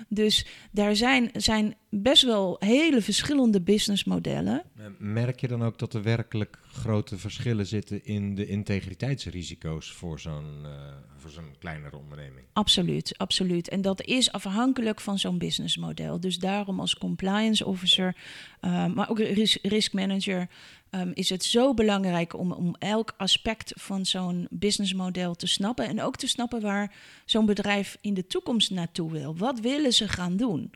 Dus 0.09 0.47
daar 0.71 0.97
zijn, 0.97 1.31
zijn 1.33 1.75
best 1.91 2.23
wel 2.23 2.57
hele 2.59 3.03
verschillende 3.03 3.63
businessmodellen. 3.63 4.63
Eh, 4.83 4.89
Merk 4.99 5.41
je 5.41 5.49
dan 5.49 5.63
ook 5.63 5.79
dat 5.79 5.95
er 5.95 6.03
werkelijk 6.03 6.59
grote 6.73 7.19
verschillen 7.19 7.67
zitten 7.67 8.05
in 8.05 8.35
de 8.35 8.47
integriteitsrisico's 8.47 9.93
voor 9.93 10.21
zo'n 10.21 10.61
eh, 10.65 10.71
voor 11.17 11.31
zo'n 11.31 11.55
kleinere 11.59 11.97
onderneming? 11.97 12.47
Absoluut, 12.53 13.15
absoluut. 13.19 13.69
En 13.69 13.81
dat 13.83 14.03
is 14.05 14.33
afhankelijk 14.33 15.01
van 15.01 15.19
zo'n 15.19 15.39
businessmodel. 15.39 16.21
Dus 16.21 16.39
daarom 16.39 16.81
als 16.81 16.99
compliance 16.99 17.65
officer, 17.67 18.17
eh, 18.61 18.87
maar 18.87 19.11
ook 19.11 19.19
ris- 19.19 19.59
risk 19.63 19.93
manager, 19.93 20.49
ehm, 20.91 21.11
is 21.15 21.29
het 21.29 21.45
zo 21.45 21.75
belangrijk 21.75 22.39
om, 22.39 22.53
om 22.53 22.75
elk 22.79 23.15
aspect 23.17 23.73
van 23.77 24.07
zo'n 24.07 24.47
businessmodel 24.51 25.35
te 25.35 25.47
snappen. 25.47 25.87
En 25.87 26.03
ook 26.03 26.17
te 26.17 26.27
snappen 26.27 26.61
waar 26.61 26.95
zo'n 27.25 27.47
bedrijf 27.47 27.99
in 28.01 28.15
de 28.15 28.27
toekomst 28.27 28.71
naartoe 28.71 29.11
wil. 29.13 29.37
Wat 29.37 29.61
willen 29.61 29.93
ze 29.93 30.09
gaan 30.09 30.37
doen? 30.37 30.73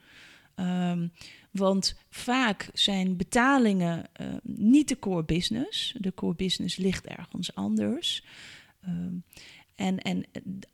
Ehm, 0.54 1.06
want 1.56 1.96
vaak 2.10 2.68
zijn 2.72 3.16
betalingen 3.16 4.04
eh, 4.12 4.26
niet 4.42 4.88
de 4.88 4.98
core 4.98 5.24
business. 5.24 5.94
De 5.98 6.14
core 6.14 6.34
business 6.34 6.76
ligt 6.76 7.06
ergens 7.06 7.54
anders. 7.54 8.24
Ehm, 8.82 9.14
en, 9.74 9.98
en 9.98 10.24
eh, 10.32 10.42
d- 10.60 10.66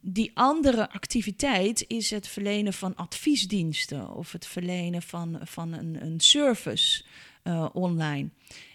die 0.00 0.30
andere 0.34 0.90
activiteit 0.90 1.84
is 1.88 2.10
het 2.10 2.28
verlenen 2.28 2.72
van 2.72 2.94
adviesdiensten 2.96 4.10
of 4.14 4.32
het 4.32 4.46
verlenen 4.46 5.02
van, 5.02 5.38
van 5.42 5.72
een, 5.72 6.02
een 6.04 6.20
service 6.20 7.04
eh, 7.42 7.68
online. 7.72 8.28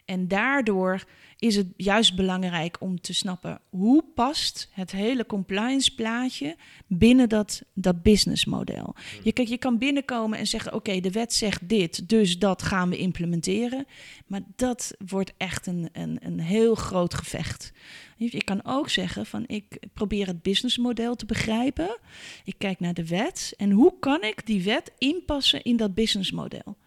En 0.06 0.28
daardoor 0.28 1.04
is 1.38 1.56
het 1.56 1.68
juist 1.78 2.16
belangrijk 2.16 2.78
om 2.80 3.02
te 3.02 3.14
snappen 3.14 3.60
hoe 3.70 4.04
past 4.16 4.70
het 4.72 4.92
hele 4.92 5.26
compliance 5.26 5.96
plaatje 5.96 6.56
binnen 6.88 7.30
dat, 7.30 7.62
dat 7.74 8.02
businessmodel. 8.02 8.96
Je, 9.24 9.32
kijk, 9.32 9.48
je 9.48 9.58
kan 9.58 9.78
binnenkomen 9.78 10.40
en 10.40 10.48
zeggen: 10.48 10.74
Oké, 10.74 11.00
de 11.00 11.12
wet 11.12 11.34
zegt 11.34 11.70
dit, 11.70 12.10
dus 12.10 12.40
dat 12.40 12.62
gaan 12.62 12.90
we 12.90 12.98
implementeren. 12.98 13.86
Maar 14.28 14.42
dat 14.56 14.94
wordt 15.08 15.34
echt 15.38 15.68
een, 15.68 15.90
een, 15.94 16.18
een 16.22 16.40
heel 16.40 16.76
groot 16.76 17.14
gevecht. 17.14 17.72
Je 18.18 18.44
kan 18.44 18.66
ook 18.66 18.90
zeggen: 18.90 19.26
van 19.26 19.44
ik 19.48 19.80
probeer 19.94 20.28
het 20.28 20.42
businessmodel 20.42 21.16
te 21.16 21.26
begrijpen. 21.26 21.98
Ik 22.44 22.56
kijk 22.58 22.80
naar 22.80 22.94
de 22.94 23.08
wet 23.08 23.54
en 23.58 23.72
hoe 23.72 23.94
kan 24.00 24.24
ik 24.24 24.46
die 24.46 24.64
wet 24.64 24.92
inpassen 24.98 25.64
in 25.64 25.78
dat 25.78 25.94
businessmodel? 25.94 26.78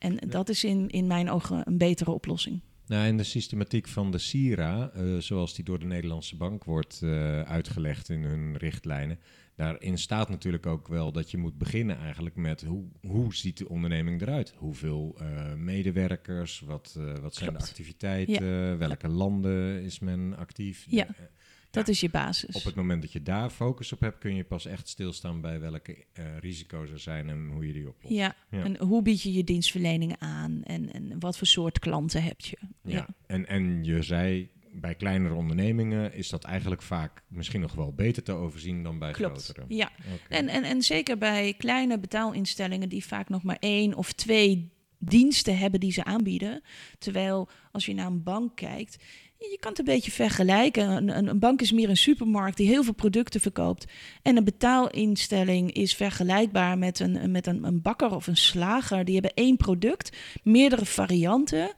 En 0.00 0.16
dat 0.28 0.48
is 0.48 0.64
in, 0.64 0.88
in 0.88 1.06
mijn 1.06 1.30
ogen 1.30 1.62
een 1.66 1.78
betere 1.78 2.10
oplossing. 2.10 2.60
Nou, 2.86 3.06
en 3.06 3.16
de 3.16 3.22
systematiek 3.22 3.88
van 3.88 4.10
de 4.10 4.18
SIRA, 4.18 4.92
uh, 4.96 5.18
zoals 5.18 5.54
die 5.54 5.64
door 5.64 5.78
de 5.78 5.86
Nederlandse 5.86 6.36
bank 6.36 6.64
wordt 6.64 7.00
uh, 7.04 7.40
uitgelegd 7.42 8.08
in 8.08 8.22
hun 8.22 8.56
richtlijnen, 8.56 9.18
daarin 9.56 9.98
staat 9.98 10.28
natuurlijk 10.28 10.66
ook 10.66 10.88
wel 10.88 11.12
dat 11.12 11.30
je 11.30 11.36
moet 11.36 11.58
beginnen 11.58 11.98
eigenlijk 11.98 12.36
met 12.36 12.62
hoe, 12.62 12.84
hoe 13.00 13.34
ziet 13.34 13.58
de 13.58 13.68
onderneming 13.68 14.20
eruit? 14.20 14.54
Hoeveel 14.56 15.16
uh, 15.20 15.54
medewerkers, 15.54 16.60
wat, 16.60 16.98
wat 17.20 17.34
zijn 17.34 17.48
Klopt. 17.48 17.64
de 17.64 17.70
activiteiten, 17.70 18.44
ja. 18.44 18.76
welke 18.76 19.08
landen 19.08 19.82
is 19.82 19.98
men 19.98 20.36
actief? 20.36 20.86
Ja. 20.88 21.06
Dat 21.70 21.88
is 21.88 22.00
je 22.00 22.10
basis. 22.10 22.54
Op 22.54 22.64
het 22.64 22.74
moment 22.74 23.02
dat 23.02 23.12
je 23.12 23.22
daar 23.22 23.50
focus 23.50 23.92
op 23.92 24.00
hebt, 24.00 24.18
kun 24.18 24.34
je 24.34 24.44
pas 24.44 24.66
echt 24.66 24.88
stilstaan 24.88 25.40
bij 25.40 25.60
welke 25.60 26.04
uh, 26.18 26.38
risico's 26.38 26.90
er 26.90 26.98
zijn 26.98 27.28
en 27.28 27.50
hoe 27.52 27.66
je 27.66 27.72
die 27.72 27.88
oplost. 27.88 28.14
Ja. 28.14 28.34
ja. 28.50 28.62
en 28.62 28.78
hoe 28.78 29.02
bied 29.02 29.22
je 29.22 29.32
je 29.32 29.44
dienstverleningen 29.44 30.20
aan 30.20 30.62
en, 30.62 30.92
en 30.92 31.20
wat 31.20 31.38
voor 31.38 31.46
soort 31.46 31.78
klanten 31.78 32.22
heb 32.22 32.40
je? 32.40 32.58
Ja, 32.82 32.90
ja. 32.90 33.06
En, 33.26 33.46
en 33.46 33.84
je 33.84 34.02
zei 34.02 34.50
bij 34.72 34.94
kleinere 34.94 35.34
ondernemingen 35.34 36.14
is 36.14 36.28
dat 36.28 36.44
eigenlijk 36.44 36.82
vaak 36.82 37.22
misschien 37.28 37.60
nog 37.60 37.74
wel 37.74 37.92
beter 37.92 38.22
te 38.22 38.32
overzien 38.32 38.82
dan 38.82 38.98
bij 38.98 39.12
Klopt, 39.12 39.44
grotere. 39.44 39.66
Ja, 39.68 39.90
okay. 40.14 40.38
en, 40.38 40.48
en, 40.48 40.64
en 40.64 40.82
zeker 40.82 41.18
bij 41.18 41.54
kleine 41.58 41.98
betaalinstellingen 41.98 42.88
die 42.88 43.04
vaak 43.04 43.28
nog 43.28 43.42
maar 43.42 43.56
één 43.60 43.94
of 43.94 44.12
twee 44.12 44.70
diensten 44.98 45.58
hebben 45.58 45.80
die 45.80 45.92
ze 45.92 46.04
aanbieden. 46.04 46.62
Terwijl 46.98 47.48
als 47.72 47.86
je 47.86 47.94
naar 47.94 48.06
een 48.06 48.22
bank 48.22 48.56
kijkt, 48.56 49.04
je 49.48 49.56
kan 49.60 49.70
het 49.70 49.78
een 49.78 49.84
beetje 49.84 50.10
vergelijken. 50.10 50.90
Een, 50.90 51.28
een, 51.28 51.38
bank 51.38 51.60
is 51.60 51.72
meer 51.72 51.88
een 51.88 51.96
supermarkt 51.96 52.56
die 52.56 52.68
heel 52.68 52.84
veel 52.84 52.94
producten 52.94 53.40
verkoopt. 53.40 53.92
En 54.22 54.36
een 54.36 54.44
betaalinstelling 54.44 55.72
is 55.72 55.94
vergelijkbaar 55.94 56.78
met 56.78 57.00
een, 57.00 57.30
met 57.30 57.46
een, 57.46 57.64
een 57.64 57.82
bakker 57.82 58.14
of 58.14 58.26
een 58.26 58.36
slager. 58.36 59.04
Die 59.04 59.14
hebben 59.14 59.34
één 59.34 59.56
product, 59.56 60.16
meerdere 60.42 60.86
varianten. 60.86 61.74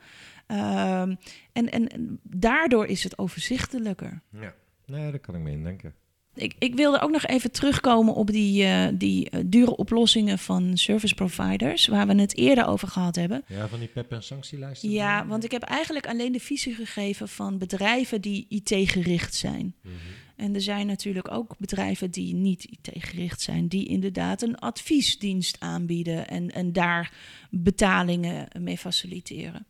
Um, 0.47 1.19
en, 1.53 1.71
en 1.71 2.21
daardoor 2.23 2.87
is 2.87 3.05
het 3.05 3.19
overzichtelijker. 3.19 4.23
Ja, 4.31 4.55
nee, 4.87 5.11
daar 5.11 5.21
kan 5.21 5.35
ik 5.35 5.41
me 5.41 5.51
in 5.51 5.63
denken. 5.63 5.95
Ik, 6.35 6.55
ik 6.59 6.75
wilde 6.75 7.01
ook 7.01 7.11
nog 7.11 7.27
even 7.27 7.51
terugkomen 7.51 8.15
op 8.15 8.31
die, 8.31 8.65
uh, 8.65 8.87
die 8.95 9.29
uh, 9.31 9.41
dure 9.47 9.77
oplossingen 9.77 10.39
van 10.39 10.77
service 10.77 11.15
providers, 11.15 11.87
waar 11.87 12.07
we 12.07 12.15
het 12.15 12.37
eerder 12.37 12.67
over 12.67 12.89
gehad 12.89 13.17
hebben. 13.17 13.45
Ja, 13.47 13.69
van 13.69 13.79
die 13.79 13.89
PEP- 13.89 14.13
en 14.13 14.23
sanctielijsten. 14.23 14.91
Ja, 14.91 15.27
want 15.27 15.45
ik 15.45 15.51
heb 15.51 15.63
eigenlijk 15.63 16.07
alleen 16.07 16.33
de 16.33 16.41
visie 16.41 16.75
gegeven 16.75 17.29
van 17.29 17.59
bedrijven 17.59 18.21
die 18.21 18.47
IT-gericht 18.49 19.35
zijn. 19.35 19.75
Mm 19.83 19.93
-hmm. 19.93 20.21
En 20.37 20.55
er 20.55 20.61
zijn 20.61 20.87
natuurlijk 20.87 21.31
ook 21.31 21.55
bedrijven 21.59 22.11
die 22.11 22.35
niet 22.35 22.65
IT-gericht 22.65 23.41
zijn, 23.41 23.69
die 23.69 23.87
inderdaad 23.87 24.43
een 24.43 24.59
adviesdienst 24.59 25.57
aanbieden 25.61 26.29
en, 26.29 26.51
en 26.51 26.73
daar 26.73 27.13
betalingen 27.51 28.49
mee 28.59 28.79
faciliteren. 28.79 29.67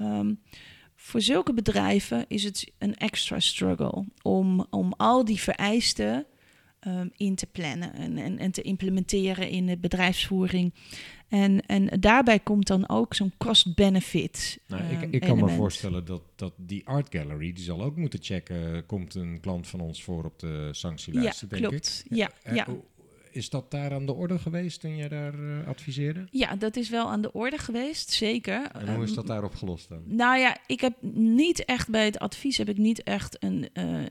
Um, 0.00 0.40
voor 1.10 1.20
zulke 1.20 1.52
bedrijven 1.52 2.24
is 2.28 2.44
het 2.44 2.72
een 2.78 2.94
extra 2.94 3.40
struggle 3.40 4.04
om, 4.22 4.66
om 4.70 4.94
al 4.96 5.24
die 5.24 5.40
vereisten 5.40 6.26
um, 6.86 7.10
in 7.16 7.34
te 7.34 7.46
plannen 7.46 7.94
en, 7.94 8.18
en, 8.18 8.38
en, 8.38 8.50
te 8.50 8.62
implementeren 8.62 9.48
in 9.48 9.66
de 9.66 9.76
bedrijfsvoering. 9.76 10.74
En, 11.28 11.66
en 11.66 12.00
daarbij 12.00 12.38
komt 12.38 12.66
dan 12.66 12.88
ook 12.88 13.14
zo'n 13.14 13.32
cost-benefit. 13.38 14.60
Nou, 14.66 14.82
ik, 14.82 15.12
ik 15.12 15.20
kan 15.20 15.38
me 15.38 15.48
voorstellen 15.48 16.04
dat, 16.04 16.22
dat 16.36 16.52
die 16.56 16.86
art 16.86 17.06
gallery, 17.10 17.52
die 17.52 17.64
zal 17.64 17.82
ook 17.82 17.96
moeten 17.96 18.22
checken, 18.22 18.86
komt 18.86 19.14
een 19.14 19.40
klant 19.40 19.68
van 19.68 19.80
ons 19.80 20.02
voor 20.02 20.24
op 20.24 20.38
de 20.38 20.68
sanctielijst, 20.70 21.40
ja, 21.40 21.46
denk 21.46 21.62
klopt. 21.62 22.04
ik. 22.04 22.16
Ja, 22.16 22.30
uh, 22.46 22.54
ja. 22.54 22.66
Is 23.30 23.50
dat 23.50 23.70
daar 23.70 23.92
aan 23.92 24.06
de 24.06 24.14
orde 24.14 24.38
geweest 24.38 24.80
toen 24.80 24.96
jij 24.96 25.08
daar 25.08 25.34
uh, 25.34 25.66
adviseerde? 25.66 26.26
Ja, 26.30 26.56
dat 26.56 26.76
is 26.76 26.88
wel 26.88 27.10
aan 27.10 27.20
de 27.20 27.32
orde 27.32 27.58
geweest, 27.58 28.10
zeker. 28.10 28.70
En 28.70 28.94
hoe 28.94 29.04
is 29.04 29.14
dat 29.14 29.26
daar 29.26 29.44
opgelost 29.44 29.88
dan? 29.88 30.02
Nou 30.06 30.38
ja, 30.38 30.56
ik 30.66 30.80
heb 30.80 30.94
niet 31.14 31.64
echt 31.64 31.88
bij 31.88 32.04
het 32.04 32.18
advies 32.18 32.56
heb 32.56 32.68
ik 32.68 32.76
niet 32.76 33.02
echt 33.02 33.42
een, 33.42 33.68
uh, 33.74 34.02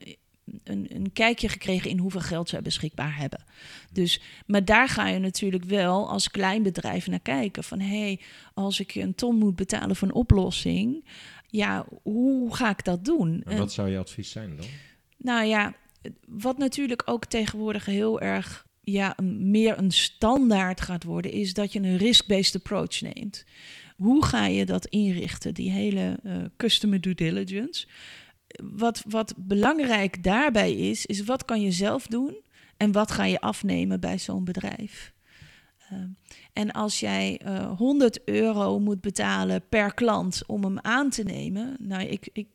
een, 0.63 0.87
een, 0.95 1.11
kijkje 1.13 1.49
gekregen 1.49 1.89
in 1.89 1.97
hoeveel 1.97 2.21
geld 2.21 2.49
zij 2.49 2.61
beschikbaar 2.61 3.17
hebben. 3.17 3.43
Dus, 3.91 4.21
maar 4.45 4.65
daar 4.65 4.87
ga 4.87 5.07
je 5.07 5.19
natuurlijk 5.19 5.63
wel 5.63 6.09
als 6.09 6.31
klein 6.31 6.63
bedrijf 6.63 7.07
naar 7.07 7.19
kijken. 7.19 7.63
Van 7.63 7.79
hé, 7.79 7.99
hey, 7.99 8.19
als 8.53 8.79
ik 8.79 8.91
je 8.91 9.01
een 9.01 9.15
ton 9.15 9.35
moet 9.35 9.55
betalen 9.55 9.95
voor 9.95 10.07
een 10.07 10.13
oplossing, 10.13 11.05
ja, 11.47 11.85
hoe 12.03 12.55
ga 12.55 12.69
ik 12.69 12.83
dat 12.83 13.05
doen? 13.05 13.43
En 13.45 13.57
wat 13.57 13.73
zou 13.73 13.89
je 13.89 13.97
advies 13.97 14.31
zijn 14.31 14.55
dan? 14.55 14.65
Nou 15.17 15.45
ja, 15.45 15.73
wat 16.27 16.57
natuurlijk 16.57 17.01
ook 17.05 17.25
tegenwoordig 17.25 17.85
heel 17.85 18.21
erg 18.21 18.67
ja, 18.91 19.15
meer 19.23 19.77
een 19.77 19.91
standaard 19.91 20.81
gaat 20.81 21.03
worden, 21.03 21.31
is 21.31 21.53
dat 21.53 21.73
je 21.73 21.79
een 21.79 21.97
risk-based 21.97 22.55
approach 22.55 23.01
neemt. 23.01 23.45
Hoe 23.95 24.25
ga 24.25 24.45
je 24.45 24.65
dat 24.65 24.85
inrichten, 24.85 25.53
die 25.53 25.71
hele 25.71 26.19
uh, 26.23 26.37
customer 26.57 27.01
due 27.01 27.15
diligence? 27.15 27.87
Wat, 28.63 29.03
wat 29.07 29.33
belangrijk 29.37 30.23
daarbij 30.23 30.73
is, 30.73 31.05
is 31.05 31.23
wat 31.23 31.45
kan 31.45 31.61
je 31.61 31.71
zelf 31.71 32.07
doen 32.07 32.37
en 32.77 32.91
wat 32.91 33.11
ga 33.11 33.25
je 33.25 33.41
afnemen 33.41 33.99
bij 33.99 34.17
zo'n 34.17 34.43
bedrijf? 34.43 35.13
Uh, 35.93 35.99
en 36.53 36.71
als 36.71 36.99
jij 36.99 37.41
uh, 37.45 37.77
100 37.77 38.23
euro 38.25 38.79
moet 38.79 39.01
betalen 39.01 39.63
per 39.69 39.93
klant 39.93 40.43
om 40.47 40.63
hem 40.63 40.79
aan 40.79 41.09
te 41.09 41.23
nemen, 41.23 41.75
nou, 41.79 42.03
ik, 42.03 42.29
ik, 42.33 42.47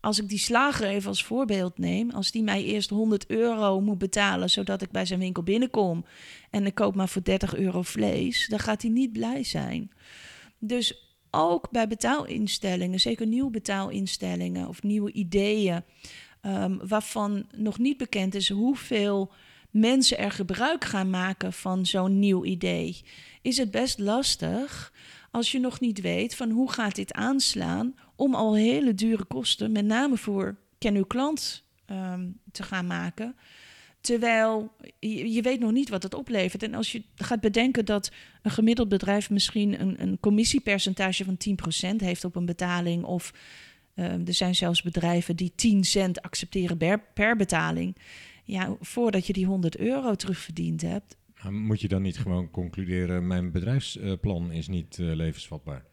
als 0.00 0.18
ik 0.18 0.28
die 0.28 0.38
slager 0.38 0.86
even 0.86 1.08
als 1.08 1.24
voorbeeld 1.24 1.78
neem, 1.78 2.10
als 2.10 2.30
die 2.30 2.42
mij 2.42 2.64
eerst 2.64 2.90
100 2.90 3.26
euro 3.26 3.80
moet 3.80 3.98
betalen 3.98 4.50
zodat 4.50 4.82
ik 4.82 4.90
bij 4.90 5.04
zijn 5.04 5.20
winkel 5.20 5.42
binnenkom 5.42 6.04
en 6.50 6.66
ik 6.66 6.74
koop 6.74 6.94
maar 6.94 7.08
voor 7.08 7.22
30 7.22 7.56
euro 7.56 7.82
vlees, 7.82 8.46
dan 8.48 8.58
gaat 8.58 8.82
hij 8.82 8.90
niet 8.90 9.12
blij 9.12 9.44
zijn. 9.44 9.90
Dus 10.58 11.08
ook 11.30 11.70
bij 11.70 11.88
betaalinstellingen, 11.88 13.00
zeker 13.00 13.26
nieuwe 13.26 13.50
betaalinstellingen 13.50 14.68
of 14.68 14.82
nieuwe 14.82 15.12
ideeën, 15.12 15.82
um, 16.42 16.88
waarvan 16.88 17.46
nog 17.56 17.78
niet 17.78 17.96
bekend 17.96 18.34
is 18.34 18.48
hoeveel 18.48 19.32
mensen 19.70 20.18
er 20.18 20.30
gebruik 20.30 20.84
gaan 20.84 21.10
maken 21.10 21.52
van 21.52 21.86
zo'n 21.86 22.18
nieuw 22.18 22.44
idee, 22.44 23.00
is 23.42 23.56
het 23.56 23.70
best 23.70 23.98
lastig 23.98 24.92
als 25.30 25.52
je 25.52 25.58
nog 25.58 25.80
niet 25.80 26.00
weet 26.00 26.34
van 26.34 26.50
hoe 26.50 26.72
gaat 26.72 26.94
dit 26.94 27.12
aanslaan 27.12 27.94
om 28.18 28.34
al 28.34 28.56
hele 28.56 28.94
dure 28.94 29.24
kosten, 29.24 29.72
met 29.72 29.84
name 29.84 30.16
voor 30.16 30.56
ken 30.78 30.94
uw 30.94 31.04
klant, 31.04 31.64
um, 31.90 32.38
te 32.52 32.62
gaan 32.62 32.86
maken. 32.86 33.36
Terwijl 34.00 34.72
je, 34.98 35.42
weet 35.42 35.60
nog 35.60 35.72
niet 35.72 35.88
wat 35.88 36.02
het 36.02 36.14
oplevert. 36.14 36.62
En 36.62 36.74
als 36.74 36.92
je 36.92 37.02
gaat 37.14 37.40
bedenken 37.40 37.84
dat 37.84 38.12
een 38.42 38.50
gemiddeld 38.50 38.88
bedrijf 38.88 39.30
misschien 39.30 39.80
een, 39.80 40.02
een 40.02 40.20
commissiepercentage 40.20 41.24
van 41.24 41.36
10% 41.94 41.96
heeft 41.96 42.24
op 42.24 42.36
een 42.36 42.46
betaling, 42.46 43.04
of 43.04 43.34
uh, 43.94 44.04
er 44.04 44.34
zijn 44.34 44.54
zelfs 44.54 44.82
bedrijven 44.82 45.36
die 45.36 45.52
10 45.54 45.84
cent 45.84 46.22
accepteren 46.22 46.76
per, 46.76 47.00
per 47.14 47.36
betaling. 47.36 47.96
Ja, 48.44 48.76
voordat 48.80 49.26
je 49.26 49.32
die 49.32 49.46
100 49.46 49.76
euro 49.76 50.14
terugverdiend 50.14 50.80
hebt, 50.80 51.16
moet 51.50 51.80
je 51.80 51.88
dan 51.88 52.02
niet 52.02 52.18
gewoon 52.18 52.50
concluderen, 52.50 53.26
mijn 53.26 53.52
bedrijfsplan 53.52 54.52
is 54.52 54.68
niet 54.68 54.98
uh, 54.98 55.14
levensvatbaar? 55.14 55.84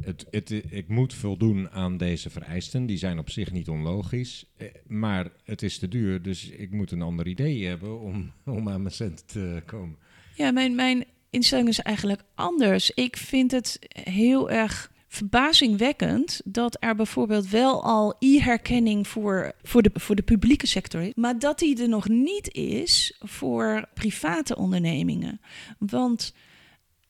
Het, 0.00 0.26
het, 0.30 0.50
ik 0.50 0.88
moet 0.88 1.14
voldoen 1.14 1.70
aan 1.70 1.96
deze 1.96 2.30
vereisten, 2.30 2.86
die 2.86 2.96
zijn 2.96 3.18
op 3.18 3.30
zich 3.30 3.52
niet 3.52 3.68
onlogisch, 3.68 4.46
eh, 4.56 4.68
maar 4.86 5.30
het 5.44 5.62
is 5.62 5.78
te 5.78 5.88
duur, 5.88 6.22
dus 6.22 6.48
ik 6.48 6.70
moet 6.70 6.90
een 6.90 7.02
ander 7.02 7.26
idee 7.26 7.66
hebben 7.66 8.00
om, 8.00 8.32
om 8.58 8.68
aan 8.68 8.82
mijn 8.82 8.94
cent 8.94 9.28
te 9.28 9.62
komen. 9.66 9.96
Ja, 10.34 10.50
mijn, 10.50 10.74
mijn 10.74 11.04
instelling 11.30 11.68
is 11.68 11.80
eigenlijk 11.80 12.22
anders. 12.34 12.90
Ik 12.90 13.16
vind 13.16 13.50
het 13.50 13.78
heel 13.88 14.50
erg 14.50 14.90
verbazingwekkend 15.08 16.40
dat 16.44 16.76
er 16.80 16.94
bijvoorbeeld 16.94 17.48
wel 17.48 17.84
al 17.84 18.16
e-herkenning 18.18 19.08
voor, 19.08 19.52
voor, 19.62 19.82
de, 19.82 19.90
voor 19.94 20.16
de 20.16 20.22
publieke 20.22 20.66
sector 20.66 21.02
is, 21.02 21.12
maar 21.14 21.38
dat 21.38 21.58
die 21.58 21.82
er 21.82 21.88
nog 21.88 22.08
niet 22.08 22.54
is 22.54 23.16
voor 23.20 23.88
private 23.94 24.56
ondernemingen. 24.56 25.40
Want 25.78 26.34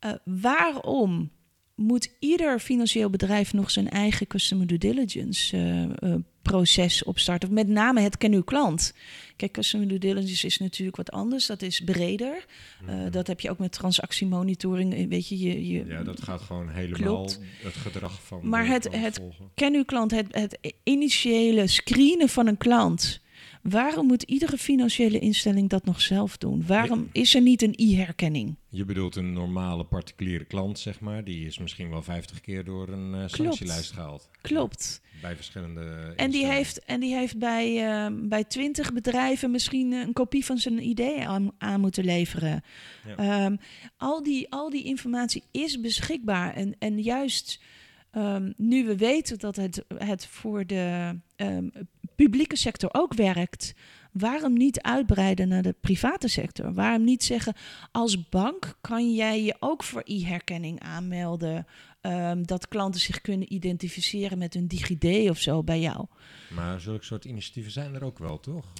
uh, 0.04 0.12
waarom 0.24 1.30
moet 1.78 2.10
ieder 2.18 2.58
financieel 2.58 3.10
bedrijf 3.10 3.52
nog 3.52 3.70
zijn 3.70 3.90
eigen 3.90 4.26
customer 4.26 4.66
due 4.66 4.78
diligence 4.78 5.56
uh, 5.56 6.10
uh, 6.10 6.14
proces 6.42 7.04
opstarten. 7.04 7.52
Met 7.52 7.68
name 7.68 8.00
het 8.00 8.16
ken 8.16 8.32
uw 8.32 8.42
klant. 8.42 8.94
Kijk, 9.36 9.52
customer 9.52 9.88
due 9.88 9.98
diligence 9.98 10.46
is 10.46 10.58
natuurlijk 10.58 10.96
wat 10.96 11.10
anders. 11.10 11.46
Dat 11.46 11.62
is 11.62 11.80
breder. 11.80 12.44
Uh, 12.88 13.10
dat 13.10 13.26
heb 13.26 13.40
je 13.40 13.50
ook 13.50 13.58
met 13.58 13.72
transactiemonitoring. 13.72 14.94
Eh, 14.94 15.08
weet 15.08 15.28
je, 15.28 15.38
je, 15.38 15.68
je 15.68 15.84
ja, 15.86 16.02
dat 16.02 16.22
gaat 16.22 16.40
gewoon 16.40 16.68
helemaal 16.68 17.14
Klopt. 17.14 17.40
het 17.62 17.76
gedrag 17.76 18.22
van. 18.22 18.48
Maar 18.48 18.66
het, 18.66 18.88
het 18.90 19.16
volgen. 19.16 19.50
ken 19.54 19.74
uw 19.74 19.84
klant, 19.84 20.10
het, 20.10 20.26
het 20.30 20.58
initiële 20.82 21.66
screenen 21.66 22.28
van 22.28 22.46
een 22.46 22.58
klant. 22.58 23.20
Waarom 23.62 24.06
moet 24.06 24.22
iedere 24.22 24.58
financiële 24.58 25.18
instelling 25.18 25.68
dat 25.68 25.84
nog 25.84 26.00
zelf 26.00 26.36
doen? 26.36 26.66
Waarom 26.66 27.08
is 27.12 27.34
er 27.34 27.40
niet 27.40 27.62
een 27.62 27.74
e-herkenning? 27.76 28.56
Je 28.68 28.84
bedoelt 28.84 29.16
een 29.16 29.32
normale 29.32 29.84
particuliere 29.84 30.44
klant, 30.44 30.78
zeg 30.78 31.00
maar. 31.00 31.24
Die 31.24 31.46
is 31.46 31.58
misschien 31.58 31.90
wel 31.90 32.02
50 32.02 32.40
keer 32.40 32.64
door 32.64 32.88
een 32.88 33.14
uh, 33.14 33.22
sanctielijst 33.26 33.92
gehaald. 33.92 34.30
Klopt. 34.40 35.00
Bij 35.22 35.36
verschillende. 35.36 36.12
En 36.16 36.30
die 36.30 36.46
heeft, 36.46 36.84
en 36.84 37.00
die 37.00 37.14
heeft 37.14 37.38
bij, 37.38 37.98
uh, 38.06 38.18
bij 38.28 38.44
20 38.44 38.92
bedrijven 38.92 39.50
misschien 39.50 39.92
een 39.92 40.12
kopie 40.12 40.44
van 40.44 40.58
zijn 40.58 40.88
idee 40.88 41.26
aan, 41.26 41.50
aan 41.58 41.80
moeten 41.80 42.04
leveren. 42.04 42.62
Ja. 43.16 43.44
Um, 43.44 43.58
al, 43.96 44.22
die, 44.22 44.50
al 44.50 44.70
die 44.70 44.84
informatie 44.84 45.42
is 45.50 45.80
beschikbaar. 45.80 46.54
En, 46.54 46.74
en 46.78 47.02
juist 47.02 47.60
um, 48.18 48.54
nu 48.56 48.86
we 48.86 48.96
weten 48.96 49.38
dat 49.38 49.56
het, 49.56 49.84
het 49.94 50.26
voor 50.26 50.66
de 50.66 51.18
um, 51.36 51.72
publieke 52.16 52.56
sector 52.56 52.88
ook 52.92 53.14
werkt. 53.14 53.74
Waarom 54.12 54.52
niet 54.52 54.80
uitbreiden 54.80 55.48
naar 55.48 55.62
de 55.62 55.74
private 55.80 56.28
sector? 56.28 56.74
Waarom 56.74 57.04
niet 57.04 57.24
zeggen, 57.24 57.54
als 57.92 58.28
bank 58.28 58.78
kan 58.80 59.14
jij 59.14 59.42
je 59.42 59.56
ook 59.58 59.82
voor 59.82 60.02
e-herkenning 60.04 60.80
aanmelden? 60.80 61.66
Um, 62.00 62.46
dat 62.46 62.68
klanten 62.68 63.00
zich 63.00 63.20
kunnen 63.20 63.52
identificeren 63.52 64.38
met 64.38 64.54
hun 64.54 64.66
DigiD 64.66 65.30
of 65.30 65.38
zo 65.38 65.62
bij 65.62 65.80
jou. 65.80 66.06
Maar 66.54 66.80
zulke 66.80 67.04
soort 67.04 67.24
initiatieven 67.24 67.72
zijn 67.72 67.94
er 67.94 68.04
ook 68.04 68.18
wel, 68.18 68.40
toch? 68.40 68.72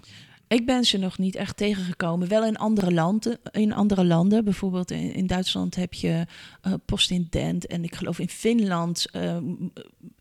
Ik 0.49 0.67
ben 0.67 0.85
ze 0.85 0.99
nog 0.99 1.19
niet 1.19 1.37
echt 1.37 1.57
tegengekomen. 1.57 2.29
Wel 2.29 2.45
in 2.45 2.57
andere 2.57 2.93
landen. 2.93 3.39
In 3.51 3.73
andere 3.73 4.05
landen. 4.05 4.45
Bijvoorbeeld 4.45 4.91
in, 4.91 5.15
in 5.15 5.27
Duitsland 5.27 5.75
heb 5.75 5.95
je 5.95 6.27
uh, 6.67 6.75
postident. 6.85 7.67
En 7.67 7.85
ik 7.85 7.95
geloof 7.95 8.19
in 8.19 8.29
Finland 8.29 9.07
uh, 9.13 9.37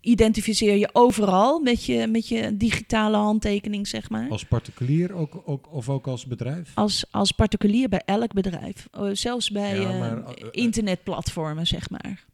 identificeer 0.02 0.76
je 0.76 0.90
overal 0.94 1.60
met 1.60 1.86
je, 1.86 2.08
met 2.08 2.28
je 2.28 2.58
digitale 2.58 3.18
handtekening, 3.18 3.88
zeg 3.88 4.10
maar. 4.10 4.30
Als 4.30 4.46
particulier 4.46 5.14
ook, 5.14 5.42
ook, 5.46 5.74
of 5.74 5.90
ook 5.90 6.08
als 6.08 6.26
bedrijf? 6.26 6.72
Als, 6.74 7.06
als 7.12 7.32
particulier 7.32 7.90
bij 7.90 8.02
elk 8.06 8.34
bedrijf. 8.34 8.88
Uh, 9.00 9.10
zelfs 9.14 9.52
bij 9.52 9.80
Ja, 9.80 9.98
maar, 9.98 10.18
uh, 10.18 10.24
uh, 10.44 10.50
internetplatformen, 10.52 11.68
zeg 11.68 11.90
maar. 11.90 12.26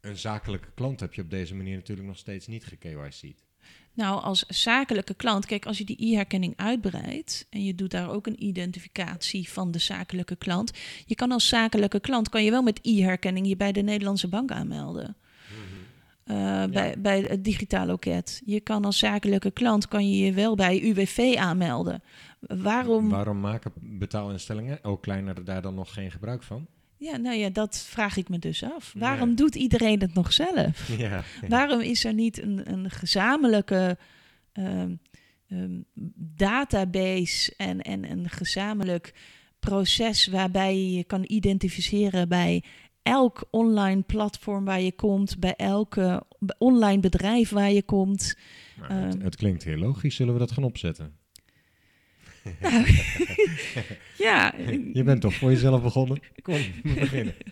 Een 0.00 0.16
zakelijke 0.16 0.68
klant 0.74 1.00
heb 1.00 1.14
je 1.14 1.22
op 1.22 1.30
deze 1.30 1.54
manier 1.54 1.76
natuurlijk 1.76 2.08
nog 2.08 2.18
steeds 2.18 2.46
niet 2.46 2.64
ge-KYC'd. 2.64 3.45
Nou, 3.96 4.22
als 4.22 4.44
zakelijke 4.48 5.14
klant, 5.14 5.46
kijk, 5.46 5.66
als 5.66 5.78
je 5.78 5.84
die 5.84 6.12
e-herkenning 6.12 6.52
uitbreidt 6.56 7.46
en 7.50 7.64
je 7.64 7.74
doet 7.74 7.90
daar 7.90 8.10
ook 8.10 8.26
een 8.26 8.44
identificatie 8.44 9.48
van 9.50 9.70
de 9.70 9.78
zakelijke 9.78 10.36
klant, 10.36 10.72
je 11.06 11.14
kan 11.14 11.32
als 11.32 11.48
zakelijke 11.48 12.00
klant 12.00 12.28
kan 12.28 12.44
je 12.44 12.50
wel 12.50 12.62
met 12.62 12.78
e-herkenning 12.82 13.48
je 13.48 13.56
bij 13.56 13.72
de 13.72 13.82
Nederlandse 13.82 14.28
bank 14.28 14.50
aanmelden. 14.50 15.16
Uh, 16.26 16.36
ja. 16.36 16.68
bij, 16.68 16.94
bij 16.98 17.20
het 17.20 17.44
digitaal 17.44 17.86
loket. 17.86 18.42
Je 18.44 18.60
kan 18.60 18.84
als 18.84 18.98
zakelijke 18.98 19.50
klant 19.50 19.88
kan 19.88 20.10
je 20.10 20.24
je 20.24 20.32
wel 20.32 20.54
bij 20.54 20.82
UWV 20.82 21.34
aanmelden. 21.38 22.02
Waarom? 22.40 23.08
Waarom 23.08 23.40
maken 23.40 23.72
betaalinstellingen, 23.74 24.84
ook 24.84 25.02
kleiner, 25.02 25.44
daar 25.44 25.62
dan 25.62 25.74
nog 25.74 25.92
geen 25.92 26.10
gebruik 26.10 26.42
van? 26.42 26.66
Ja, 26.98 27.16
nou 27.16 27.36
ja, 27.36 27.50
dat 27.50 27.78
vraag 27.78 28.16
ik 28.16 28.28
me 28.28 28.38
dus 28.38 28.62
af. 28.62 28.94
Waarom 28.98 29.28
ja. 29.28 29.34
doet 29.34 29.54
iedereen 29.54 30.00
het 30.00 30.14
nog 30.14 30.32
zelf? 30.32 30.88
Ja, 30.98 31.24
ja. 31.40 31.48
Waarom 31.48 31.80
is 31.80 32.04
er 32.04 32.14
niet 32.14 32.42
een, 32.42 32.72
een 32.72 32.90
gezamenlijke 32.90 33.98
um, 34.52 35.00
um, 35.48 35.84
database 36.36 37.54
en, 37.56 37.82
en 37.82 38.10
een 38.10 38.28
gezamenlijk 38.30 39.14
proces 39.60 40.26
waarbij 40.26 40.76
je 40.76 40.92
je 40.92 41.04
kan 41.04 41.24
identificeren 41.26 42.28
bij 42.28 42.64
elk 43.02 43.48
online 43.50 44.02
platform 44.02 44.64
waar 44.64 44.80
je 44.80 44.92
komt, 44.92 45.38
bij 45.38 45.54
elk 45.54 45.96
uh, 45.96 46.20
online 46.58 47.00
bedrijf 47.00 47.50
waar 47.50 47.72
je 47.72 47.82
komt? 47.82 48.38
Nou, 48.76 48.92
het, 48.92 49.14
um, 49.14 49.20
het 49.20 49.36
klinkt 49.36 49.64
heel 49.64 49.78
logisch. 49.78 50.14
Zullen 50.14 50.32
we 50.32 50.38
dat 50.38 50.52
gaan 50.52 50.64
opzetten? 50.64 51.16
Nou, 52.60 52.86
ja. 54.26 54.54
Je 54.92 55.02
bent 55.04 55.20
toch 55.20 55.34
voor 55.34 55.50
jezelf 55.50 55.82
begonnen? 55.82 56.20
Kom, 56.42 56.60
beginnen. 56.82 57.34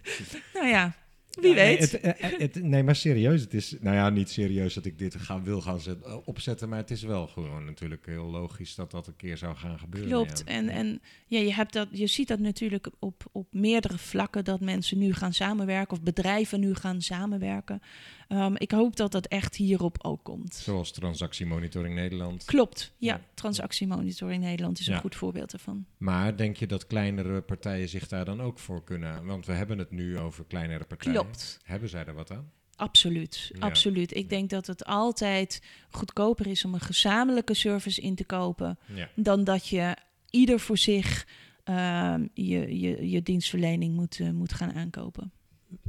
Nou 0.54 0.66
ja, 0.66 0.94
wie 1.40 1.54
Ja, 1.54 1.54
nee, 1.54 1.76
weet. 1.76 1.90
het, 1.90 2.00
eh, 2.00 2.38
het, 2.38 2.62
nee, 2.62 2.82
maar 2.82 2.96
serieus. 2.96 3.40
Het 3.40 3.54
is, 3.54 3.76
nou 3.80 3.96
ja, 3.96 4.10
niet 4.10 4.30
serieus 4.30 4.74
dat 4.74 4.84
ik 4.84 4.98
dit 4.98 5.16
ga, 5.16 5.42
wil 5.42 5.60
gaan 5.60 5.80
zet, 5.80 6.02
eh, 6.02 6.16
opzetten. 6.24 6.68
Maar 6.68 6.78
het 6.78 6.90
is 6.90 7.02
wel 7.02 7.26
gewoon 7.26 7.64
natuurlijk 7.64 8.06
heel 8.06 8.24
logisch 8.24 8.74
dat 8.74 8.90
dat 8.90 9.06
een 9.06 9.16
keer 9.16 9.36
zou 9.36 9.56
gaan 9.56 9.78
gebeuren. 9.78 10.10
Klopt. 10.10 10.42
ja. 10.46 10.52
En, 10.52 10.68
en 10.68 11.00
ja, 11.26 11.38
je, 11.38 11.54
hebt 11.54 11.72
dat, 11.72 11.88
je 11.90 12.06
ziet 12.06 12.28
dat 12.28 12.38
natuurlijk 12.38 12.90
op, 12.98 13.24
op 13.32 13.46
meerdere 13.50 13.98
vlakken 13.98 14.44
dat 14.44 14.60
mensen 14.60 14.98
nu 14.98 15.12
gaan 15.12 15.32
samenwerken 15.32 15.96
of 15.96 16.02
bedrijven 16.02 16.60
nu 16.60 16.74
gaan 16.74 17.02
samenwerken. 17.02 17.82
Um, 18.28 18.56
ik 18.56 18.70
hoop 18.70 18.96
dat 18.96 19.12
dat 19.12 19.26
echt 19.26 19.56
hierop 19.56 19.98
ook 20.04 20.24
komt. 20.24 20.54
Zoals 20.54 20.90
Transactiemonitoring 20.92 21.94
Nederland. 21.94 22.44
Klopt, 22.44 22.92
ja. 22.98 23.14
Ja. 23.14 23.20
Transactiemonitoring 23.34 24.42
Nederland 24.42 24.78
is 24.78 24.86
een 24.86 24.98
goed 25.00 25.14
voorbeeld 25.16 25.52
ervan. 25.52 25.86
Maar 25.96 26.36
denk 26.36 26.56
je 26.56 26.66
dat 26.66 26.86
kleinere 26.86 27.40
partijen 27.40 27.88
zich 27.88 28.08
daar 28.08 28.24
dan 28.24 28.40
ook 28.40 28.58
voor 28.58 28.84
kunnen? 28.84 29.26
Want 29.26 29.46
we 29.46 29.52
hebben 29.52 29.78
het 29.78 29.90
nu 29.90 30.18
over 30.18 30.44
kleinere 30.44 30.84
partijen. 30.84 31.20
Klopt. 31.20 31.58
Hebben 31.62 31.88
zij 31.88 32.04
er 32.04 32.14
wat 32.14 32.30
aan? 32.30 32.50
Absoluut, 32.76 33.50
Ja. 33.52 33.58
absoluut. 33.60 34.14
Ik 34.16 34.28
denk 34.28 34.50
dat 34.50 34.66
het 34.66 34.84
altijd 34.84 35.62
goedkoper 35.90 36.46
is 36.46 36.64
om 36.64 36.74
een 36.74 36.80
gezamenlijke 36.80 37.54
service 37.54 38.00
in 38.00 38.14
te 38.14 38.24
kopen 38.24 38.78
dan 39.14 39.44
dat 39.44 39.68
je 39.68 39.96
ieder 40.30 40.60
voor 40.60 40.78
zich 40.78 41.26
ehm, 41.64 42.26
je, 42.34 42.80
je, 42.80 43.10
je 43.10 43.22
dienstverlening 43.22 43.94
moet, 43.94 44.20
eh, 44.20 44.30
moet 44.30 44.52
gaan 44.52 44.72
aankopen. 44.72 45.32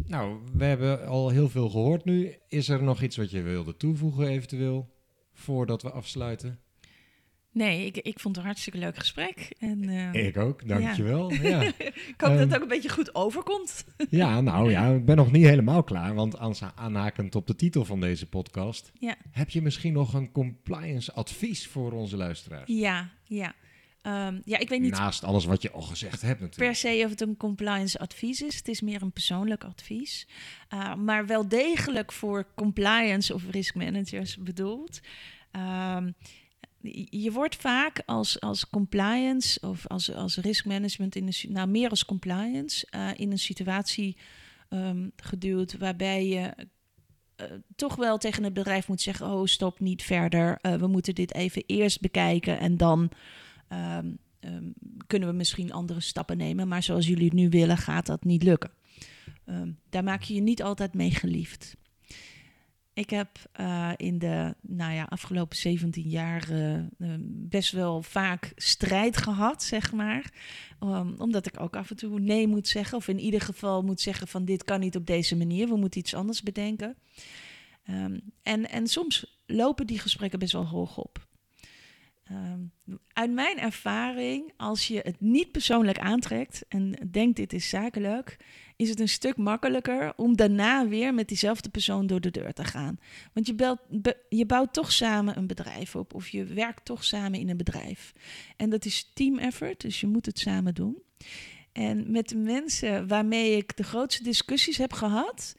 Nou, 0.05 0.39
we 0.53 0.65
hebben 0.65 1.07
al 1.07 1.29
heel 1.29 1.49
veel 1.49 1.69
gehoord 1.69 2.05
nu. 2.05 2.35
Is 2.47 2.69
er 2.69 2.83
nog 2.83 3.01
iets 3.01 3.17
wat 3.17 3.31
je 3.31 3.41
wilde 3.41 3.77
toevoegen 3.77 4.27
eventueel? 4.27 4.93
Voordat 5.33 5.81
we 5.81 5.91
afsluiten? 5.91 6.59
Nee, 7.51 7.85
ik, 7.85 7.97
ik 7.97 8.19
vond 8.19 8.35
het 8.35 8.37
een 8.37 8.49
hartstikke 8.51 8.79
leuk 8.79 8.97
gesprek. 8.97 9.55
En, 9.59 9.89
eh, 9.89 10.25
Ik 10.25 10.37
ook, 10.37 10.67
dankjewel. 10.67 11.31
Ja, 11.31 11.41
ja. 11.41 11.61
ik 11.77 12.15
hoop 12.17 12.17
dat 12.17 12.29
Ehm, 12.29 12.39
het 12.39 12.55
ook 12.55 12.61
een 12.61 12.67
beetje 12.67 12.89
goed 12.89 13.15
overkomt. 13.15 13.85
ja 14.09 14.41
nou 14.41 14.71
ja, 14.71 14.87
ik 14.87 15.05
ben 15.05 15.15
nog 15.15 15.31
niet 15.31 15.45
helemaal 15.45 15.83
klaar. 15.83 16.13
Want 16.13 16.37
aanhakend 16.75 17.35
op 17.35 17.47
de 17.47 17.55
titel 17.55 17.85
van 17.85 17.99
deze 17.99 18.27
podcast... 18.29 18.91
Ja. 18.99 19.15
heb 19.31 19.49
je 19.49 19.61
misschien 19.61 19.93
nog 19.93 20.13
een 20.13 20.31
compliance 20.31 21.13
advies 21.13 21.67
voor 21.67 21.91
onze 21.91 22.17
luisteraars? 22.17 22.71
Ja, 22.71 23.09
ja. 23.23 23.53
Ehm, 24.05 24.39
ja, 24.43 24.57
ik 24.57 24.69
weet 24.69 24.81
niet 24.81 24.91
Naast 24.91 25.23
alles 25.23 25.45
wat 25.45 25.61
je 25.61 25.71
al 25.71 25.81
gezegd 25.81 26.21
hebt 26.21 26.37
per 26.37 26.47
natuurlijk. 26.47 26.75
se 26.75 27.01
of 27.03 27.09
het 27.09 27.21
een 27.21 27.37
compliance 27.37 27.99
advies 27.99 28.41
is. 28.41 28.55
Het 28.55 28.67
is 28.67 28.81
meer 28.81 29.01
een 29.01 29.11
persoonlijk 29.11 29.63
advies. 29.63 30.27
Uh, 30.73 30.95
maar 30.95 31.25
wel 31.25 31.47
degelijk 31.47 32.11
voor 32.11 32.47
compliance 32.55 33.33
of 33.33 33.43
risk 33.51 33.75
managers 33.75 34.37
bedoeld. 34.37 34.99
Um, 35.51 36.15
je 37.09 37.31
wordt 37.31 37.55
vaak 37.55 38.01
als, 38.05 38.41
als 38.41 38.69
compliance 38.69 39.59
of 39.61 39.87
als, 39.87 40.13
als 40.13 40.37
risk 40.37 40.65
management, 40.65 41.15
in 41.15 41.27
een, 41.27 41.51
nou 41.53 41.67
meer 41.67 41.89
als 41.89 42.05
compliance, 42.05 42.87
uh, 42.95 43.09
in 43.15 43.31
een 43.31 43.39
situatie 43.39 44.17
um, 44.69 45.11
geduwd 45.15 45.77
waarbij 45.77 46.27
je 46.27 46.53
uh, 47.41 47.45
toch 47.75 47.95
wel 47.95 48.17
tegen 48.17 48.43
het 48.43 48.53
bedrijf 48.53 48.87
moet 48.87 49.01
zeggen: 49.01 49.27
Oh, 49.27 49.45
stop 49.45 49.79
niet 49.79 50.03
verder. 50.03 50.59
Uh, 50.61 50.73
we 50.73 50.87
moeten 50.87 51.15
dit 51.15 51.33
even 51.33 51.63
eerst 51.65 52.01
bekijken 52.01 52.59
en 52.59 52.77
dan. 52.77 53.11
Um, 53.71 54.17
um, 54.39 54.73
kunnen 55.07 55.29
we 55.29 55.35
misschien 55.35 55.71
andere 55.71 55.99
stappen 55.99 56.37
nemen, 56.37 56.67
maar 56.67 56.83
zoals 56.83 57.07
jullie 57.07 57.25
het 57.25 57.33
nu 57.33 57.49
willen, 57.49 57.77
gaat 57.77 58.05
dat 58.05 58.23
niet 58.23 58.43
lukken. 58.43 58.71
Um, 59.45 59.79
daar 59.89 60.03
maak 60.03 60.21
je 60.21 60.33
je 60.33 60.41
niet 60.41 60.63
altijd 60.63 60.93
mee 60.93 61.11
geliefd. 61.11 61.75
Ik 62.93 63.09
heb 63.09 63.29
uh, 63.59 63.91
in 63.95 64.19
de 64.19 64.55
nou 64.61 64.93
ja, 64.93 65.03
afgelopen 65.03 65.57
17 65.57 66.09
jaar 66.09 66.51
uh, 66.51 66.79
best 67.27 67.71
wel 67.71 68.01
vaak 68.01 68.51
strijd 68.55 69.17
gehad, 69.17 69.63
zeg 69.63 69.91
maar. 69.91 70.33
Omdat 71.17 71.45
ik 71.45 71.59
ook 71.59 71.75
af 71.75 71.89
en 71.89 71.95
toe 71.95 72.19
nee 72.19 72.47
moet 72.47 72.67
zeggen. 72.67 72.97
Of 72.97 73.07
in 73.07 73.19
ieder 73.19 73.41
geval 73.41 73.81
moet 73.81 74.01
zeggen 74.01 74.27
van 74.27 74.45
dit 74.45 74.63
kan 74.63 74.79
niet 74.79 74.95
op 74.95 75.05
deze 75.05 75.35
manier. 75.35 75.67
We 75.67 75.75
moeten 75.75 75.99
iets 75.99 76.13
anders 76.13 76.43
bedenken. 76.43 76.95
En, 78.41 78.69
en 78.69 78.87
soms 78.87 79.41
lopen 79.45 79.87
die 79.87 79.99
gesprekken 79.99 80.39
best 80.39 80.53
wel 80.53 80.67
hoog 80.67 80.97
op. 80.97 81.27
Um, 82.31 82.71
uit 83.13 83.31
mijn 83.31 83.59
ervaring, 83.59 84.53
als 84.57 84.87
je 84.87 84.99
het 85.03 85.21
niet 85.21 85.51
persoonlijk 85.51 85.99
aantrekt 85.99 86.65
en 86.67 87.09
denkt 87.11 87.35
dit 87.35 87.53
is 87.53 87.69
zakelijk, 87.69 88.37
is 88.75 88.89
het 88.89 88.99
een 88.99 89.09
stuk 89.09 89.37
makkelijker 89.37 90.13
om 90.15 90.35
daarna 90.35 90.87
weer 90.87 91.13
met 91.13 91.27
diezelfde 91.27 91.69
persoon 91.69 92.07
door 92.07 92.21
de 92.21 92.31
deur 92.31 92.53
te 92.53 92.63
gaan. 92.63 92.99
Want 93.33 93.47
je, 93.47 93.53
belt, 93.55 93.79
be, 93.89 94.17
je 94.29 94.45
bouwt 94.45 94.73
toch 94.73 94.91
samen 94.91 95.37
een 95.37 95.47
bedrijf 95.47 95.95
op 95.95 96.13
of 96.13 96.27
je 96.27 96.43
werkt 96.43 96.85
toch 96.85 97.03
samen 97.03 97.39
in 97.39 97.49
een 97.49 97.57
bedrijf. 97.57 98.13
En 98.57 98.69
dat 98.69 98.85
is 98.85 99.11
team 99.13 99.37
effort, 99.37 99.81
dus 99.81 99.99
je 99.99 100.07
moet 100.07 100.25
het 100.25 100.39
samen 100.39 100.73
doen. 100.73 101.01
En 101.71 102.11
met 102.11 102.29
de 102.29 102.37
mensen 102.37 103.07
waarmee 103.07 103.57
ik 103.57 103.77
de 103.77 103.83
grootste 103.83 104.23
discussies 104.23 104.77
heb 104.77 104.93
gehad, 104.93 105.55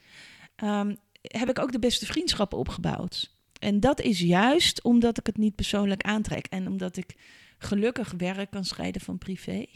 um, 0.65 0.97
heb 1.21 1.49
ik 1.49 1.59
ook 1.59 1.73
de 1.73 1.79
beste 1.79 2.07
vriendschappen 2.07 2.59
opgebouwd. 2.59 3.36
En 3.59 3.81
dat 3.81 4.01
is 4.01 4.21
juist 4.21 4.83
omdat 4.83 5.19
ik 5.19 5.27
het 5.27 5.37
niet 5.37 5.55
persoonlijk 5.55 6.03
aantrek 6.03 6.47
en 6.47 6.69
omdat 6.69 6.97
ik 6.97 7.15
gelukkig 7.59 8.15
werk 8.17 8.51
kan 8.51 8.65
scheiden 8.65 9.01
van 9.01 9.19
privé. 9.19 9.67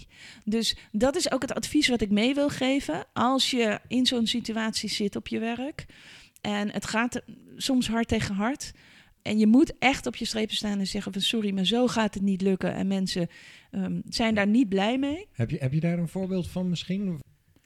Dus 0.44 0.76
dat 0.92 1.16
is 1.16 1.32
ook 1.32 1.42
het 1.42 1.54
advies 1.54 1.88
wat 1.88 2.00
ik 2.00 2.10
mee 2.10 2.34
wil 2.34 2.48
geven. 2.48 3.04
Als 3.12 3.50
je 3.50 3.80
in 3.88 4.06
zo'n 4.06 4.26
situatie 4.26 4.88
zit 4.88 5.16
op 5.16 5.28
je 5.28 5.38
werk 5.38 5.86
en 6.40 6.70
het 6.70 6.86
gaat 6.86 7.22
soms 7.56 7.88
hard 7.88 8.08
tegen 8.08 8.34
hard. 8.34 8.72
En 9.22 9.38
je 9.38 9.46
moet 9.46 9.78
echt 9.78 10.06
op 10.06 10.16
je 10.16 10.24
strepen 10.24 10.56
staan 10.56 10.78
en 10.78 10.86
zeggen 10.86 11.12
van 11.12 11.22
sorry, 11.22 11.50
maar 11.50 11.64
zo 11.64 11.86
gaat 11.86 12.14
het 12.14 12.22
niet 12.22 12.42
lukken. 12.42 12.74
En 12.74 12.86
mensen 12.86 13.28
um, 13.70 14.02
zijn 14.08 14.34
daar 14.34 14.46
niet 14.46 14.68
blij 14.68 14.98
mee. 14.98 15.26
Heb 15.32 15.50
je, 15.50 15.56
heb 15.58 15.72
je 15.72 15.80
daar 15.80 15.98
een 15.98 16.08
voorbeeld 16.08 16.48
van 16.48 16.68
misschien? 16.68 17.20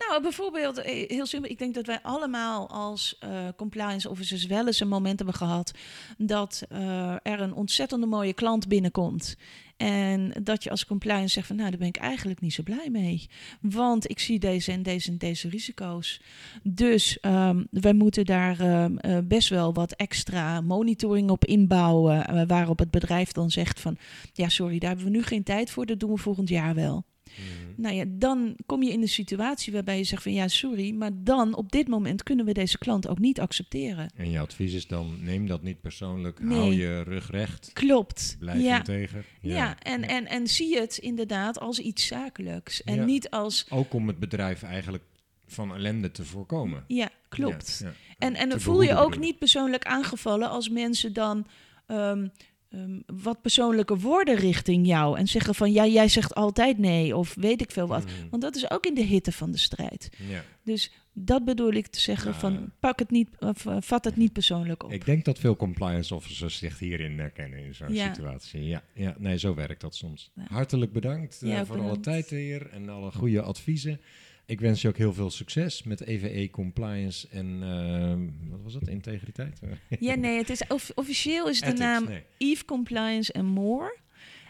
Nou, 0.09 0.23
bijvoorbeeld, 0.23 0.79
eh, 0.79 1.09
heel 1.09 1.27
simpel. 1.27 1.51
Ik 1.51 1.59
denk 1.59 1.75
dat 1.75 1.87
wij 1.87 1.99
allemaal 2.03 2.69
als 2.69 3.19
uh, 3.25 3.49
compliance 3.57 4.11
officers 4.11 4.47
wel 4.47 4.67
eens 4.67 4.81
een 4.81 4.89
moment 4.89 5.19
hebben 5.19 5.37
gehad 5.37 5.73
dat 6.19 6.63
uh, 6.73 7.11
er 7.23 7.41
een 7.41 7.55
ontzettende 7.55 8.07
mooie 8.07 8.33
klant 8.33 8.69
binnenkomt. 8.69 9.37
En 9.77 10.33
dat 10.43 10.63
je 10.63 10.71
als 10.71 10.87
compliance 10.87 11.29
zegt 11.29 11.47
van 11.47 11.57
nou, 11.57 11.71
daar 11.71 11.79
ben 11.79 11.89
ik 11.89 11.97
eigenlijk 11.97 12.41
niet 12.41 12.53
zo 12.53 12.63
blij 12.63 12.89
mee. 12.91 13.29
Want 13.61 14.11
ik 14.11 14.19
zie 14.19 14.39
deze 14.39 14.73
en 14.73 14.83
deze 14.83 15.11
en 15.11 15.19
deze 15.19 15.49
risico's. 15.49 16.21
Dus 16.63 17.19
um, 17.23 17.67
wij 17.71 17.93
moeten 17.93 18.25
daar 18.25 18.61
uh, 18.61 19.19
best 19.25 19.49
wel 19.49 19.75
wat 19.75 19.93
extra 19.93 20.61
monitoring 20.61 21.31
op 21.31 21.45
inbouwen. 21.45 22.47
Waarop 22.47 22.79
het 22.79 22.91
bedrijf 22.91 23.33
dan 23.33 23.51
zegt 23.51 23.81
van 23.81 23.97
ja, 24.33 24.49
sorry, 24.49 24.79
daar 24.79 24.89
hebben 24.89 25.07
we 25.07 25.17
nu 25.17 25.23
geen 25.23 25.43
tijd 25.43 25.71
voor. 25.71 25.87
Dat 25.87 26.01
doen 26.01 26.11
we 26.11 26.19
volgend 26.19 26.49
jaar 26.49 26.75
wel. 26.75 27.05
Mm. 27.37 27.83
Nou 27.83 27.95
ja, 27.95 28.05
dan 28.09 28.57
kom 28.67 28.83
je 28.83 28.93
in 28.93 29.03
een 29.03 29.09
situatie 29.09 29.73
waarbij 29.73 29.99
je 29.99 30.05
zegt 30.05 30.23
van 30.23 30.33
ja, 30.33 30.49
sorry, 30.49 30.95
maar 30.95 31.11
dan 31.15 31.55
op 31.55 31.73
dit 31.73 31.89
moment 31.89 32.23
kunnen 32.23 32.45
we 32.45 32.53
deze 32.53 32.79
klant 32.79 33.09
ook 33.09 33.19
niet 33.19 33.41
accepteren. 33.41 34.11
En 34.17 34.31
je 34.31 34.39
advies 34.39 34.73
is 34.73 34.87
dan 34.87 35.17
neem 35.21 35.47
dat 35.47 35.63
niet 35.63 35.81
persoonlijk, 35.81 36.41
nee. 36.41 36.59
hou 36.59 36.75
je 36.75 37.03
rug 37.03 37.31
recht. 37.31 37.71
Klopt. 37.73 38.37
Blijf 38.39 38.63
ja. 38.63 38.77
integer. 38.77 39.25
Ja, 39.41 39.55
ja, 39.55 39.79
en, 39.79 40.01
ja. 40.01 40.07
En, 40.07 40.27
en 40.27 40.47
zie 40.47 40.79
het 40.79 40.97
inderdaad 40.97 41.61
als 41.61 41.79
iets 41.79 42.07
zakelijks 42.07 42.83
en 42.83 43.05
niet 43.05 43.31
als... 43.31 43.67
Ook 43.69 43.93
om 43.93 44.07
het 44.07 44.19
bedrijf 44.19 44.63
eigenlijk 44.63 45.05
van 45.47 45.75
ellende 45.75 46.11
te 46.11 46.25
voorkomen. 46.25 46.85
Ja, 46.87 47.11
klopt. 47.29 47.85
En, 48.19 48.35
en 48.35 48.49
dan 48.49 48.61
voel 48.61 48.83
je 48.83 48.97
ook 48.97 49.19
niet 49.19 49.39
persoonlijk 49.39 49.85
aangevallen 49.85 50.51
als 50.51 50.69
mensen 50.69 51.13
dan... 51.13 51.47
Um, 51.87 52.31
um, 52.75 53.03
wat 53.23 53.41
persoonlijke 53.41 53.99
woorden 53.99 54.37
richting 54.37 54.87
jou. 54.87 55.19
En 55.19 55.27
zeggen 55.27 55.55
van 55.55 55.73
ja, 55.73 55.87
jij 55.87 56.09
zegt 56.09 56.35
altijd 56.35 56.79
nee. 56.79 57.17
Of 57.17 57.35
weet 57.35 57.61
ik 57.61 57.71
veel 57.71 57.87
wat. 57.87 58.05
Mm. 58.05 58.31
Want 58.31 58.43
dat 58.43 58.57
is 58.57 58.71
ook 58.71 58.87
in 58.87 58.95
de 58.95 59.03
hitte 59.03 59.33
van 59.33 59.51
de 59.51 59.59
strijd. 59.59 60.11
Ja. 60.29 60.45
Dus 60.63 60.93
dat 61.13 61.45
bedoel 61.45 61.73
ik 61.73 61.87
te 61.87 62.01
zeggen 62.01 62.31
ja. 62.31 62.39
van 62.39 62.73
pak 62.81 62.99
het 62.99 63.11
niet, 63.11 63.29
of 63.39 63.65
uh, 63.65 63.77
vat 63.81 64.05
het 64.05 64.17
niet 64.17 64.33
persoonlijk 64.33 64.83
op. 64.83 64.93
Ik 64.93 65.05
denk 65.05 65.25
dat 65.25 65.39
veel 65.39 65.57
compliance 65.57 66.15
officers 66.15 66.59
zich 66.59 66.79
hierin 66.79 67.19
herkennen 67.19 67.59
in 67.59 67.75
zo'n 67.75 67.95
ja. 67.95 68.15
situatie. 68.15 68.65
Ja, 68.65 68.83
ja, 68.95 69.15
nee, 69.19 69.39
zo 69.39 69.55
werkt 69.55 69.81
dat 69.81 69.95
soms. 69.95 70.31
Hartelijk 70.49 70.93
bedankt 70.93 71.41
uh, 71.43 71.57
voor 71.57 71.67
bedankt. 71.67 71.85
alle 71.85 72.01
tijd 72.01 72.31
hier 72.31 72.71
en 72.71 72.89
alle 72.89 73.13
goede 73.13 73.43
adviezen. 73.43 74.01
Ik 74.47 74.61
wens 74.61 74.83
je 74.83 74.89
ook 74.89 74.97
heel 74.97 75.13
veel 75.13 75.31
succes 75.31 75.83
met 75.83 76.01
EVE 76.01 76.49
compliance 76.51 77.29
en 77.29 77.63
uh, 77.63 78.51
wat 78.51 78.63
was 78.63 78.75
het? 78.75 78.89
Integriteit? 78.89 79.61
ja, 80.01 80.15
nee, 80.15 80.37
het 80.39 80.51
is 80.51 80.67
of, 80.67 80.91
officieel 80.95 81.49
is 81.49 81.61
de 81.61 81.67
Ethics, 81.67 81.81
naam 81.81 82.05
nee. 82.05 82.23
Eve 82.39 82.65
Compliance 82.65 83.33
and 83.33 83.49
More. 83.49 83.99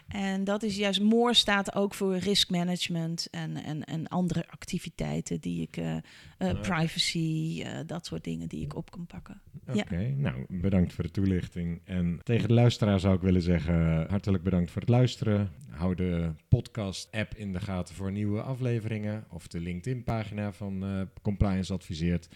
En 0.07 0.43
dat 0.43 0.63
is 0.63 0.77
juist, 0.77 1.01
more 1.01 1.33
staat 1.33 1.75
ook 1.75 1.93
voor 1.93 2.17
risk 2.17 2.49
management 2.49 3.27
en, 3.31 3.63
en, 3.63 3.83
en 3.83 4.07
andere 4.07 4.47
activiteiten 4.47 5.39
die 5.39 5.61
ik, 5.61 5.77
uh, 5.77 5.95
uh, 6.39 6.61
privacy, 6.61 7.61
uh, 7.65 7.69
dat 7.85 8.05
soort 8.05 8.23
dingen 8.23 8.47
die 8.47 8.63
ik 8.63 8.75
op 8.75 8.91
kan 8.91 9.05
pakken. 9.05 9.41
Oké, 9.67 9.79
okay, 9.79 10.09
ja. 10.09 10.15
nou 10.15 10.45
bedankt 10.49 10.93
voor 10.93 11.03
de 11.03 11.11
toelichting. 11.11 11.81
En 11.83 12.19
tegen 12.23 12.47
de 12.47 12.53
luisteraar 12.53 12.99
zou 12.99 13.15
ik 13.15 13.21
willen 13.21 13.41
zeggen, 13.41 14.05
hartelijk 14.09 14.43
bedankt 14.43 14.71
voor 14.71 14.81
het 14.81 14.89
luisteren. 14.89 15.51
Hou 15.69 15.95
de 15.95 16.31
podcast-app 16.47 17.35
in 17.35 17.53
de 17.53 17.59
gaten 17.59 17.95
voor 17.95 18.11
nieuwe 18.11 18.41
afleveringen 18.41 19.25
of 19.29 19.47
de 19.47 19.59
LinkedIn-pagina 19.59 20.51
van 20.51 21.07
Compliance 21.21 21.73
Adviseert. 21.73 22.29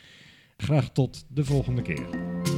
Graag 0.58 0.92
tot 0.92 1.26
de 1.28 1.46
volgende 1.46 1.82
keer. 1.82 2.49